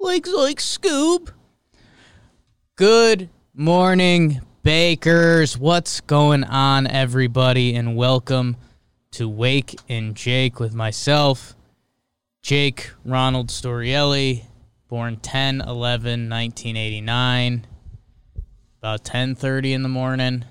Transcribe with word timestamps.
Like 0.00 0.26
like 0.26 0.58
Scoob. 0.58 1.28
Good 2.76 3.28
morning, 3.52 4.40
bakers. 4.62 5.58
What's 5.58 6.00
going 6.00 6.44
on, 6.44 6.86
everybody? 6.86 7.74
And 7.74 7.94
welcome 7.94 8.56
to 9.10 9.28
Wake 9.28 9.78
and 9.86 10.14
Jake 10.14 10.58
with 10.58 10.72
myself, 10.72 11.54
Jake 12.40 12.92
Ronald 13.04 13.48
Storiale, 13.48 14.44
born 14.88 15.18
10 15.18 15.60
11 15.60 16.30
1989, 16.30 17.66
about 18.78 19.04
10:30 19.04 19.74
in 19.74 19.82
the 19.82 19.90
morning. 19.90 20.46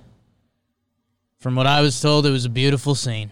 From 1.40 1.56
what 1.56 1.68
I 1.68 1.80
was 1.80 2.00
told, 2.00 2.26
it 2.26 2.32
was 2.32 2.44
a 2.44 2.50
beautiful 2.50 2.96
scene. 2.96 3.32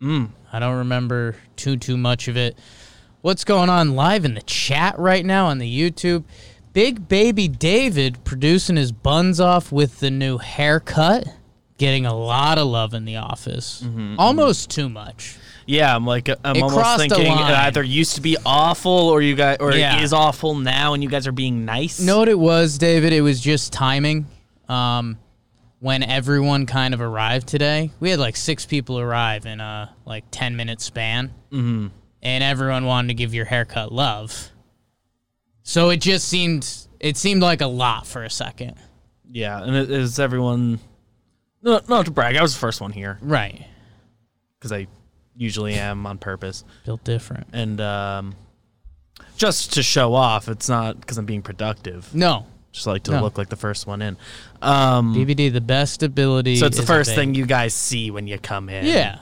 Mm. 0.00 0.30
I 0.52 0.60
don't 0.60 0.76
remember 0.76 1.34
too 1.56 1.76
too 1.76 1.96
much 1.96 2.28
of 2.28 2.36
it. 2.36 2.56
What's 3.20 3.42
going 3.42 3.68
on 3.68 3.96
live 3.96 4.24
in 4.24 4.34
the 4.34 4.42
chat 4.42 4.96
right 4.96 5.24
now 5.24 5.46
on 5.46 5.58
the 5.58 5.68
YouTube? 5.68 6.22
Big 6.72 7.08
baby 7.08 7.48
David 7.48 8.22
producing 8.24 8.76
his 8.76 8.92
buns 8.92 9.40
off 9.40 9.72
with 9.72 9.98
the 9.98 10.10
new 10.10 10.38
haircut, 10.38 11.26
getting 11.78 12.06
a 12.06 12.14
lot 12.14 12.58
of 12.58 12.68
love 12.68 12.94
in 12.94 13.04
the 13.04 13.16
office. 13.16 13.82
Mm-hmm, 13.84 13.98
mm-hmm. 13.98 14.20
Almost 14.20 14.70
too 14.70 14.88
much. 14.88 15.36
Yeah, 15.66 15.96
I'm 15.96 16.06
like 16.06 16.28
I'm 16.28 16.54
It 16.54 16.62
almost 16.62 16.98
thinking 16.98 17.26
it 17.26 17.40
either 17.40 17.82
used 17.82 18.14
to 18.14 18.20
be 18.20 18.36
awful 18.46 18.92
or 18.92 19.20
you 19.20 19.34
guys 19.34 19.56
or 19.58 19.72
Yeah. 19.72 19.98
it 19.98 20.04
is 20.04 20.12
awful 20.12 20.54
now 20.54 20.94
and 20.94 21.02
you 21.02 21.08
guys 21.08 21.26
are 21.26 21.32
being 21.32 21.64
nice. 21.64 21.98
Know 21.98 22.18
what 22.18 22.28
it 22.28 22.38
was, 22.38 22.78
David? 22.78 23.12
It 23.12 23.22
was 23.22 23.40
just 23.40 23.72
timing. 23.72 24.26
Um, 24.68 25.18
when 25.78 26.02
everyone 26.02 26.66
kind 26.66 26.94
of 26.94 27.00
arrived 27.00 27.46
today, 27.48 27.90
we 28.00 28.10
had 28.10 28.18
like 28.18 28.36
six 28.36 28.64
people 28.66 28.98
arrive 28.98 29.46
in 29.46 29.60
a 29.60 29.94
like 30.04 30.24
ten 30.30 30.56
minute 30.56 30.80
span, 30.80 31.28
mm-hmm. 31.50 31.88
and 32.22 32.44
everyone 32.44 32.86
wanted 32.86 33.08
to 33.08 33.14
give 33.14 33.34
your 33.34 33.44
haircut 33.44 33.92
love. 33.92 34.50
So 35.62 35.90
it 35.90 36.00
just 36.00 36.28
seemed 36.28 36.68
it 37.00 37.16
seemed 37.16 37.42
like 37.42 37.60
a 37.60 37.66
lot 37.66 38.06
for 38.06 38.22
a 38.24 38.30
second, 38.30 38.76
Yeah, 39.30 39.62
and 39.62 39.74
it 39.76 39.90
is 39.90 40.18
everyone. 40.18 40.78
No, 41.62 41.80
not 41.88 42.04
to 42.06 42.10
brag. 42.12 42.36
I 42.36 42.42
was 42.42 42.54
the 42.54 42.60
first 42.60 42.80
one 42.80 42.92
here 42.92 43.18
right? 43.20 43.66
because 44.58 44.72
I 44.72 44.86
usually 45.36 45.74
am 45.74 46.06
on 46.06 46.18
purpose, 46.18 46.64
Built 46.84 47.02
different. 47.04 47.48
and 47.52 47.80
um, 47.80 48.34
just 49.36 49.74
to 49.74 49.82
show 49.82 50.14
off. 50.14 50.48
It's 50.48 50.68
not 50.68 51.00
because 51.00 51.18
I'm 51.18 51.26
being 51.26 51.42
productive. 51.42 52.14
No, 52.14 52.46
Just 52.76 52.86
like 52.86 53.02
to 53.04 53.12
No. 53.12 53.22
look 53.22 53.38
like 53.38 53.48
the 53.48 53.56
first 53.56 53.86
one 53.86 54.02
in. 54.02 54.18
Um, 54.60 55.14
BBD, 55.14 55.50
the 55.50 55.62
best 55.62 56.02
ability. 56.02 56.56
so 56.56 56.66
it's 56.66 56.76
the 56.76 56.84
first 56.84 57.14
thing 57.14 57.34
you 57.34 57.46
guys 57.46 57.72
see 57.72 58.10
when 58.10 58.26
you 58.26 58.38
come 58.38 58.68
in. 58.68 58.84
Yeah, 58.84 59.18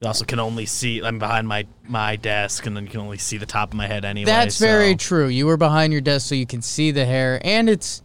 You 0.00 0.06
also 0.06 0.24
can 0.24 0.38
only 0.38 0.64
see. 0.64 1.02
I'm 1.02 1.18
behind 1.18 1.48
my 1.48 1.66
my 1.88 2.14
desk, 2.16 2.64
and 2.66 2.76
then 2.76 2.84
you 2.84 2.90
can 2.90 3.00
only 3.00 3.18
see 3.18 3.38
the 3.38 3.46
top 3.46 3.70
of 3.72 3.74
my 3.76 3.88
head 3.88 4.04
anyway. 4.04 4.26
That's 4.26 4.58
very 4.58 4.94
true. 4.94 5.26
You 5.26 5.46
were 5.46 5.56
behind 5.56 5.92
your 5.92 6.00
desk 6.00 6.28
so 6.28 6.34
you 6.36 6.46
can 6.46 6.62
see 6.62 6.92
the 6.92 7.04
hair 7.04 7.40
and 7.44 7.68
it's 7.68 8.02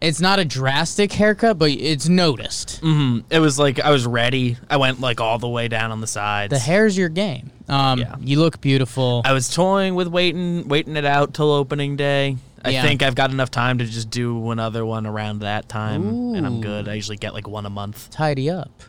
it's 0.00 0.20
not 0.20 0.38
a 0.38 0.44
drastic 0.44 1.10
haircut, 1.12 1.58
but 1.58 1.70
it's 1.70 2.06
noticed. 2.08 2.80
Mm-hmm. 2.82 3.20
It 3.30 3.38
was 3.38 3.58
like 3.58 3.80
I 3.80 3.90
was 3.90 4.06
ready. 4.06 4.56
I 4.70 4.76
went 4.78 5.00
like 5.00 5.20
all 5.20 5.38
the 5.38 5.48
way 5.48 5.68
down 5.68 5.90
on 5.90 6.00
the 6.00 6.06
sides. 6.06 6.50
The 6.50 6.58
hair's 6.58 6.96
your 6.96 7.08
game. 7.08 7.50
Um 7.68 7.98
Yeah. 8.00 8.16
you 8.20 8.38
look 8.38 8.60
beautiful. 8.60 9.22
I 9.24 9.32
was 9.32 9.48
toying 9.52 9.94
with 9.94 10.08
waiting, 10.08 10.68
waiting 10.68 10.96
it 10.96 11.04
out 11.04 11.34
till 11.34 11.50
opening 11.52 11.96
day. 11.96 12.36
I 12.66 12.70
Yeah. 12.70 12.82
think 12.82 13.02
I've 13.02 13.14
got 13.14 13.30
enough 13.30 13.50
time 13.50 13.78
to 13.78 13.84
just 13.84 14.10
do 14.10 14.50
another 14.50 14.84
one 14.84 15.06
around 15.06 15.40
that 15.40 15.68
time, 15.68 16.34
and 16.34 16.44
I'm 16.46 16.60
good. 16.60 16.88
I 16.88 16.94
usually 16.94 17.16
get 17.16 17.32
like 17.34 17.46
one 17.48 17.64
a 17.66 17.70
month. 17.70 18.10
Tidy 18.10 18.50
up. 18.50 18.82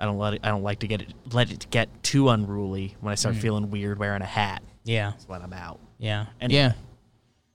I 0.00 0.04
don't 0.06 0.18
let 0.18 0.34
it. 0.34 0.40
I 0.42 0.48
don't 0.48 0.62
like 0.64 0.80
to 0.80 0.88
get 0.88 1.02
it. 1.02 1.12
Let 1.32 1.50
it 1.52 1.66
get 1.70 1.88
too 2.02 2.28
unruly 2.30 2.96
when 3.00 3.12
I 3.12 3.14
Mm. 3.14 3.18
start 3.18 3.36
feeling 3.36 3.70
weird 3.70 3.98
wearing 3.98 4.22
a 4.22 4.26
hat. 4.26 4.62
Yeah. 4.84 5.10
That's 5.10 5.28
when 5.28 5.42
I'm 5.42 5.52
out. 5.52 5.78
Yeah. 5.98 6.26
Anyway. 6.40 6.58
Yeah. 6.60 6.72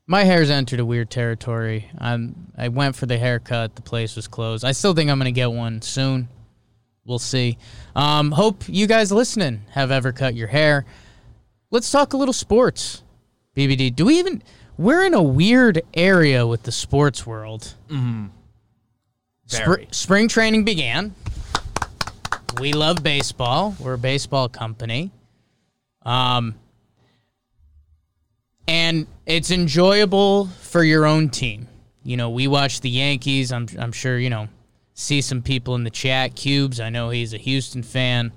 My 0.09 0.23
hair's 0.23 0.49
entered 0.49 0.79
a 0.79 0.85
weird 0.85 1.09
territory. 1.09 1.89
I'm 1.97 2.53
I 2.57 2.69
went 2.69 2.95
for 2.95 3.05
the 3.05 3.17
haircut, 3.17 3.75
the 3.75 3.81
place 3.81 4.15
was 4.15 4.27
closed. 4.29 4.63
I 4.63 4.71
still 4.71 4.93
think 4.93 5.09
I'm 5.11 5.17
gonna 5.17 5.31
get 5.31 5.51
one 5.51 5.81
soon. 5.81 6.29
We'll 7.03 7.19
see. 7.19 7.57
Um, 7.95 8.31
hope 8.31 8.63
you 8.67 8.87
guys 8.87 9.11
listening 9.11 9.61
have 9.71 9.91
ever 9.91 10.11
cut 10.13 10.33
your 10.35 10.47
hair. 10.47 10.85
Let's 11.71 11.91
talk 11.91 12.13
a 12.13 12.17
little 12.17 12.33
sports. 12.33 13.03
BBD. 13.55 13.89
Do 13.93 14.05
we 14.05 14.19
even 14.19 14.41
we're 14.77 15.05
in 15.05 15.13
a 15.13 15.23
weird 15.23 15.81
area 15.93 16.45
with 16.45 16.63
the 16.63 16.71
sports 16.71 17.25
world. 17.25 17.73
Mm-hmm. 17.89 18.27
Very. 19.47 19.87
spring 19.91 20.27
training 20.27 20.65
began. 20.65 21.15
We 22.59 22.73
love 22.73 23.03
baseball. 23.03 23.75
We're 23.79 23.93
a 23.93 23.97
baseball 23.97 24.49
company. 24.49 25.11
Um, 26.03 26.55
and 28.67 29.07
it's 29.25 29.51
enjoyable 29.51 30.47
for 30.61 30.83
your 30.83 31.05
own 31.05 31.29
team. 31.29 31.67
You 32.03 32.17
know, 32.17 32.29
we 32.29 32.47
watch 32.47 32.81
the 32.81 32.89
Yankees. 32.89 33.51
I'm 33.51 33.67
I'm 33.77 33.91
sure 33.91 34.17
you 34.17 34.29
know. 34.29 34.47
See 34.93 35.21
some 35.21 35.43
people 35.43 35.75
in 35.75 35.83
the 35.83 35.91
chat. 35.91 36.35
Cubes. 36.35 36.79
I 36.79 36.89
know 36.89 37.11
he's 37.11 37.33
a 37.33 37.37
Houston 37.37 37.83
fan. 37.83 38.31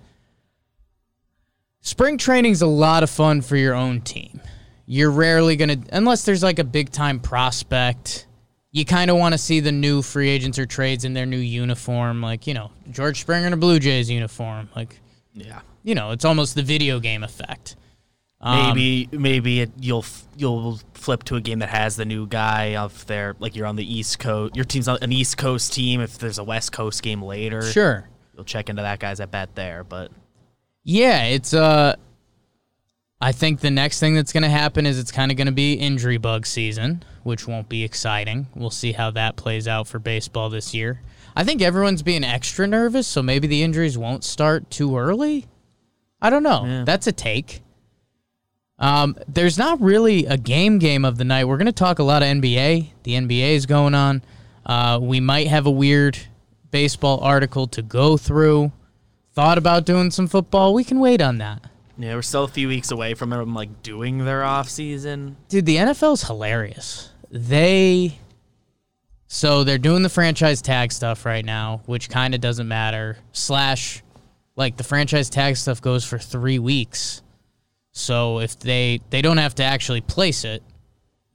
Spring 1.80 2.18
training's 2.18 2.60
a 2.60 2.66
lot 2.66 3.02
of 3.02 3.08
fun 3.08 3.40
for 3.40 3.56
your 3.56 3.74
own 3.74 4.02
team. 4.02 4.40
You're 4.92 5.12
rarely 5.12 5.54
gonna, 5.54 5.76
unless 5.92 6.24
there's 6.24 6.42
like 6.42 6.58
a 6.58 6.64
big 6.64 6.90
time 6.90 7.20
prospect. 7.20 8.26
You 8.72 8.84
kind 8.84 9.08
of 9.08 9.16
want 9.18 9.34
to 9.34 9.38
see 9.38 9.60
the 9.60 9.70
new 9.70 10.02
free 10.02 10.28
agents 10.28 10.58
or 10.58 10.66
trades 10.66 11.04
in 11.04 11.12
their 11.12 11.26
new 11.26 11.38
uniform, 11.38 12.20
like 12.20 12.48
you 12.48 12.54
know 12.54 12.72
George 12.90 13.20
Springer 13.20 13.46
in 13.46 13.52
a 13.52 13.56
Blue 13.56 13.78
Jays 13.78 14.10
uniform. 14.10 14.68
Like 14.74 15.00
Yeah. 15.32 15.60
you 15.84 15.94
know, 15.94 16.10
it's 16.10 16.24
almost 16.24 16.56
the 16.56 16.62
video 16.64 16.98
game 16.98 17.22
effect. 17.22 17.76
Um, 18.40 18.68
Maybe 18.74 19.08
maybe 19.12 19.60
it, 19.60 19.70
you'll 19.78 20.04
you'll 20.36 20.80
flip 20.94 21.22
to 21.24 21.36
a 21.36 21.40
game 21.40 21.60
that 21.60 21.68
has 21.68 21.94
the 21.94 22.04
new 22.04 22.26
guy 22.26 22.74
off 22.74 23.06
there. 23.06 23.36
Like 23.38 23.54
you're 23.54 23.66
on 23.66 23.76
the 23.76 23.84
East 23.98 24.18
Coast. 24.18 24.56
Your 24.56 24.64
team's 24.64 24.88
on 24.88 24.98
an 25.02 25.12
East 25.12 25.36
Coast 25.36 25.72
team. 25.72 26.00
If 26.00 26.18
there's 26.18 26.38
a 26.38 26.44
West 26.44 26.72
Coast 26.72 27.02
game 27.04 27.22
later, 27.22 27.62
Sure. 27.62 28.08
you'll 28.34 28.44
check 28.44 28.68
into 28.68 28.82
that 28.82 28.98
guy's 28.98 29.20
at 29.20 29.30
bet 29.30 29.54
there. 29.54 29.84
But 29.84 30.10
Yeah, 30.82 31.24
it's 31.26 31.54
uh 31.54 31.94
I 33.20 33.32
think 33.32 33.60
the 33.60 33.70
next 33.70 34.00
thing 34.00 34.14
that's 34.14 34.32
going 34.32 34.44
to 34.44 34.48
happen 34.48 34.86
is 34.86 34.98
it's 34.98 35.12
kind 35.12 35.31
of 35.31 35.36
going 35.36 35.47
to 35.47 35.53
be 35.53 35.75
injury 35.75 36.16
bug 36.16 36.47
season, 36.47 37.03
which 37.22 37.47
won't 37.47 37.69
be 37.69 37.84
exciting. 37.84 38.47
We'll 38.54 38.70
see 38.70 38.92
how 38.92 39.10
that 39.10 39.36
plays 39.36 39.69
out 39.69 39.86
for 39.86 39.98
baseball 39.98 40.48
this 40.48 40.72
year. 40.72 41.00
I 41.36 41.44
think 41.44 41.60
everyone's 41.60 42.03
being 42.03 42.25
extra 42.25 42.66
nervous, 42.66 43.06
so 43.06 43.22
maybe 43.22 43.47
the 43.47 43.62
injuries 43.62 43.98
won't 43.98 44.24
start 44.24 44.71
too 44.71 44.97
early. 44.97 45.47
I 46.22 46.30
don't 46.30 46.42
know. 46.42 46.65
Yeah. 46.65 46.84
That's 46.84 47.06
a 47.06 47.12
take. 47.12 47.62
Um, 48.78 49.16
there's 49.28 49.59
not 49.59 49.80
really 49.80 50.24
a 50.24 50.39
game 50.39 50.78
game 50.78 51.04
of 51.04 51.18
the 51.18 51.24
night. 51.24 51.44
We're 51.44 51.59
going 51.59 51.66
to 51.66 51.72
talk 51.72 51.98
a 51.98 52.03
lot 52.03 52.22
of 52.22 52.28
NBA. 52.28 52.91
The 53.03 53.12
NBA 53.12 53.50
is 53.53 53.66
going 53.66 53.94
on. 53.94 54.22
Uh, 54.65 54.98
we 55.00 55.21
might 55.21 55.48
have 55.48 55.66
a 55.66 55.71
weird 55.71 56.18
baseball 56.71 57.21
article 57.21 57.66
to 57.68 57.83
go 57.83 58.16
through. 58.16 58.72
Thought 59.34 59.59
about 59.59 59.84
doing 59.84 60.10
some 60.10 60.27
football. 60.27 60.72
We 60.72 60.84
can 60.84 60.98
wait 60.98 61.21
on 61.21 61.39
that. 61.39 61.69
Yeah, 62.02 62.14
we're 62.14 62.22
still 62.22 62.44
a 62.44 62.48
few 62.48 62.68
weeks 62.68 62.91
away 62.91 63.14
from 63.14 63.30
them 63.30 63.54
like 63.54 63.82
doing 63.82 64.18
their 64.18 64.42
off 64.44 64.68
season. 64.68 65.36
Dude, 65.48 65.66
the 65.66 65.76
NFL's 65.76 66.22
hilarious. 66.24 67.10
They 67.30 68.18
so 69.26 69.62
they're 69.62 69.78
doing 69.78 70.02
the 70.02 70.08
franchise 70.08 70.60
tag 70.60 70.91
stuff 70.92 71.24
right 71.24 71.44
now, 71.44 71.82
which 71.86 72.08
kind 72.10 72.34
of 72.34 72.41
doesn't 72.41 72.66
matter. 72.66 73.16
Slash, 73.32 74.02
like 74.56 74.76
the 74.76 74.82
franchise 74.84 75.30
tag 75.30 75.56
stuff 75.56 75.80
goes 75.80 76.04
for 76.04 76.18
three 76.18 76.58
weeks. 76.58 77.22
So 77.92 78.41
if 78.41 78.58
they 78.58 79.00
they 79.10 79.22
don't 79.22 79.36
have 79.36 79.54
to 79.56 79.64
actually 79.64 80.00
place 80.00 80.44
it 80.44 80.62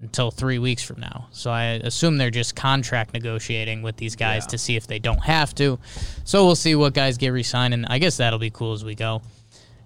until 0.02 0.30
three 0.30 0.60
weeks 0.60 0.84
from 0.84 1.00
now. 1.00 1.28
So 1.32 1.50
I 1.52 1.64
assume 1.84 2.18
they're 2.18 2.30
just 2.30 2.54
contract 2.56 3.14
negotiating 3.14 3.82
with 3.82 3.96
these 3.96 4.16
guys 4.18 4.44
Yeah. 4.44 4.48
to 4.50 4.58
see 4.58 4.76
if 4.76 4.88
they 4.88 5.00
don't 5.00 5.24
have 5.24 5.56
to. 5.56 5.80
So 6.26 6.46
we'll 6.46 6.56
see 6.56 6.76
what 6.76 6.94
guys 6.94 7.18
get 7.18 7.30
re-signed, 7.30 7.74
and 7.74 7.86
I 7.86 7.98
guess 8.00 8.18
that'll 8.18 8.38
be 8.40 8.50
cool 8.50 8.74
as 8.74 8.84
we 8.84 8.94
go. 8.96 9.22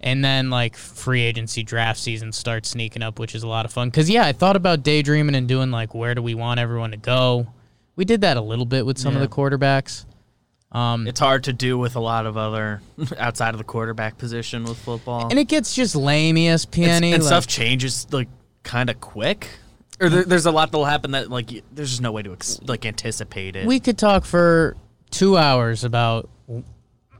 And 0.01 0.23
then 0.23 0.49
like 0.49 0.75
free 0.77 1.21
agency 1.23 1.61
draft 1.63 1.99
season 1.99 2.31
starts 2.31 2.69
sneaking 2.69 3.03
up, 3.03 3.19
which 3.19 3.35
is 3.35 3.43
a 3.43 3.47
lot 3.47 3.65
of 3.65 3.73
fun. 3.73 3.91
Cause 3.91 4.09
yeah, 4.09 4.25
I 4.25 4.31
thought 4.31 4.55
about 4.55 4.81
daydreaming 4.83 5.35
and 5.35 5.47
doing 5.47 5.71
like 5.71 5.93
where 5.93 6.15
do 6.15 6.21
we 6.21 6.35
want 6.35 6.59
everyone 6.59 6.91
to 6.91 6.97
go. 6.97 7.47
We 7.97 8.05
did 8.05 8.21
that 8.21 8.37
a 8.37 8.41
little 8.41 8.65
bit 8.65 8.85
with 8.85 8.97
some 8.97 9.13
Yeah. 9.15 9.21
of 9.21 9.29
the 9.29 9.35
quarterbacks. 9.35 10.05
Um, 10.71 11.07
It's 11.07 11.19
hard 11.19 11.43
to 11.45 11.53
do 11.53 11.77
with 11.77 11.95
a 11.95 11.99
lot 11.99 12.25
of 12.25 12.37
other 12.37 12.81
outside 13.17 13.53
of 13.53 13.57
the 13.57 13.63
quarterback 13.63 14.17
position 14.17 14.63
with 14.63 14.77
football. 14.77 15.27
and 15.29 15.37
it 15.39 15.47
gets 15.49 15.73
just 15.75 15.95
lame 15.95 16.35
ESPN. 16.37 16.87
and 17.03 17.11
like- 17.11 17.21
stuff 17.23 17.47
changes 17.47 18.07
like 18.11 18.29
kind 18.63 18.89
of 18.89 19.01
quick. 19.01 19.49
Or 19.99 20.07
there, 20.07 20.23
there's 20.23 20.45
a 20.45 20.51
lot 20.51 20.71
that'll 20.71 20.85
happen 20.85 21.11
that 21.11 21.29
like 21.29 21.49
there's 21.73 21.89
just 21.89 22.01
no 22.01 22.13
way 22.13 22.21
to 22.23 22.31
ex- 22.31 22.61
like 22.65 22.85
anticipate 22.85 23.57
it. 23.57 23.65
We 23.67 23.81
could 23.81 23.97
talk 23.97 24.23
for 24.23 24.77
two 25.11 25.37
hours 25.37 25.83
about 25.83 26.29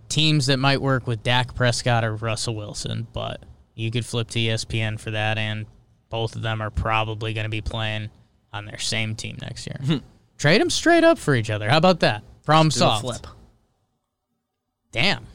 teams 0.09 0.47
that 0.47 0.57
might 0.57 0.81
work 0.81 1.07
with 1.07 1.23
Dak 1.23 1.55
Prescott 1.55 2.03
or 2.03 2.15
Russell 2.15 2.55
Wilson, 2.55 3.07
but 3.13 3.43
you 3.75 3.91
could 3.91 4.05
flip 4.05 4.27
to 4.29 4.39
ESPN 4.39 4.99
for 4.99 5.11
that, 5.11 5.37
and 5.37 5.65
both 6.09 6.35
of 6.35 6.41
them 6.41 6.61
are 6.61 6.69
probably 6.71 7.33
going 7.33 7.45
to 7.45 7.49
be 7.49 7.61
playing 7.61 8.09
on 8.51 8.65
their 8.65 8.79
same 8.79 9.15
team 9.15 9.37
next 9.41 9.67
year. 9.67 10.01
Trade 10.37 10.59
them 10.59 10.69
straight 10.69 11.03
up 11.03 11.17
for 11.17 11.35
each 11.35 11.49
other. 11.49 11.69
How 11.69 11.77
about 11.77 11.99
that? 12.01 12.23
Problem 12.43 12.71
solved. 12.71 13.01
flip. 13.03 13.27
Damn. 14.91 15.25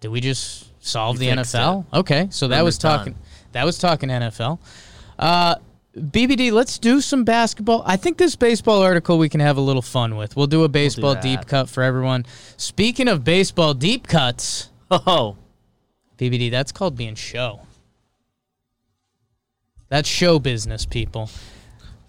Did 0.00 0.08
we 0.08 0.20
just 0.20 0.72
solve 0.84 1.22
You 1.22 1.30
the 1.30 1.42
NFL? 1.42 1.86
Okay, 1.92 2.28
so 2.30 2.48
that 2.48 2.62
was 2.62 2.74
it's 2.74 2.82
done. 2.82 2.98
talking. 2.98 3.14
That 3.52 3.64
was 3.64 3.78
talking 3.78 4.08
NFL. 4.08 4.58
Uh, 5.18 5.54
BBD, 5.96 6.50
let's 6.50 6.78
do 6.78 7.00
some 7.00 7.22
basketball. 7.24 7.82
I 7.86 7.96
think 7.96 8.18
this 8.18 8.34
baseball 8.34 8.82
article 8.82 9.16
we 9.16 9.28
can 9.28 9.40
have 9.40 9.56
a 9.56 9.60
little 9.60 9.82
fun 9.82 10.16
with. 10.16 10.36
We'll 10.36 10.48
do 10.48 10.64
a 10.64 10.68
baseball 10.68 11.14
deep 11.14 11.46
cut 11.46 11.68
for 11.68 11.82
everyone. 11.82 12.26
Speaking 12.56 13.06
of 13.08 13.22
baseball 13.24 13.74
deep 13.74 14.06
cuts, 14.08 14.70
Oh, 14.90 15.36
BBD, 16.18 16.50
that's 16.50 16.72
called 16.72 16.96
being 16.96 17.14
show. 17.14 17.60
That's 19.88 20.08
show 20.08 20.38
business, 20.38 20.84
people. 20.84 21.30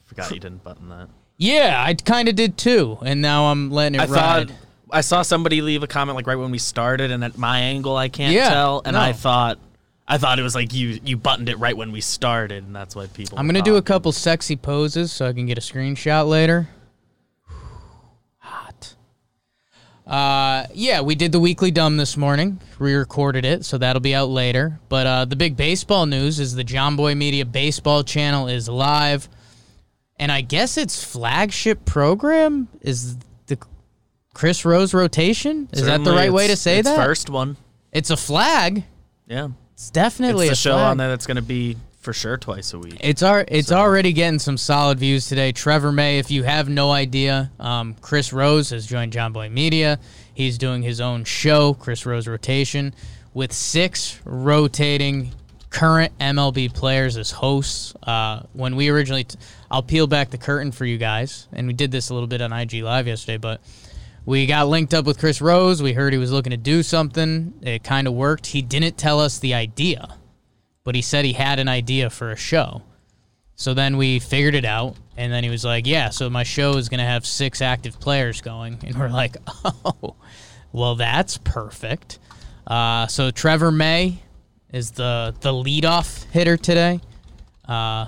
forgot 0.06 0.32
you 0.32 0.40
didn't 0.40 0.64
button 0.64 0.90
that. 0.90 1.10
Yeah, 1.38 1.84
I 1.86 1.94
kind 1.94 2.28
of 2.28 2.36
did 2.36 2.58
too, 2.58 2.98
and 3.06 3.22
now 3.22 3.46
I'm 3.46 3.70
letting 3.70 4.00
it 4.00 4.04
I 4.04 4.06
ride. 4.12 4.48
thought 4.50 4.58
I 4.92 5.02
saw 5.02 5.22
somebody 5.22 5.62
leave 5.62 5.84
a 5.84 5.88
comment 5.88 6.16
like 6.16 6.26
right 6.28 6.38
when 6.38 6.52
we 6.52 6.58
started, 6.58 7.12
and 7.12 7.24
at 7.24 7.38
my 7.38 7.60
angle 7.60 7.96
I 7.98 8.08
can't 8.10 8.34
Yeah, 8.34 8.50
tell, 8.50 8.82
and 8.86 8.96
no. 8.96 9.02
I 9.02 9.14
thought 9.14 9.60
I 10.08 10.18
thought 10.20 10.38
it 10.38 10.44
was 10.44 10.54
like 10.56 10.74
you 10.74 11.00
you 11.04 11.18
buttoned 11.18 11.50
it 11.50 11.58
right 11.58 11.76
when 11.76 11.92
we 11.92 12.00
started, 12.02 12.64
and 12.64 12.76
that's 12.76 12.96
why 12.96 13.08
people. 13.08 13.40
I'm 13.40 13.48
gonna 13.48 13.62
do 13.62 13.76
a 13.78 13.82
couple 13.82 14.12
sexy 14.12 14.56
poses 14.56 15.12
so 15.12 15.28
I 15.28 15.34
can 15.34 15.46
get 15.48 15.58
a 15.58 15.62
screenshot 15.62 16.28
later. 16.30 16.70
Hot. 18.40 18.96
Uh, 20.06 20.68
yeah, 20.76 21.02
we 21.02 21.16
did 21.16 21.32
the 21.32 21.40
weekly 21.40 21.72
dumb 21.72 21.98
this 21.98 22.16
morning. 22.18 22.60
Re-recorded 22.78 23.46
it, 23.46 23.66
so 23.66 23.80
that'll 23.80 24.00
be 24.02 24.14
out 24.14 24.30
later. 24.30 24.80
But 24.90 25.08
uh, 25.08 25.26
the 25.26 25.36
big 25.36 25.58
baseball 25.58 26.06
news 26.06 26.40
is 26.40 26.54
the 26.54 26.64
Jomboy 26.64 27.18
Media 27.18 27.44
baseball 27.46 28.04
channel 28.04 28.48
is 28.48 28.70
live, 28.70 29.28
and 30.18 30.32
I 30.32 30.42
guess 30.42 30.78
its 30.78 31.04
flagship 31.04 31.84
program 31.86 32.68
is 32.82 33.18
the 33.48 33.58
Chris 34.36 34.64
Rose 34.66 34.94
rotation. 34.94 35.68
Is 35.74 35.86
that 35.88 36.04
the 36.04 36.12
right 36.12 36.32
way 36.32 36.46
to 36.48 36.56
say 36.56 36.78
it's 36.78 36.88
that? 36.90 36.96
First 37.04 37.32
one, 37.32 37.58
It's 37.92 38.12
a 38.12 38.18
flag. 38.18 38.84
yeah. 39.26 39.48
It's 39.76 39.90
definitely 39.90 40.48
it's 40.48 40.60
a 40.60 40.62
show 40.62 40.74
flag. 40.76 40.92
on 40.92 40.98
there 40.98 41.10
that's 41.10 41.28
gonna 41.28 41.42
be 41.42 41.76
for 42.00 42.14
sure 42.14 42.38
twice 42.38 42.74
a 42.74 42.80
week. 42.80 42.98
It's 43.02 43.24
our, 43.24 43.44
it's 43.48 43.72
already 43.72 44.14
getting 44.14 44.40
some 44.40 44.58
solid 44.58 45.00
views 45.00 45.28
today. 45.28 45.52
Trevor 45.52 45.92
May, 45.92 46.18
if 46.18 46.32
you 46.32 46.44
have 46.44 46.70
no 46.70 46.92
idea, 46.92 47.52
um, 47.60 47.96
Chris 48.00 48.32
Rose 48.32 48.70
has 48.70 48.86
joined 48.86 49.12
Jomboy 49.12 49.52
Media. 49.52 50.00
He's 50.34 50.58
doing 50.58 50.82
his 50.82 51.02
own 51.02 51.26
show, 51.26 51.74
Chris 51.74 52.06
Rose 52.06 52.28
Rotation, 52.28 52.94
with 53.34 53.52
six 53.52 54.20
rotating 54.24 55.32
current 55.72 56.18
MLB 56.20 56.74
players 56.74 57.18
as 57.18 57.32
hosts. 57.32 57.96
Uh, 58.02 58.44
when 58.54 58.78
we 58.78 58.88
originally, 58.88 59.26
t- 59.26 59.38
I'll 59.70 59.84
peel 59.84 60.08
back 60.08 60.30
the 60.30 60.38
curtain 60.38 60.72
for 60.72 60.86
you 60.86 60.98
guys, 60.98 61.48
and 61.52 61.68
we 61.68 61.74
did 61.74 61.92
this 61.92 62.12
a 62.12 62.14
little 62.14 62.28
bit 62.28 62.42
on 62.42 62.54
IG 62.54 62.76
Live 62.82 63.08
yesterday, 63.08 63.38
but 63.38 63.60
we 64.26 64.46
got 64.46 64.68
linked 64.68 64.94
up 64.94 65.06
with 65.06 65.20
Chris 65.20 65.42
Rose. 65.42 65.82
We 65.82 65.94
heard 65.94 66.14
he 66.14 66.20
was 66.20 66.32
looking 66.32 66.52
to 66.52 66.58
do 66.58 66.84
something. 66.84 67.54
It 67.62 67.84
kind 67.84 68.08
of 68.08 68.14
worked. 68.14 68.48
He 68.48 68.62
didn't 68.62 68.98
tell 68.98 69.20
us 69.20 69.40
the 69.40 69.54
idea 69.54 70.18
but 70.86 70.96
he 70.96 71.02
said 71.02 71.26
he 71.26 71.34
had 71.34 71.60
an 71.60 71.68
idea 71.68 72.10
for 72.10 72.32
a 72.32 72.38
show. 72.38 72.84
So 73.58 73.74
then 73.74 73.98
we 73.98 74.20
figured 74.20 74.56
it 74.56 74.64
out, 74.64 74.96
and 75.18 75.34
then 75.34 75.44
he 75.44 75.50
was 75.50 75.66
like, 75.66 75.86
"Yeah, 75.86 76.10
so 76.10 76.30
my 76.30 76.44
show 76.44 76.78
is 76.78 76.88
gonna 76.88 77.06
have 77.06 77.26
six 77.26 77.62
active 77.62 78.00
players 78.00 78.40
going," 78.40 78.78
and 78.86 78.98
we're 78.98 79.10
like, 79.10 79.36
"Oh, 79.66 80.16
well, 80.72 80.96
that's 80.96 81.38
perfect." 81.40 82.20
Uh, 82.66 83.08
so 83.08 83.32
Trevor 83.32 83.72
May 83.72 84.20
is 84.72 84.92
the 84.92 85.36
the 85.42 85.52
leadoff 85.52 86.26
hitter 86.32 86.56
today. 86.56 87.02
Uh, 87.68 88.08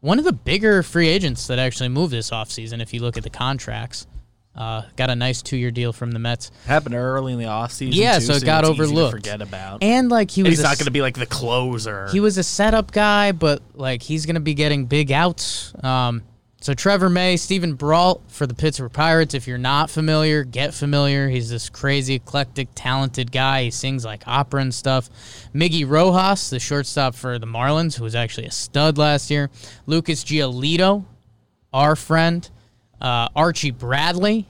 one 0.00 0.18
of 0.18 0.24
the 0.24 0.32
bigger 0.32 0.82
free 0.82 1.08
agents 1.08 1.46
that 1.46 1.58
actually 1.58 1.88
moved 1.88 2.12
this 2.12 2.30
offseason, 2.30 2.82
if 2.82 2.92
you 2.92 3.00
look 3.00 3.16
at 3.16 3.22
the 3.22 3.30
contracts. 3.30 4.06
Uh, 4.54 4.82
got 4.96 5.08
a 5.08 5.16
nice 5.16 5.40
two 5.40 5.56
year 5.56 5.70
deal 5.70 5.92
from 5.94 6.10
the 6.12 6.18
Mets. 6.18 6.50
Happened 6.66 6.94
early 6.94 7.32
in 7.32 7.38
the 7.38 7.46
offseason. 7.46 7.94
Yeah, 7.94 8.18
too, 8.18 8.26
so 8.26 8.32
it 8.34 8.44
got 8.44 8.64
easy 8.64 8.74
to 8.74 8.82
overlooked. 8.82 9.12
forget 9.14 9.40
about. 9.40 9.82
And 9.82 10.10
like 10.10 10.30
he 10.30 10.42
And 10.42 10.48
was 10.48 10.58
he's 10.58 10.60
a 10.60 10.68
not 10.68 10.76
going 10.78 10.84
to 10.84 10.90
be 10.90 11.00
like 11.00 11.16
the 11.16 11.24
closer. 11.26 12.08
he 12.12 12.20
was 12.20 12.36
a 12.36 12.42
setup 12.42 12.92
guy, 12.92 13.32
but 13.32 13.62
like 13.74 14.02
he's 14.02 14.26
gonna 14.26 14.40
be 14.40 14.52
getting 14.54 14.84
big 14.84 15.10
outs. 15.10 15.72
Um, 15.82 16.22
so 16.60 16.74
Trevor 16.74 17.08
May, 17.08 17.38
Steven 17.38 17.74
Brault 17.74 18.22
for 18.28 18.46
the 18.46 18.54
Pittsburgh 18.54 18.92
Pirates. 18.92 19.34
If 19.34 19.48
you're 19.48 19.56
not 19.58 19.88
familiar, 19.90 20.44
get 20.44 20.74
familiar. 20.74 21.28
He's 21.30 21.48
this 21.50 21.68
crazy, 21.70 22.14
eclectic, 22.14 22.68
talented 22.74 23.32
guy. 23.32 23.64
He 23.64 23.70
sings 23.72 24.04
like 24.04 24.22
opera 24.28 24.60
and 24.60 24.72
stuff. 24.72 25.08
Miggy 25.54 25.88
Rojas, 25.88 26.50
the 26.50 26.60
shortstop 26.60 27.14
for 27.16 27.38
the 27.40 27.46
Marlins, 27.46 27.96
who 27.96 28.04
was 28.04 28.14
actually 28.14 28.46
a 28.46 28.52
stud 28.52 28.96
last 28.98 29.28
year. 29.30 29.50
Lucas 29.86 30.22
Giolito, 30.24 31.04
our 31.72 31.96
friend. 31.96 32.48
Uh, 33.02 33.28
Archie 33.34 33.72
Bradley, 33.72 34.46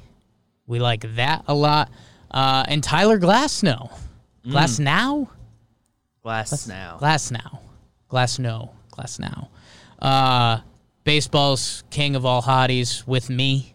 we 0.67 0.79
like 0.79 1.17
that 1.17 1.45
a 1.49 1.55
lot. 1.55 1.91
Uh, 2.31 2.65
and 2.69 2.85
Tyler 2.85 3.19
Glasnow. 3.19 3.91
Glasnow? 4.47 5.29
Glass 6.23 6.69
now. 6.69 6.97
Glass 6.99 7.31
now. 7.31 7.61
Glass 8.09 8.39
no. 8.39 8.75
Glass 8.91 9.19
now. 9.19 9.49
Uh, 9.99 10.59
baseball's 11.05 11.83
king 11.91 12.15
of 12.15 12.27
all 12.27 12.43
hotties 12.43 13.07
with 13.07 13.31
me, 13.31 13.75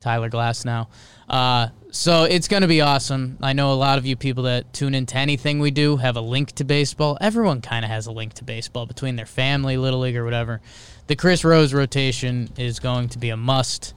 Tyler 0.00 0.30
Glass 0.30 0.64
now. 0.64 0.88
Uh, 1.28 1.68
so 1.90 2.24
it's 2.24 2.48
going 2.48 2.62
to 2.62 2.68
be 2.68 2.80
awesome. 2.80 3.36
I 3.42 3.52
know 3.52 3.70
a 3.70 3.74
lot 3.74 3.98
of 3.98 4.06
you 4.06 4.16
people 4.16 4.44
that 4.44 4.72
tune 4.72 4.94
into 4.94 5.14
anything 5.18 5.60
we 5.60 5.70
do 5.70 5.98
have 5.98 6.16
a 6.16 6.22
link 6.22 6.52
to 6.52 6.64
baseball. 6.64 7.18
Everyone 7.20 7.60
kind 7.60 7.84
of 7.84 7.90
has 7.90 8.06
a 8.06 8.10
link 8.10 8.32
to 8.34 8.44
baseball 8.44 8.86
between 8.86 9.16
their 9.16 9.26
family, 9.26 9.76
Little 9.76 10.00
League, 10.00 10.16
or 10.16 10.24
whatever. 10.24 10.62
The 11.06 11.16
Chris 11.16 11.44
Rose 11.44 11.74
rotation 11.74 12.48
is 12.56 12.80
going 12.80 13.10
to 13.10 13.18
be 13.18 13.28
a 13.28 13.36
must. 13.36 13.92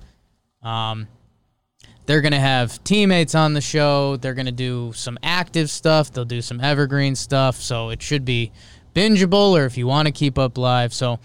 Um, 0.62 1.08
they're 2.06 2.20
going 2.20 2.34
to 2.34 2.40
have 2.40 2.84
teammates 2.84 3.34
on 3.34 3.54
the 3.54 3.62
show. 3.62 4.18
They're 4.18 4.34
going 4.34 4.48
to 4.48 4.52
do 4.52 4.92
some 4.92 5.18
active 5.24 5.70
stuff. 5.70 6.12
They'll 6.12 6.26
do 6.26 6.42
some 6.42 6.60
evergreen 6.60 7.16
stuff. 7.16 7.56
So 7.62 7.92
it 7.92 8.02
should 8.02 8.26
be 8.26 8.52
bingeable 8.94 9.58
or 9.58 9.66
if 9.66 9.78
you 9.78 9.88
want 9.88 10.08
to 10.08 10.12
keep 10.12 10.38
up 10.38 10.58
live. 10.58 10.94
So, 10.94 11.22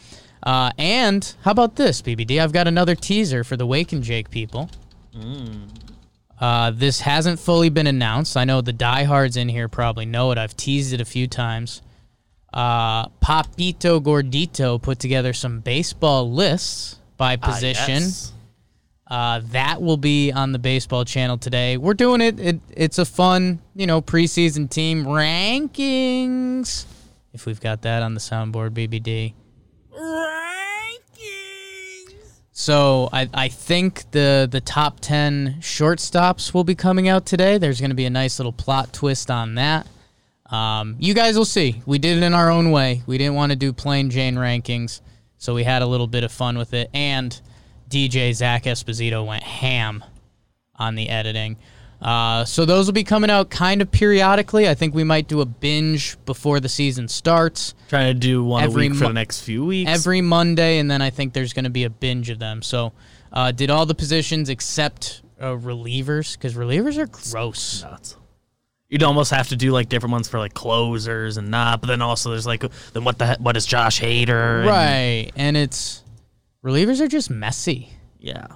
uh, 0.48 0.70
and 0.78 1.34
how 1.42 1.50
about 1.50 1.76
this, 1.76 2.00
BBD? 2.00 2.40
I've 2.40 2.52
got 2.52 2.66
another 2.66 2.94
teaser 2.94 3.44
for 3.44 3.56
the 3.56 3.66
Wake 3.66 3.92
and 3.92 4.02
Jake 4.02 4.30
people. 4.30 4.70
Uh, 6.40 6.70
this 6.70 7.00
hasn't 7.00 7.38
fully 7.40 7.68
been 7.68 7.86
announced. 7.86 8.36
I 8.36 8.44
know 8.44 8.60
the 8.60 8.72
diehards 8.72 9.36
in 9.36 9.48
here 9.48 9.68
probably 9.68 10.06
know 10.06 10.30
it. 10.30 10.38
I've 10.38 10.56
teased 10.56 10.92
it 10.92 11.00
a 11.00 11.04
few 11.04 11.26
times. 11.26 11.82
Uh, 12.54 13.08
Papito 13.22 14.00
Gordito 14.00 14.80
put 14.80 14.98
together 15.00 15.32
some 15.32 15.60
baseball 15.60 16.30
lists 16.32 16.96
by 17.16 17.34
Ah, 17.42 17.46
position. 17.50 18.02
yes. 18.02 18.32
Uh, 19.10 19.40
that 19.52 19.82
will 19.82 19.96
be 19.96 20.30
on 20.32 20.52
the 20.52 20.58
baseball 20.58 21.04
channel 21.04 21.36
today. 21.38 21.76
We're 21.76 21.94
doing 21.94 22.20
it. 22.20 22.38
it. 22.38 22.60
It's 22.76 22.98
a 22.98 23.04
fun, 23.04 23.60
you 23.74 23.86
know, 23.86 24.00
preseason 24.00 24.70
team 24.70 25.04
rankings. 25.04 26.84
If 27.32 27.44
we've 27.46 27.60
got 27.60 27.82
that 27.82 28.02
on 28.02 28.14
the 28.14 28.20
soundboard, 28.20 28.70
BBD. 28.70 29.34
So 32.68 33.08
I, 33.12 33.30
I 33.32 33.48
think 33.48 34.10
the 34.10 34.46
the 34.50 34.60
top 34.60 35.00
ten 35.00 35.56
shortstops 35.60 36.52
will 36.52 36.64
be 36.64 36.74
coming 36.74 37.08
out 37.08 37.24
today. 37.24 37.56
There's 37.56 37.80
going 37.80 37.92
to 37.92 37.96
be 37.96 38.04
a 38.04 38.10
nice 38.10 38.38
little 38.38 38.52
plot 38.52 38.92
twist 38.92 39.30
on 39.30 39.54
that. 39.54 39.86
Um, 40.50 40.96
you 40.98 41.14
guys 41.14 41.36
will 41.36 41.44
see. 41.44 41.82
We 41.86 41.98
did 41.98 42.18
it 42.18 42.24
in 42.24 42.34
our 42.34 42.50
own 42.50 42.70
way. 42.70 43.02
We 43.06 43.16
didn't 43.16 43.36
want 43.36 43.52
to 43.52 43.56
do 43.56 43.72
plain 43.72 44.10
Jane 44.10 44.34
rankings, 44.34 45.00
so 45.38 45.54
we 45.54 45.62
had 45.64 45.82
a 45.82 45.86
little 45.86 46.08
bit 46.08 46.24
of 46.24 46.32
fun 46.32 46.58
with 46.58 46.74
it. 46.74 46.90
And 46.92 47.40
DJ 47.88 48.34
Zach 48.34 48.64
Esposito 48.64 49.24
went 49.26 49.44
ham 49.44 50.04
on 50.74 50.94
the 50.94 51.08
editing. 51.08 51.56
Uh, 52.00 52.44
so 52.44 52.64
those 52.64 52.86
will 52.86 52.92
be 52.92 53.02
coming 53.04 53.28
out 53.30 53.50
kind 53.50 53.82
of 53.82 53.90
periodically. 53.90 54.68
I 54.68 54.74
think 54.74 54.94
we 54.94 55.02
might 55.04 55.26
do 55.26 55.40
a 55.40 55.46
binge 55.46 56.16
before 56.26 56.60
the 56.60 56.68
season 56.68 57.08
starts 57.08 57.74
Trying 57.88 58.14
to 58.14 58.18
do 58.20 58.44
one 58.44 58.62
Every 58.62 58.86
a 58.86 58.90
week 58.90 58.98
for 58.98 59.04
mo- 59.04 59.08
the 59.08 59.14
next 59.14 59.40
few 59.40 59.64
weeks. 59.64 59.90
every 59.90 60.20
Monday, 60.20 60.78
and 60.78 60.88
then 60.90 61.02
I 61.02 61.10
think 61.10 61.32
there's 61.32 61.52
going 61.52 61.64
to 61.64 61.70
be 61.70 61.84
a 61.84 61.90
binge 61.90 62.30
of 62.30 62.38
them. 62.38 62.62
So, 62.62 62.92
uh, 63.32 63.50
did 63.50 63.68
all 63.70 63.84
the 63.84 63.96
positions 63.96 64.48
except 64.48 65.22
uh, 65.40 65.46
relievers? 65.56 66.34
Because 66.34 66.54
relievers 66.54 66.98
are 66.98 67.06
gross. 67.06 67.82
nuts. 67.82 68.16
You'd 68.88 69.02
almost 69.02 69.32
have 69.32 69.48
to 69.48 69.56
do 69.56 69.72
like 69.72 69.88
different 69.90 70.12
ones 70.12 70.28
for 70.28 70.38
like 70.38 70.54
closers 70.54 71.36
and 71.36 71.50
not, 71.50 71.80
but 71.82 71.88
then 71.88 72.00
also 72.00 72.30
there's 72.30 72.46
like 72.46 72.64
then 72.94 73.04
what 73.04 73.18
the 73.18 73.26
he- 73.34 73.42
what 73.42 73.56
is 73.56 73.66
Josh 73.66 74.00
Hader? 74.00 74.60
and- 74.60 74.68
Right, 74.68 75.30
and 75.36 75.56
it's 75.56 76.02
relievers 76.64 77.00
are 77.00 77.08
just 77.08 77.28
messy. 77.28 77.90
yeah. 78.20 78.46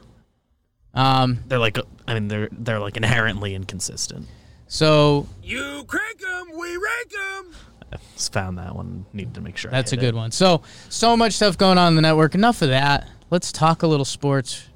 Um, 0.94 1.38
They're 1.46 1.58
like, 1.58 1.78
I 2.06 2.14
mean, 2.14 2.28
they're 2.28 2.48
they're 2.52 2.78
like 2.80 2.96
inherently 2.96 3.54
inconsistent. 3.54 4.28
so 4.68 5.26
You 5.42 5.84
crank 5.86 6.20
them, 6.20 6.58
we 6.58 6.76
rank 6.76 7.12
'em. 7.38 7.52
I 7.92 7.96
just 8.14 8.32
found 8.32 8.58
that 8.58 8.74
one. 8.74 9.04
Needed 9.12 9.34
to 9.34 9.40
make 9.40 9.56
sure. 9.56 9.70
I 9.70 9.74
That's 9.76 9.92
a 9.92 9.96
good 9.96 10.14
it. 10.14 10.14
one. 10.14 10.30
So, 10.32 10.62
so 10.88 11.14
much 11.16 11.34
stuff 11.34 11.58
going 11.58 11.76
on 11.78 11.88
in 11.88 11.96
the 11.96 12.02
network. 12.02 12.34
Enough 12.34 12.62
of 12.62 12.70
that. 12.70 13.06
Let's 13.30 13.52
talk 13.52 13.82
a 13.82 13.86
little 13.86 14.04
sports. 14.06 14.66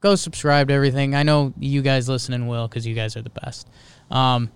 Go 0.00 0.14
subscribe 0.16 0.68
to 0.68 0.74
everything. 0.74 1.14
I 1.14 1.22
know 1.22 1.52
you 1.58 1.80
guys 1.82 2.08
listening 2.08 2.46
will 2.46 2.68
because 2.68 2.86
you 2.86 2.94
guys 2.94 3.16
are 3.16 3.22
the 3.22 3.30
best. 3.30 3.68
Um, 4.10 4.50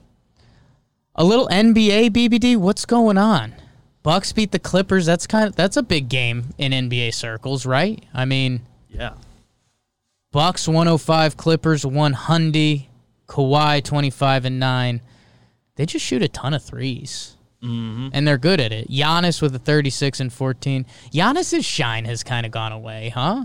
a 1.15 1.25
little 1.25 1.49
NBA 1.49 2.11
BBD. 2.11 2.57
What's 2.57 2.85
going 2.87 3.17
on? 3.19 3.55
Bucks 4.03 4.33
beat 4.33 4.53
the 4.53 4.59
Clippers. 4.59 5.07
That's 5.07 5.27
kind 5.27 5.47
of 5.49 5.57
that's 5.57 5.77
a 5.77 5.83
big 5.83 6.09
game 6.09 6.51
in 6.59 6.73
NBA 6.73 7.13
circles, 7.15 7.65
right? 7.67 8.03
I 8.15 8.25
mean, 8.25 8.61
Yeah. 8.91 9.15
Bucks 10.33 10.67
105, 10.67 11.37
Clippers 11.37 11.87
100, 11.87 12.87
Kawhi 13.29 13.85
25 13.85 14.45
and 14.47 14.59
9. 14.59 15.01
They 15.77 15.87
just 15.87 16.05
shoot 16.05 16.23
a 16.23 16.29
ton 16.29 16.55
of 16.55 16.63
3s 16.63 17.37
Mm-hmm. 17.63 18.09
And 18.13 18.27
they're 18.27 18.39
good 18.39 18.61
at 18.61 18.73
it. 18.73 18.89
Giannis 18.89 19.41
with 19.41 19.55
a 19.55 19.59
36 19.59 20.21
and 20.21 20.33
14. 20.33 20.85
Giannis's 21.13 21.65
shine 21.65 22.05
has 22.07 22.25
kind 22.25 22.45
of 22.45 22.51
gone 22.51 22.73
away, 22.73 23.11
huh? 23.11 23.45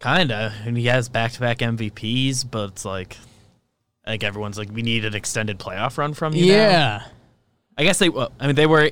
Kinda, 0.00 0.52
and 0.64 0.76
he 0.76 0.86
has 0.86 1.08
back-to-back 1.08 1.58
MVPs, 1.58 2.50
but 2.50 2.70
it's 2.70 2.84
like, 2.84 3.16
I 4.04 4.10
think 4.10 4.24
everyone's 4.24 4.58
like, 4.58 4.70
we 4.72 4.82
need 4.82 5.04
an 5.04 5.14
extended 5.14 5.58
playoff 5.58 5.98
run 5.98 6.14
from 6.14 6.34
you. 6.34 6.46
now. 6.46 6.52
Yeah. 6.52 7.02
I 7.78 7.84
guess 7.84 7.98
they. 7.98 8.08
Well, 8.08 8.32
I 8.40 8.46
mean, 8.46 8.56
they 8.56 8.66
were 8.66 8.90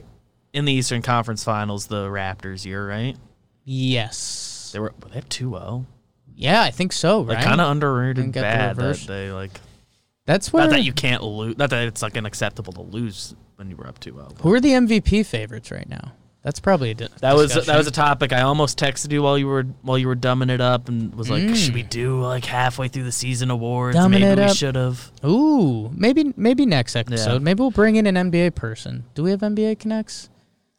in 0.53 0.64
the 0.64 0.73
Eastern 0.73 1.03
Conference 1.03 1.43
Finals 1.43 1.87
the 1.87 2.07
Raptors 2.07 2.64
year, 2.64 2.87
right? 2.87 3.17
Yes. 3.64 4.71
They 4.73 4.79
were. 4.79 4.93
they 5.09 5.14
have 5.14 5.29
2-0. 5.29 5.87
Yeah, 6.37 6.62
I 6.62 6.71
think 6.71 6.93
so, 6.93 7.23
right? 7.23 7.37
Like 7.37 7.45
kind 7.45 7.61
of 7.61 7.71
underrated 7.71 8.17
Didn't 8.17 8.33
get 8.33 8.41
the 8.41 8.45
bad 8.45 8.76
that 8.76 8.83
reverse. 8.83 9.07
they 9.07 9.31
like. 9.31 9.61
That's 10.26 10.53
where 10.53 10.64
Not 10.64 10.71
that 10.71 10.83
you 10.83 10.93
can't 10.93 11.23
lose. 11.23 11.57
Not 11.59 11.71
that 11.71 11.87
it's 11.87 12.03
like 12.03 12.17
unacceptable 12.17 12.73
to 12.75 12.83
lose 12.83 13.35
when 13.57 13.69
you 13.71 13.76
were 13.76 13.87
up 13.87 14.00
2-0. 14.00 14.41
Who 14.41 14.53
are 14.53 14.61
the 14.61 14.71
MVP 14.71 15.25
favorites 15.26 15.71
right 15.71 15.88
now? 15.88 16.12
That's 16.43 16.61
probably 16.61 16.91
a 16.91 16.95
di- 16.95 17.09
That 17.21 17.35
was 17.37 17.55
that 17.55 17.76
was 17.79 17.87
a 17.87 17.91
topic 17.91 18.33
I 18.33 18.43
almost 18.43 18.79
texted 18.79 19.11
you 19.12 19.23
while 19.23 19.38
you 19.38 19.47
were 19.47 19.62
while 19.81 19.97
you 19.97 20.07
were 20.07 20.17
dumbing 20.17 20.50
it 20.50 20.61
up 20.61 20.88
and 20.91 21.14
was 21.14 21.31
like, 21.31 21.43
Mm. 21.43 21.57
should 21.57 21.73
we 21.75 21.83
do 21.83 22.21
like 22.21 22.45
halfway 22.45 22.88
through 22.88 23.05
the 23.05 23.12
season 23.12 23.50
awards? 23.50 23.97
Dumbing 23.97 24.11
Maybe 24.11 24.25
it 24.25 24.38
we 24.38 24.45
up. 24.45 24.57
should 24.57 24.75
have. 24.75 25.11
Ooh, 25.25 25.91
maybe 25.95 26.35
maybe 26.37 26.67
next 26.67 26.97
episode. 26.97 27.41
Maybe 27.41 27.61
we'll 27.61 27.71
bring 27.71 27.97
in 27.97 28.07
an 28.07 28.17
NBA 28.31 28.55
person. 28.55 29.05
Do 29.14 29.23
we 29.23 29.31
have 29.31 29.41
NBA 29.41 29.79
connects? 29.79 30.29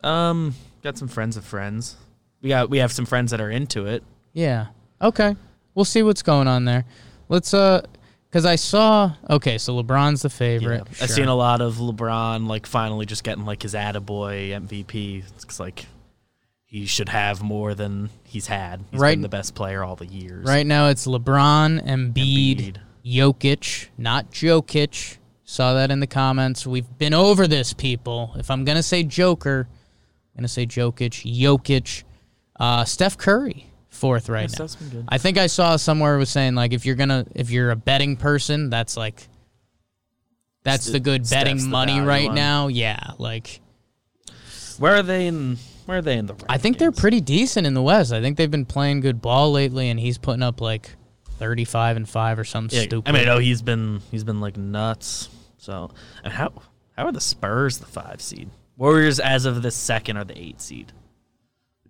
Um, 0.04 0.54
got 0.84 1.00
some 1.00 1.08
friends 1.08 1.36
of 1.36 1.44
friends. 1.44 1.96
We 2.42 2.50
got 2.50 2.70
we 2.70 2.78
have 2.78 2.92
some 2.92 3.06
friends 3.08 3.32
that 3.32 3.42
are 3.42 3.50
into 3.50 3.88
it. 3.88 4.04
Yeah. 4.34 4.68
Okay. 5.02 5.36
We'll 5.74 5.86
see 5.86 6.04
what's 6.04 6.22
going 6.22 6.48
on 6.48 6.66
there. 6.66 6.86
Let's 7.30 7.54
uh 7.54 7.82
cuz 8.32 8.46
I 8.46 8.56
saw 8.56 9.14
okay, 9.30 9.58
so 9.58 9.82
LeBron's 9.82 10.22
the 10.22 10.30
favorite. 10.30 10.88
I've 11.02 11.10
seen 11.10 11.28
a 11.28 11.36
lot 11.36 11.62
of 11.62 11.76
LeBron 11.76 12.48
like 12.48 12.66
finally 12.66 13.06
just 13.06 13.24
getting 13.24 13.46
like 13.46 13.64
his 13.64 13.74
attaboy 13.74 14.50
MVP. 14.68 15.24
It's 15.44 15.60
like 15.60 15.86
he 16.66 16.86
should 16.86 17.10
have 17.10 17.42
more 17.42 17.74
than 17.74 18.10
he's 18.24 18.48
had. 18.48 18.84
He's 18.92 19.00
Right. 19.00 19.14
been 19.14 19.22
the 19.22 19.30
best 19.30 19.56
player 19.56 19.84
all 19.84 19.96
the 19.96 20.06
years. 20.06 20.46
Right 20.46 20.66
now 20.66 20.88
it's 20.90 21.06
LeBron, 21.08 21.86
Embiid, 21.86 22.14
Embiid. 22.14 22.78
Jokic, 23.06 23.88
not 23.98 24.32
Jokic. 24.32 25.18
Saw 25.44 25.74
that 25.76 25.92
in 25.92 26.00
the 26.00 26.08
comments. 26.08 26.66
We've 26.66 26.98
been 26.98 27.14
over 27.14 27.48
this, 27.48 27.72
people. 27.74 28.34
If 28.38 28.50
I'm 28.50 28.66
gonna 28.66 28.82
say 28.84 29.04
Joker, 29.04 29.68
I'm 30.34 30.40
gonna 30.42 30.48
say 30.48 30.66
Jokic, 30.66 31.24
Jokic, 31.40 32.04
uh, 32.60 32.84
Steph 32.84 33.18
Curry, 33.18 33.68
fourth 33.96 34.30
right 34.30 34.42
Yeah, 34.42 34.48
now. 34.60 34.68
Steph's 34.68 34.76
been 34.76 34.90
good. 34.90 35.06
I 35.10 35.18
think 35.18 35.38
I 35.38 35.48
saw 35.48 35.76
somewhere 35.78 36.18
was 36.18 36.30
saying 36.30 36.56
like 36.56 36.74
if 36.74 36.86
you're 36.86 36.96
gonna 36.96 37.26
if 37.34 37.50
you're 37.50 37.72
a 37.72 37.76
betting 37.76 38.18
person, 38.18 38.70
that's 38.70 38.96
like 38.98 39.28
that's 40.64 40.86
Ste- 40.86 40.92
the 40.94 41.00
good 41.00 41.30
betting 41.30 41.58
the 41.58 41.64
money 41.68 42.00
right 42.00 42.28
one. 42.28 42.36
now. 42.36 42.68
Yeah, 42.68 43.12
like 43.18 43.62
Where 44.80 44.96
are 44.96 45.04
they 45.04 45.28
in? 45.28 45.58
Where 45.86 46.00
are 46.00 46.02
they 46.02 46.18
in 46.18 46.26
the? 46.26 46.36
I 46.50 46.58
think 46.58 46.78
they're 46.80 46.92
pretty 46.92 47.22
decent 47.22 47.68
in 47.68 47.74
the 47.76 47.82
West. 47.82 48.12
I 48.12 48.22
think 48.22 48.38
they've 48.38 48.50
been 48.50 48.66
playing 48.66 49.02
good 49.02 49.22
ball 49.22 49.52
lately, 49.52 49.90
and 49.90 50.00
he's 50.00 50.18
putting 50.18 50.42
up 50.44 50.60
like 50.62 50.90
thirty-five 51.38 51.96
and 51.98 52.10
five 52.10 52.40
or 52.40 52.44
something 52.44 52.76
Yeah, 52.78 52.86
stupid. 52.86 53.08
I 53.08 53.12
mean, 53.12 53.22
I 53.22 53.26
know 53.26 53.38
he's 53.40 53.62
been 53.62 54.02
he's 54.12 54.24
been 54.24 54.42
like 54.42 54.58
nuts. 54.58 55.30
So, 55.58 55.92
and 56.24 56.34
how 56.34 56.52
how 56.98 57.06
are 57.06 57.12
the 57.12 57.22
Spurs 57.22 57.78
the 57.78 57.86
five 57.86 58.22
seed? 58.22 58.50
Warriors 58.78 59.20
as 59.20 59.46
of 59.46 59.62
the 59.62 59.72
second 59.72 60.18
are 60.18 60.24
the 60.26 60.38
eight 60.38 60.60
seed, 60.62 60.88
which 60.88 60.96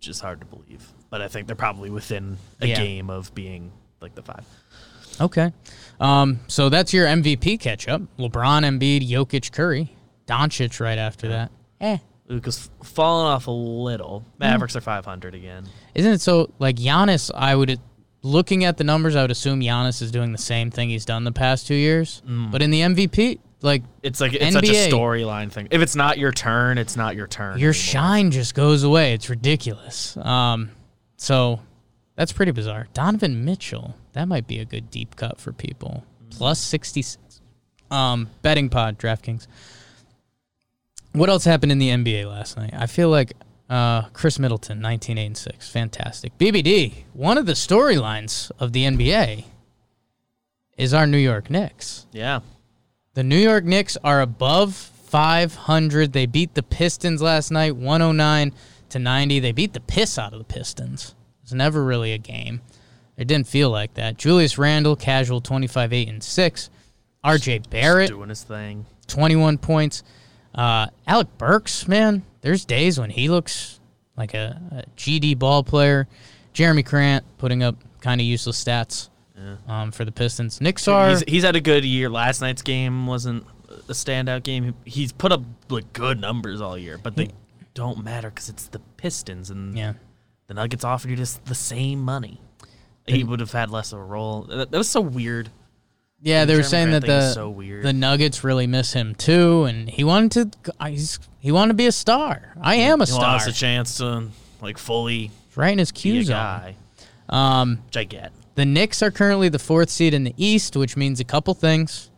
is 0.08 0.20
hard 0.20 0.40
to 0.42 0.46
believe. 0.46 0.86
But 1.10 1.22
I 1.22 1.28
think 1.28 1.48
they're 1.48 1.56
probably 1.56 1.90
within 1.90 2.38
a 2.62 2.68
Yeah. 2.68 2.76
game 2.78 3.10
of 3.10 3.34
being 3.36 3.72
like 4.02 4.16
the 4.16 4.22
five. 4.22 4.46
Okay, 5.22 5.54
um, 6.02 6.42
so 6.48 6.68
that's 6.70 6.92
your 6.94 7.08
MVP 7.08 7.58
catch-up: 7.60 8.02
LeBron, 8.20 8.64
Embiid, 8.66 9.08
Jokic, 9.10 9.52
Curry, 9.54 9.96
Doncic 10.28 10.80
right 10.82 10.98
after 10.98 11.30
that. 11.30 11.52
Eh, 11.80 11.98
Luka's 12.28 12.70
falling 12.84 13.28
off 13.28 13.48
a 13.48 13.52
little. 13.52 14.26
Mavericks 14.40 14.76
are 14.76 14.82
five 14.82 15.06
hundred 15.06 15.34
again. 15.36 15.66
isn't 15.94 16.12
it 16.12 16.22
so? 16.22 16.52
Like 16.60 16.76
Giannis, 16.76 17.32
I 17.34 17.56
would 17.56 17.80
looking 18.24 18.66
at 18.66 18.76
the 18.78 18.84
numbers, 18.84 19.16
I 19.16 19.22
would 19.22 19.32
assume 19.32 19.62
Giannis 19.62 20.02
is 20.02 20.12
doing 20.12 20.32
the 20.32 20.38
same 20.40 20.72
thing 20.72 20.90
he's 20.90 21.06
done 21.06 21.24
the 21.24 21.32
past 21.32 21.68
two 21.68 21.76
years. 21.76 22.22
But 22.26 22.62
in 22.64 22.72
the 22.72 22.82
MVP, 22.82 23.40
like 23.66 23.84
It's 24.04 24.22
like 24.22 24.34
it's 24.34 24.54
such 24.54 24.70
a 24.70 24.90
storyline 24.90 25.52
thing. 25.52 25.68
If 25.72 25.82
it's 25.82 25.96
not 25.96 26.18
your 26.18 26.32
turn, 26.32 26.78
it's 26.78 26.96
not 26.96 27.16
your 27.16 27.28
turn. 27.28 27.60
your 27.60 27.72
anymore. 27.72 27.74
shine 27.74 28.32
just 28.32 28.56
goes 28.56 28.84
away. 28.84 29.14
It's 29.14 29.30
ridiculous. 29.30 30.16
Um, 30.18 30.72
so 31.18 31.60
that's 32.16 32.32
pretty 32.32 32.52
bizarre. 32.52 32.88
Donovan 32.94 33.44
Mitchell, 33.44 33.96
that 34.14 34.28
might 34.28 34.48
be 34.48 34.60
a 34.60 34.66
good 34.66 34.90
deep 34.90 35.16
cut 35.16 35.40
for 35.40 35.52
people. 35.52 36.06
Plus 36.30 36.60
66. 36.60 37.42
Um, 37.92 38.30
betting 38.42 38.70
pod, 38.70 38.98
DraftKings. 38.98 39.48
What 41.14 41.30
else 41.30 41.46
happened 41.46 41.72
in 41.72 41.78
the 41.78 41.90
NBA 41.90 42.30
last 42.30 42.58
night? 42.58 42.74
I 42.74 42.88
feel 42.88 43.10
like 43.10 43.34
uh, 43.70 44.04
Khris 44.10 44.38
Middleton, 44.38 44.82
19 44.82 45.18
8 45.18 45.26
and 45.26 45.38
6. 45.38 45.70
Fantastic. 45.70 46.38
BBD, 46.38 47.04
one 47.14 47.38
of 47.38 47.46
the 47.46 47.54
storylines 47.54 48.52
of 48.60 48.74
the 48.74 48.84
NBA 48.84 49.46
is 50.78 50.94
our 50.94 51.08
New 51.08 51.18
York 51.18 51.50
Knicks. 51.50 52.06
Yeah. 52.12 52.42
The 53.16 53.24
New 53.24 53.38
York 53.38 53.64
Knicks 53.64 53.98
are 54.04 54.20
above 54.20 54.76
500. 54.76 56.12
They 56.12 56.26
beat 56.26 56.54
the 56.54 56.62
Pistons 56.62 57.22
last 57.22 57.50
night, 57.50 57.74
109 57.74 58.52
to 58.90 59.00
90. 59.00 59.40
They 59.40 59.54
beat 59.54 59.72
the 59.72 59.80
piss 59.80 60.20
out 60.20 60.34
of 60.34 60.40
the 60.40 60.44
Pistons. 60.44 61.16
It 61.40 61.44
was 61.44 61.54
never 61.54 61.82
really 61.82 62.12
a 62.12 62.18
game. 62.18 62.60
It 63.16 63.30
didn't 63.30 63.48
feel 63.48 63.70
like 63.70 63.94
that. 63.94 64.18
Julius 64.18 64.58
Randle, 64.58 64.98
casual, 64.98 65.40
25 65.40 65.94
8 65.94 66.10
and 66.10 66.22
6. 66.22 66.70
RJ 67.24 67.70
Barrett, 67.70 68.10
Doing 68.10 68.28
his 68.28 68.44
thing. 68.44 68.86
21 69.08 69.60
points. 69.60 70.04
Uh, 70.54 70.88
Alec 71.08 71.30
Burks, 71.38 71.88
man, 71.88 72.24
there's 72.42 72.66
days 72.66 73.00
when 73.00 73.12
he 73.12 73.30
looks 73.30 73.80
like 74.18 74.34
a, 74.34 74.62
a 74.72 74.84
GD 74.98 75.40
ball 75.40 75.64
player. 75.64 76.10
Jerami 76.54 76.84
Grant 76.84 77.24
putting 77.38 77.64
up 77.64 77.78
kind 78.02 78.20
of 78.20 78.28
useless 78.28 78.62
stats 78.62 79.08
um, 79.68 79.92
for 79.92 80.06
the 80.06 80.12
Pistons. 80.12 80.62
Nick 80.62 80.86
are. 80.88 81.10
He's, 81.10 81.24
he's 81.28 81.44
had 81.44 81.56
a 81.56 81.62
good 81.62 81.84
year. 81.86 82.10
Last 82.10 82.42
night's 82.42 82.62
game 82.62 83.08
wasn't 83.08 83.46
a 83.70 83.94
standout 83.94 84.44
game. 84.44 84.76
He's 84.86 85.12
put 85.12 85.32
up 85.32 85.42
like 85.70 85.92
good 85.94 86.20
numbers 86.22 86.62
all 86.62 86.78
year, 86.78 86.98
but 87.02 87.16
they 87.16 87.30
don't 87.74 88.04
matter 88.04 88.30
because 88.30 88.50
it's 88.50 88.68
the 88.68 88.80
Pistons 88.98 89.50
and 89.50 89.78
yeah. 89.78 89.94
the 90.48 90.54
Nuggets 90.54 90.84
offered 90.84 91.10
you 91.12 91.18
just 91.18 91.44
the 91.46 91.56
same 91.56 92.00
money. 92.02 92.40
He 93.08 93.24
would 93.24 93.40
have 93.40 93.52
had 93.52 93.70
less 93.70 93.92
of 93.94 94.00
a 94.00 94.04
role. 94.04 94.44
That, 94.44 94.72
that 94.72 94.78
was 94.78 94.90
so 94.90 95.02
weird. 95.02 95.50
Yeah, 96.22 96.46
The 96.46 96.54
they 96.54 96.58
were 96.58 96.64
saying 96.64 96.90
that 96.92 97.02
Grant 97.04 97.22
thing 97.22 97.30
the 97.30 97.34
so 97.34 97.50
weird. 97.52 97.84
the 97.84 97.94
Nuggets 97.94 98.44
really 98.44 98.66
miss 98.66 98.94
him 98.94 99.14
too, 99.14 99.66
and 99.66 99.88
he 99.88 100.04
wanted 100.04 100.54
to. 100.64 100.74
uh, 100.80 100.88
He's, 100.88 101.20
he 101.40 101.52
wanted 101.52 101.70
to 101.74 101.76
be 101.76 101.86
a 101.86 101.92
star. 101.92 102.56
I 102.60 102.76
am 102.76 103.02
a 103.02 103.06
He 103.06 103.12
star. 103.12 103.22
wants 103.34 103.46
a 103.46 103.52
chance 103.52 103.98
to 103.98 104.30
like 104.62 104.80
fully 104.80 105.30
right 105.56 105.74
in 105.74 105.78
his 105.78 105.92
be 105.92 105.98
a 106.00 106.02
Q 106.02 106.24
zone. 106.24 106.34
guy, 106.36 106.76
Um, 107.30 107.84
which 107.86 107.98
I 107.98 108.06
get. 108.06 108.32
The 108.56 108.66
Knicks 108.66 109.04
are 109.04 109.12
currently 109.12 109.50
the 109.50 109.60
fourth 109.60 109.90
seed 109.90 110.14
in 110.14 110.24
the 110.24 110.34
East, 110.38 110.76
which 110.76 110.98
means 110.98 111.20
a 111.20 111.24
couple 111.24 111.54
things. 111.54 112.10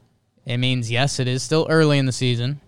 It 0.45 0.57
means 0.57 0.89
yes, 0.89 1.19
it 1.19 1.27
is 1.27 1.43
still 1.43 1.67
early 1.69 1.97
in 1.97 2.05
the 2.05 2.11
season, 2.11 2.61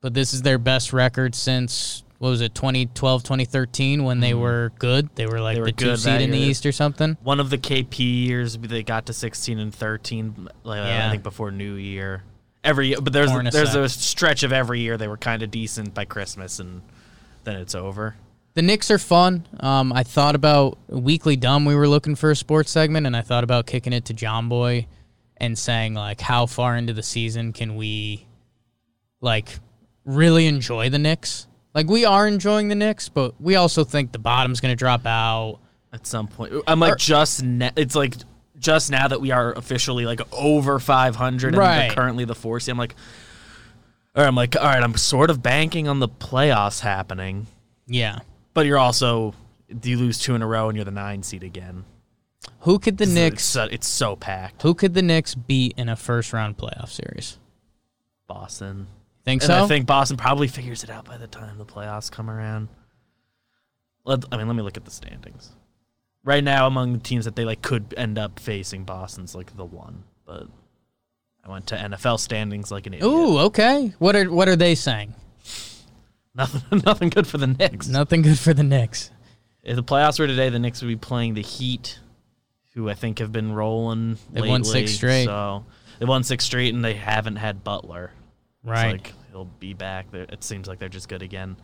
but 0.00 0.14
this 0.14 0.32
is 0.32 0.42
their 0.42 0.58
best 0.58 0.92
record 0.92 1.34
since 1.34 2.04
what 2.18 2.28
was 2.28 2.40
it 2.42 2.54
2012 2.54 3.22
2013 3.22 4.04
when 4.04 4.20
they 4.20 4.34
were 4.34 4.72
good. 4.78 5.08
They 5.14 5.26
were 5.26 5.40
like 5.40 5.56
Mm-hmm. 5.56 5.56
They 5.56 5.60
were 5.60 5.66
the 5.66 5.72
two 5.72 5.84
good 5.86 5.98
seed 5.98 6.12
that 6.12 6.20
in 6.20 6.30
the 6.30 6.38
year. 6.38 6.50
East 6.50 6.66
or 6.66 6.72
something. 6.72 7.16
One 7.22 7.40
of 7.40 7.50
the 7.50 7.58
KP 7.58 7.98
years 8.26 8.56
they 8.58 8.82
got 8.82 9.06
to 9.06 9.12
16 9.12 9.58
and 9.58 9.74
13, 9.74 10.48
like, 10.62 10.76
Yeah. 10.76 11.08
I 11.08 11.10
think 11.10 11.22
before 11.22 11.50
New 11.50 11.74
Year. 11.74 12.22
Every 12.62 12.88
year, 12.88 13.00
but 13.00 13.14
there's 13.14 13.32
there's 13.52 13.74
a 13.74 13.88
stretch 13.88 14.42
of 14.42 14.52
every 14.52 14.80
year 14.80 14.98
they 14.98 15.08
were 15.08 15.16
kind 15.16 15.42
of 15.42 15.50
decent 15.50 15.94
by 15.94 16.04
Christmas, 16.04 16.58
and 16.58 16.82
then 17.44 17.56
it's 17.56 17.74
over. 17.74 18.16
The 18.54 18.62
Knicks 18.62 18.90
are 18.90 18.98
fun. 18.98 19.46
Um, 19.60 19.92
I 19.92 20.02
thought 20.02 20.34
about 20.34 20.76
Weekly 20.88 21.36
Dumb. 21.36 21.64
We 21.64 21.74
were 21.74 21.88
looking 21.88 22.16
for 22.16 22.30
a 22.30 22.36
sports 22.36 22.70
segment, 22.70 23.06
and 23.06 23.16
I 23.16 23.22
thought 23.22 23.44
about 23.44 23.66
kicking 23.66 23.92
it 23.92 24.06
to 24.06 24.14
Jomboy 24.14 24.86
and 25.36 25.56
saying 25.58 25.94
like, 25.94 26.20
how 26.20 26.46
far 26.46 26.76
into 26.76 26.92
the 26.92 27.02
season 27.02 27.52
can 27.52 27.76
we, 27.76 28.26
like, 29.20 29.48
really 30.04 30.46
enjoy 30.46 30.90
the 30.90 30.98
Knicks? 30.98 31.46
Like 31.74 31.88
we 31.88 32.04
are 32.04 32.26
enjoying 32.26 32.66
the 32.68 32.74
Knicks, 32.74 33.08
but 33.08 33.40
we 33.40 33.54
also 33.54 33.84
think 33.84 34.10
the 34.10 34.18
bottom's 34.18 34.60
going 34.60 34.72
to 34.72 34.76
drop 34.76 35.06
out. 35.06 35.60
At 35.92 36.06
some 36.06 36.26
point, 36.28 36.52
I'm 36.68 36.78
like 36.78 36.92
Or- 36.92 36.96
just 36.96 37.42
ne- 37.42 37.72
it's 37.76 37.94
like 37.96 38.14
just 38.58 38.90
now 38.92 39.08
that 39.08 39.20
we 39.20 39.30
are 39.32 39.52
officially 39.54 40.04
like 40.06 40.20
over 40.32 40.78
500 40.78 41.48
and 41.48 41.56
Right. 41.56 41.78
they're 41.86 41.94
currently 41.96 42.24
the 42.24 42.34
four 42.34 42.60
seed, 42.60 42.72
I'm 42.72 42.78
like, 42.78 42.94
all 44.14 44.22
right, 44.22 44.28
I'm 44.28 44.34
like, 44.36 44.56
all 44.56 44.62
right, 44.66 44.82
I'm 44.82 44.96
sort 44.96 45.30
of 45.30 45.42
banking 45.42 45.88
on 45.88 45.98
the 46.00 46.08
playoffs 46.08 46.80
happening, 46.80 47.46
Yeah. 47.88 48.20
But 48.60 48.66
you're 48.66 48.78
also 48.78 49.32
do 49.78 49.88
you 49.88 49.96
lose 49.96 50.18
two 50.18 50.34
in 50.34 50.42
a 50.42 50.46
row 50.46 50.68
and 50.68 50.76
you're 50.76 50.84
the 50.84 50.90
nine 50.90 51.22
seed 51.22 51.42
again. 51.42 51.84
Who 52.60 52.78
could 52.78 52.98
the 52.98 53.04
It's 53.04 53.12
Knicks? 53.12 53.42
so, 53.44 53.68
it's 53.70 53.88
so 53.88 54.16
packed. 54.16 54.60
Who 54.60 54.74
could 54.74 54.92
the 54.92 55.00
Knicks 55.00 55.34
beat 55.34 55.72
in 55.78 55.88
a 55.88 55.96
first 55.96 56.34
round 56.34 56.58
playoff 56.58 56.90
series? 56.90 57.38
Boston. 58.26 58.86
Think 59.24 59.40
And 59.42 59.46
so? 59.46 59.64
I 59.64 59.66
think 59.66 59.86
Boston 59.86 60.18
probably 60.18 60.46
figures 60.46 60.84
it 60.84 60.90
out 60.90 61.06
by 61.06 61.16
the 61.16 61.26
time 61.26 61.56
the 61.56 61.64
playoffs 61.64 62.10
come 62.10 62.28
around. 62.28 62.68
Let, 64.04 64.24
I 64.30 64.36
mean, 64.36 64.46
let 64.46 64.56
me 64.56 64.62
look 64.62 64.76
at 64.76 64.84
the 64.84 64.90
standings. 64.90 65.52
Right 66.22 66.44
now, 66.44 66.66
among 66.66 66.92
the 66.92 66.98
teams 66.98 67.24
that 67.24 67.36
they 67.36 67.46
like 67.46 67.62
could 67.62 67.94
end 67.96 68.18
up 68.18 68.38
facing, 68.38 68.84
Boston's 68.84 69.34
like 69.34 69.56
the 69.56 69.64
one. 69.64 70.04
But 70.26 70.48
I 71.42 71.50
went 71.50 71.66
to 71.68 71.76
NFL 71.76 72.20
standings 72.20 72.70
like 72.70 72.86
an 72.86 72.92
idiot. 72.92 73.10
Ooh, 73.10 73.38
okay. 73.38 73.94
What 73.98 74.16
are 74.16 74.30
what 74.30 74.48
are 74.48 74.56
they 74.56 74.74
saying? 74.74 75.14
Nothing, 76.34 76.82
nothing 76.86 77.08
good 77.10 77.26
for 77.26 77.38
the 77.38 77.46
Knicks. 77.46 77.88
Nothing 77.88 78.22
good 78.22 78.38
for 78.38 78.52
the 78.54 78.62
Knicks. 78.62 79.10
If 79.62 79.76
the 79.76 79.82
playoffs 79.82 80.18
were 80.18 80.26
today, 80.26 80.48
the 80.48 80.58
Knicks 80.58 80.80
would 80.82 80.88
be 80.88 80.96
playing 80.96 81.34
the 81.34 81.42
Heat, 81.42 81.98
who 82.74 82.88
I 82.88 82.94
think 82.94 83.18
have 83.18 83.30
been 83.32 83.52
rolling. 83.52 84.16
They've 84.32 84.46
won 84.46 84.64
six 84.64 84.92
straight. 84.92 85.26
So 85.26 85.64
they 85.98 86.06
won 86.06 86.22
six 86.24 86.44
straight, 86.44 86.72
and 86.74 86.84
they 86.84 86.94
haven't 86.94 87.36
had 87.36 87.62
Butler. 87.62 88.10
Right. 88.64 88.94
It's 88.94 89.04
like 89.04 89.12
he'll 89.30 89.44
be 89.44 89.74
back. 89.74 90.06
It 90.12 90.42
seems 90.44 90.66
like 90.66 90.78
they're 90.78 90.88
just 90.88 91.08
good 91.08 91.22
again. 91.22 91.56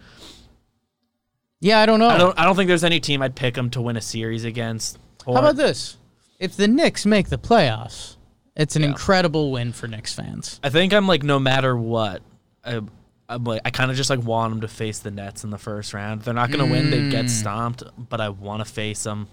yeah, 1.61 1.79
I 1.81 1.87
don't 1.87 1.99
know. 2.01 2.09
I 2.09 2.19
don't. 2.19 2.39
I 2.39 2.45
don't 2.45 2.55
think 2.57 2.69
there's 2.69 2.85
any 2.85 3.01
team 3.01 3.23
I'd 3.23 3.35
pick 3.35 3.55
them 3.55 3.71
to 3.71 3.81
win 3.81 3.97
a 3.97 4.01
series 4.01 4.45
against. 4.45 4.99
Or, 5.25 5.35
How 5.35 5.41
about 5.41 5.57
this? 5.57 5.97
If 6.39 6.57
the 6.57 6.69
Knicks 6.69 7.07
make 7.07 7.29
the 7.31 7.39
playoffs, 7.39 8.17
it's 8.55 8.77
an 8.77 8.83
Yeah. 8.83 8.89
incredible 8.89 9.51
win 9.53 9.73
for 9.73 9.89
Knicks 9.89 10.13
fans. 10.13 10.61
I 10.63 10.69
think 10.69 10.93
I'm 10.93 11.07
like 11.07 11.23
no 11.23 11.39
matter 11.39 11.77
what. 11.77 12.23
I, 12.65 12.81
I'm 13.29 13.45
like 13.45 13.63
I 13.65 13.71
kind 13.71 13.91
of 13.91 13.97
just 13.97 14.11
like 14.11 14.23
want 14.23 14.53
them 14.53 14.61
to 14.63 14.69
face 14.69 15.01
the 15.01 15.11
Nets 15.11 15.45
in 15.45 15.51
the 15.51 15.59
first 15.59 15.93
round. 15.95 16.23
They're 16.23 16.35
not 16.35 16.51
gonna 16.51 16.67
win. 16.67 16.91
They 16.91 16.99
Mm. 17.01 17.11
get 17.11 17.31
stomped, 17.31 17.83
but 17.97 18.21
I 18.21 18.29
want 18.29 18.65
to 18.65 18.71
face 18.71 19.03
them. 19.03 19.29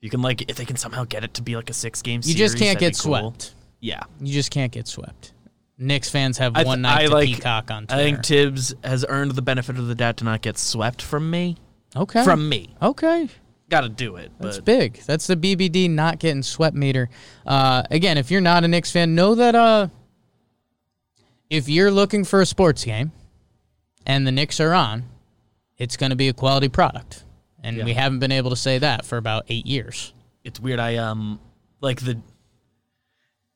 You 0.00 0.10
can 0.10 0.22
like 0.22 0.48
if 0.50 0.56
they 0.56 0.64
can 0.64 0.76
somehow 0.76 1.04
get 1.04 1.22
it 1.24 1.34
to 1.34 1.42
be 1.42 1.54
like 1.56 1.70
a 1.70 1.74
six 1.74 2.02
game. 2.02 2.20
You 2.24 2.34
just 2.34 2.58
can't 2.58 2.78
get 2.78 2.96
swept. 2.96 3.54
Yeah, 3.80 4.02
You 4.20 4.32
just 4.32 4.50
can't 4.50 4.70
get 4.72 4.86
swept. 4.88 5.32
Knicks 5.78 6.08
fans 6.08 6.38
have 6.38 6.54
th- 6.54 6.64
one 6.66 6.82
night 6.82 7.02
I 7.02 7.06
to 7.06 7.12
like- 7.12 7.26
peacock 7.28 7.70
on 7.70 7.86
I 7.88 7.96
think 7.96 8.24
Thibs 8.24 8.72
has 8.84 9.04
earned 9.08 9.32
the 9.32 9.42
benefit 9.42 9.76
of 9.78 9.88
the 9.88 9.94
doubt 9.96 10.18
to 10.18 10.24
not 10.24 10.40
get 10.42 10.56
swept 10.56 11.02
from 11.02 11.28
me. 11.30 11.56
okay. 11.96 12.22
From 12.22 12.48
me, 12.48 12.74
okay. 12.80 13.28
got 13.68 13.80
to 13.80 13.88
do 13.88 14.16
it. 14.16 14.30
That's 14.38 14.58
but 14.58 14.64
big. 14.66 15.00
That's 15.06 15.26
the 15.26 15.34
BBD 15.36 15.88
not 15.90 16.18
getting 16.20 16.42
swept 16.42 16.76
meter. 16.76 17.08
Uh, 17.46 17.82
again, 17.90 18.18
if 18.18 18.30
you're 18.30 18.40
not 18.40 18.62
a 18.64 18.68
Knicks 18.68 18.92
fan, 18.92 19.14
know 19.16 19.34
that 19.34 19.54
uh, 19.56 19.88
if 21.52 21.68
you're 21.68 21.90
looking 21.90 22.24
for 22.24 22.40
a 22.40 22.46
sports 22.46 22.84
game 22.84 23.12
and 24.06 24.26
the 24.26 24.32
Knicks 24.32 24.58
are 24.58 24.72
on, 24.72 25.04
it's 25.76 25.96
going 25.98 26.10
to 26.10 26.16
be 26.16 26.28
a 26.28 26.32
quality 26.32 26.68
product. 26.68 27.24
And 27.62 27.76
Yeah. 27.76 27.84
we 27.84 27.92
haven't 27.94 28.18
been 28.20 28.32
able 28.32 28.50
to 28.50 28.56
say 28.56 28.78
that 28.78 29.04
for 29.04 29.18
about 29.18 29.44
eight 29.48 29.66
years. 29.66 30.12
it's 30.44 30.58
weird. 30.58 30.80
I 30.80 30.96
um 30.96 31.38
like 31.80 32.00
the 32.00 32.18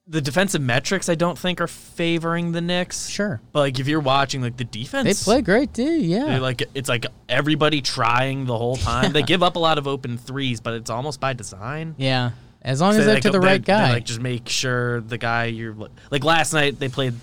the 0.08 0.20
defensive 0.20 0.60
metrics. 0.62 1.08
I 1.08 1.16
don't 1.16 1.36
think 1.36 1.60
are 1.60 1.66
favoring 1.66 2.52
the 2.52 2.60
Knicks. 2.60 3.08
Sure. 3.08 3.40
But 3.50 3.60
like 3.60 3.80
if 3.80 3.88
you're 3.88 3.98
watching 3.98 4.40
like 4.42 4.56
the 4.56 4.64
defense, 4.64 5.04
They 5.08 5.24
play 5.24 5.42
great, 5.42 5.74
too. 5.74 5.82
Yeah. 6.00 6.38
like 6.38 6.62
it's 6.74 6.88
like 6.88 7.06
everybody 7.28 7.80
trying 7.82 8.44
the 8.46 8.56
whole 8.56 8.76
time. 8.76 9.12
they 9.12 9.22
give 9.32 9.42
up 9.42 9.56
a 9.56 9.58
lot 9.58 9.78
of 9.78 9.88
open 9.88 10.16
threes, 10.18 10.60
but 10.60 10.74
it's 10.74 10.90
almost 10.90 11.18
by 11.18 11.32
design. 11.32 11.94
yeah. 11.98 12.30
As 12.62 12.80
long 12.80 12.90
as 12.96 13.06
they're 13.06 13.14
they, 13.14 13.20
to 13.20 13.28
like, 13.28 13.32
the 13.32 13.38
they- 13.40 13.46
right 13.46 13.60
they, 13.64 13.72
guy. 13.72 13.90
like 13.94 14.04
just 14.04 14.20
make 14.20 14.48
sure 14.48 15.00
the 15.00 15.18
guy 15.18 15.44
you're 15.46 15.74
like 16.10 16.22
last 16.24 16.52
night 16.52 16.78
they 16.80 16.88
played 16.88 17.14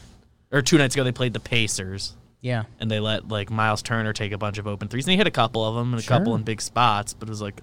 or 0.54 0.62
two 0.62 0.78
nights 0.78 0.96
ago 0.96 1.04
they 1.04 1.12
played 1.12 1.34
the 1.34 1.40
Pacers 1.42 2.16
yeah. 2.40 2.64
and 2.80 2.90
they 2.90 3.00
let 3.02 3.28
like 3.28 3.50
Myles 3.50 3.82
Turner 3.82 4.14
take 4.14 4.32
a 4.32 4.38
bunch 4.38 4.58
of 4.58 4.68
open 4.68 4.88
threes 4.88 5.06
and 5.06 5.12
he 5.12 5.18
hit 5.18 5.28
a 5.28 5.32
couple 5.32 5.66
of 5.66 5.76
them 5.76 5.92
and 5.94 6.00
a 6.00 6.04
Sure. 6.04 6.18
couple 6.18 6.36
in 6.36 6.44
big 6.44 6.62
spots, 6.62 7.14
but 7.14 7.28
it 7.28 7.32
was 7.32 7.42
like 7.42 7.62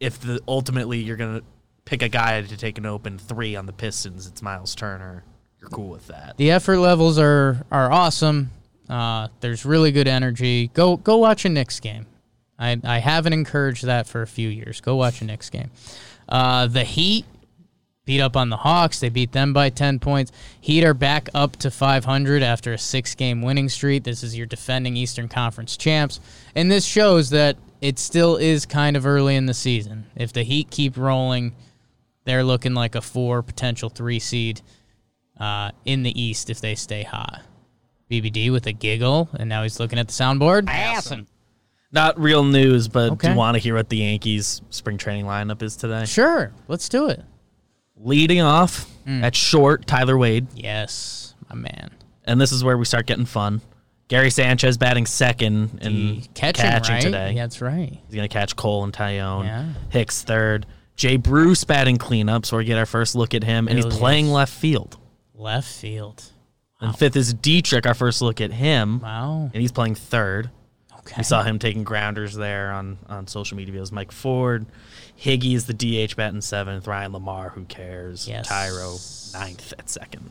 if 0.00 0.20
the 0.20 0.40
ultimately 0.46 0.98
you're 0.98 1.16
gonna 1.16 1.42
pick 1.84 2.02
a 2.02 2.08
guy 2.08 2.42
to 2.42 2.56
take 2.56 2.78
an 2.78 2.86
open 2.86 3.18
three 3.18 3.56
on 3.56 3.66
the 3.66 3.72
Pistons, 3.72 4.26
it's 4.26 4.42
Myles 4.42 4.74
Turner. 4.74 5.24
You're 5.60 5.70
cool 5.70 5.88
with 5.88 6.06
that. 6.08 6.36
The 6.36 6.50
effort 6.52 6.78
levels 6.78 7.18
are 7.18 7.64
are 7.70 7.90
awesome. 7.90 8.50
Uh, 8.88 9.28
there's 9.40 9.64
really 9.64 9.90
good 9.92 10.06
energy. 10.08 10.68
Go 10.74 10.96
go 10.96 11.16
watch 11.16 11.44
a 11.44 11.48
Knicks 11.48 11.80
game. 11.80 12.06
I 12.58 12.80
I 12.84 12.98
haven't 12.98 13.32
encouraged 13.32 13.84
that 13.84 14.06
for 14.06 14.22
a 14.22 14.26
few 14.26 14.48
years. 14.48 14.80
Go 14.80 14.96
watch 14.96 15.20
a 15.20 15.24
Knicks 15.24 15.50
game. 15.50 15.70
Uh, 16.28 16.66
the 16.66 16.84
Heat 16.84 17.24
beat 18.08 18.22
up 18.22 18.38
on 18.38 18.48
the 18.48 18.56
Hawks. 18.56 19.00
They 19.00 19.10
beat 19.10 19.32
them 19.32 19.52
by 19.52 19.68
10 19.68 19.98
points. 19.98 20.32
Heat 20.62 20.82
are 20.82 20.94
back 20.94 21.28
up 21.34 21.56
to 21.56 21.70
500 21.70 22.42
after 22.42 22.72
a 22.72 22.78
six 22.78 23.14
game 23.14 23.42
winning 23.42 23.68
streak. 23.68 24.04
This 24.04 24.22
is 24.22 24.34
your 24.34 24.46
defending 24.46 24.96
Eastern 24.96 25.28
Conference 25.28 25.76
champs. 25.76 26.18
And 26.54 26.70
this 26.70 26.86
shows 26.86 27.28
that 27.30 27.58
it 27.82 27.98
still 27.98 28.38
is 28.38 28.64
kind 28.64 28.96
of 28.96 29.04
early 29.04 29.36
in 29.36 29.44
the 29.44 29.52
season. 29.52 30.06
If 30.16 30.32
the 30.32 30.42
Heat 30.42 30.70
keep 30.70 30.96
rolling, 30.96 31.54
they're 32.24 32.42
looking 32.42 32.72
like 32.72 32.94
a 32.94 33.02
four, 33.02 33.42
potential 33.42 33.90
three 33.90 34.20
seed 34.20 34.62
uh, 35.38 35.72
in 35.84 36.02
the 36.02 36.18
East 36.18 36.48
if 36.48 36.62
they 36.62 36.76
stay 36.76 37.02
hot. 37.02 37.42
BBD 38.10 38.50
with 38.50 38.66
a 38.66 38.72
giggle, 38.72 39.28
and 39.38 39.50
now 39.50 39.64
he's 39.64 39.78
looking 39.78 39.98
at 39.98 40.08
the 40.08 40.14
soundboard. 40.14 40.66
Awesome. 40.66 41.26
Not 41.92 42.18
real 42.18 42.42
news, 42.42 42.88
but 42.88 43.18
do 43.18 43.28
you 43.28 43.36
want 43.36 43.56
to 43.56 43.58
hear 43.58 43.74
what 43.74 43.90
the 43.90 43.98
Yankees 43.98 44.62
spring 44.70 44.96
training 44.96 45.26
lineup 45.26 45.62
is 45.62 45.76
today? 45.76 46.06
Sure, 46.06 46.52
let's 46.68 46.88
do 46.88 47.10
it. 47.10 47.22
Leading 48.00 48.40
off 48.40 48.86
Mm. 49.06 49.22
at 49.22 49.34
short, 49.34 49.86
Tyler 49.86 50.18
Wade. 50.18 50.46
Yes, 50.54 51.34
my 51.48 51.56
man. 51.56 51.90
And 52.24 52.38
this 52.40 52.52
is 52.52 52.62
where 52.62 52.76
we 52.76 52.84
start 52.84 53.06
getting 53.06 53.24
fun. 53.24 53.62
Gary 54.08 54.30
Sanchez 54.30 54.76
batting 54.76 55.06
second 55.06 55.78
and 55.80 56.22
The 56.22 56.28
catching, 56.34 56.66
right? 56.66 57.00
today. 57.02 57.32
Yeah, 57.32 57.42
that's 57.44 57.60
right. 57.62 57.90
He's 58.06 58.14
going 58.14 58.28
to 58.28 58.32
catch 58.32 58.54
Cole 58.56 58.84
and 58.84 58.92
Taillon. 58.92 59.44
Yeah. 59.44 59.66
Hicks 59.90 60.22
third. 60.22 60.66
Jay 60.96 61.16
Bruce 61.16 61.64
batting 61.64 61.96
cleanup, 61.96 62.44
so 62.44 62.56
we 62.58 62.64
get 62.64 62.76
our 62.78 62.86
first 62.86 63.14
look 63.14 63.34
at 63.34 63.44
him. 63.44 63.68
And 63.68 63.78
he's 63.78 63.86
playing 63.86 64.28
left 64.28 64.52
field. 64.52 64.96
Left 65.34 65.68
field. 65.68 66.24
And 66.80 66.96
fifth 66.96 67.16
is 67.16 67.32
Dietrich, 67.34 67.86
our 67.86 67.94
first 67.94 68.20
look 68.22 68.40
at 68.40 68.52
him. 68.52 69.00
Wow. 69.00 69.50
And 69.52 69.60
he's 69.60 69.72
playing 69.72 69.94
third. 69.94 70.50
Okay. 71.00 71.14
We 71.18 71.24
saw 71.24 71.42
him 71.42 71.58
taking 71.58 71.84
grounders 71.84 72.34
there 72.34 72.72
on, 72.72 72.98
on 73.08 73.26
social 73.26 73.56
media 73.56 73.74
It 73.74 73.80
was 73.80 73.92
Mike 73.92 74.12
Ford. 74.12 74.66
Higgy 75.20 75.54
is 75.54 75.66
the 75.66 75.74
DH 75.74 76.14
batting 76.16 76.40
seventh. 76.40 76.86
Ryan 76.86 77.12
LaMarre, 77.12 77.52
who 77.52 77.64
cares? 77.64 78.28
Yes. 78.28 78.48
Thairo, 78.48 79.32
ninth 79.34 79.74
at 79.78 79.90
second. 79.90 80.30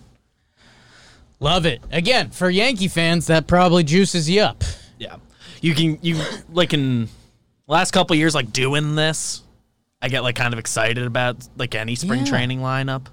Love 1.39 1.65
it. 1.65 1.81
Again, 1.91 2.31
for 2.31 2.49
Yankee 2.49 2.87
fans, 2.87 3.27
that 3.27 3.47
probably 3.47 3.83
juices 3.83 4.29
you 4.29 4.41
up. 4.41 4.63
Yeah. 4.97 5.17
You 5.61 5.75
can 5.75 5.99
you 6.01 6.19
like 6.51 6.73
in 6.73 7.09
last 7.67 7.91
couple 7.91 8.15
years 8.15 8.33
like 8.33 8.51
doing 8.51 8.95
this, 8.95 9.43
I 10.01 10.09
get 10.09 10.21
like 10.21 10.35
kind 10.35 10.53
of 10.53 10.59
excited 10.59 11.05
about 11.05 11.47
like 11.57 11.75
any 11.75 11.95
spring 11.95 12.21
Yeah. 12.21 12.31
training 12.31 12.59
lineup, 12.61 13.07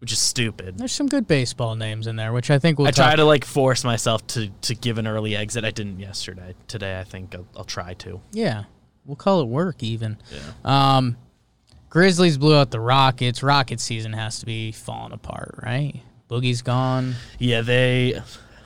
which 0.00 0.10
is 0.12 0.18
stupid. 0.20 0.78
There's 0.78 0.92
some 0.92 1.06
good 1.06 1.28
baseball 1.28 1.74
names 1.76 2.06
in 2.06 2.16
there, 2.16 2.32
which 2.32 2.50
I 2.50 2.58
think 2.58 2.78
we'll 2.78 2.88
I 2.88 2.92
try 2.92 3.14
to 3.14 3.24
like 3.24 3.44
force 3.44 3.84
myself 3.84 4.26
to 4.28 4.48
to 4.62 4.74
give 4.74 4.98
an 4.98 5.06
early 5.06 5.36
exit. 5.36 5.64
I 5.64 5.70
didn't 5.70 6.00
yesterday. 6.00 6.54
Today 6.66 6.98
I 6.98 7.04
think 7.04 7.34
I'll, 7.34 7.46
I'll 7.58 7.64
try 7.64 7.94
to. 7.94 8.20
Yeah, 8.32 8.64
we'll 9.08 9.16
call 9.16 9.40
it 9.40 9.48
work 9.48 9.82
even. 9.82 10.18
Um, 10.64 11.16
Grizzlies 11.90 12.38
blew 12.38 12.54
out 12.54 12.70
the 12.70 12.78
Rockets. 12.78 13.42
Rocket 13.42 13.80
season 13.80 14.12
has 14.12 14.38
to 14.40 14.46
be 14.46 14.70
falling 14.70 15.12
apart, 15.12 15.58
right? 15.64 16.00
Boogie's 16.30 16.62
gone. 16.62 17.14
Yeah, 17.38 17.62
they 17.62 18.20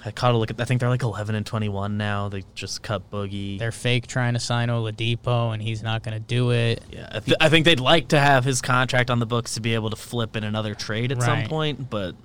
I 0.05 0.11
caught 0.11 0.35
a 0.35 0.37
look 0.37 0.51
at 0.51 0.61
I 0.61 0.65
think 0.65 0.81
they're 0.81 0.89
like 0.89 1.03
11 1.03 1.37
and 1.37 1.47
21 1.47 1.97
now. 1.97 2.29
They 2.29 2.43
just 2.55 2.83
cut 2.83 3.09
Boogie. 3.11 3.59
They're 3.59 3.71
fake 3.71 4.09
trying 4.09 4.35
to 4.35 4.41
sign 4.41 4.69
Oladipo, 4.69 5.55
and 5.55 5.63
he's 5.63 5.83
not 5.83 6.03
going 6.03 6.15
to 6.15 6.21
do 6.21 6.51
it. 6.51 6.83
yeah, 6.91 7.09
I, 7.13 7.21
th- 7.21 7.37
I 7.41 7.49
think 7.49 7.65
they'd 7.65 7.81
like 7.81 8.09
to 8.09 8.19
have 8.19 8.45
his 8.45 8.61
contract 8.61 9.11
on 9.11 9.21
the 9.21 9.27
books 9.27 9.55
to 9.55 9.61
be 9.61 9.75
able 9.75 9.91
to 9.91 9.97
flip 9.97 10.35
in 10.35 10.43
another 10.43 10.75
trade 10.75 11.13
at 11.13 11.23
some 11.23 11.45
point, 11.45 11.89
but 11.89 12.17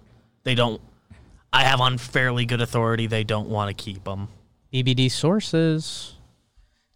they 0.44 0.56
don't. 0.56 0.82
I 1.54 1.64
have 1.64 1.80
on 1.80 1.98
fairly 1.98 2.46
good 2.46 2.62
authority 2.62 3.08
they 3.08 3.24
don't 3.24 3.50
want 3.50 3.70
to 3.70 3.84
keep 3.84 4.08
him. 4.08 4.28
BBD 4.74 5.10
sources. 5.12 6.16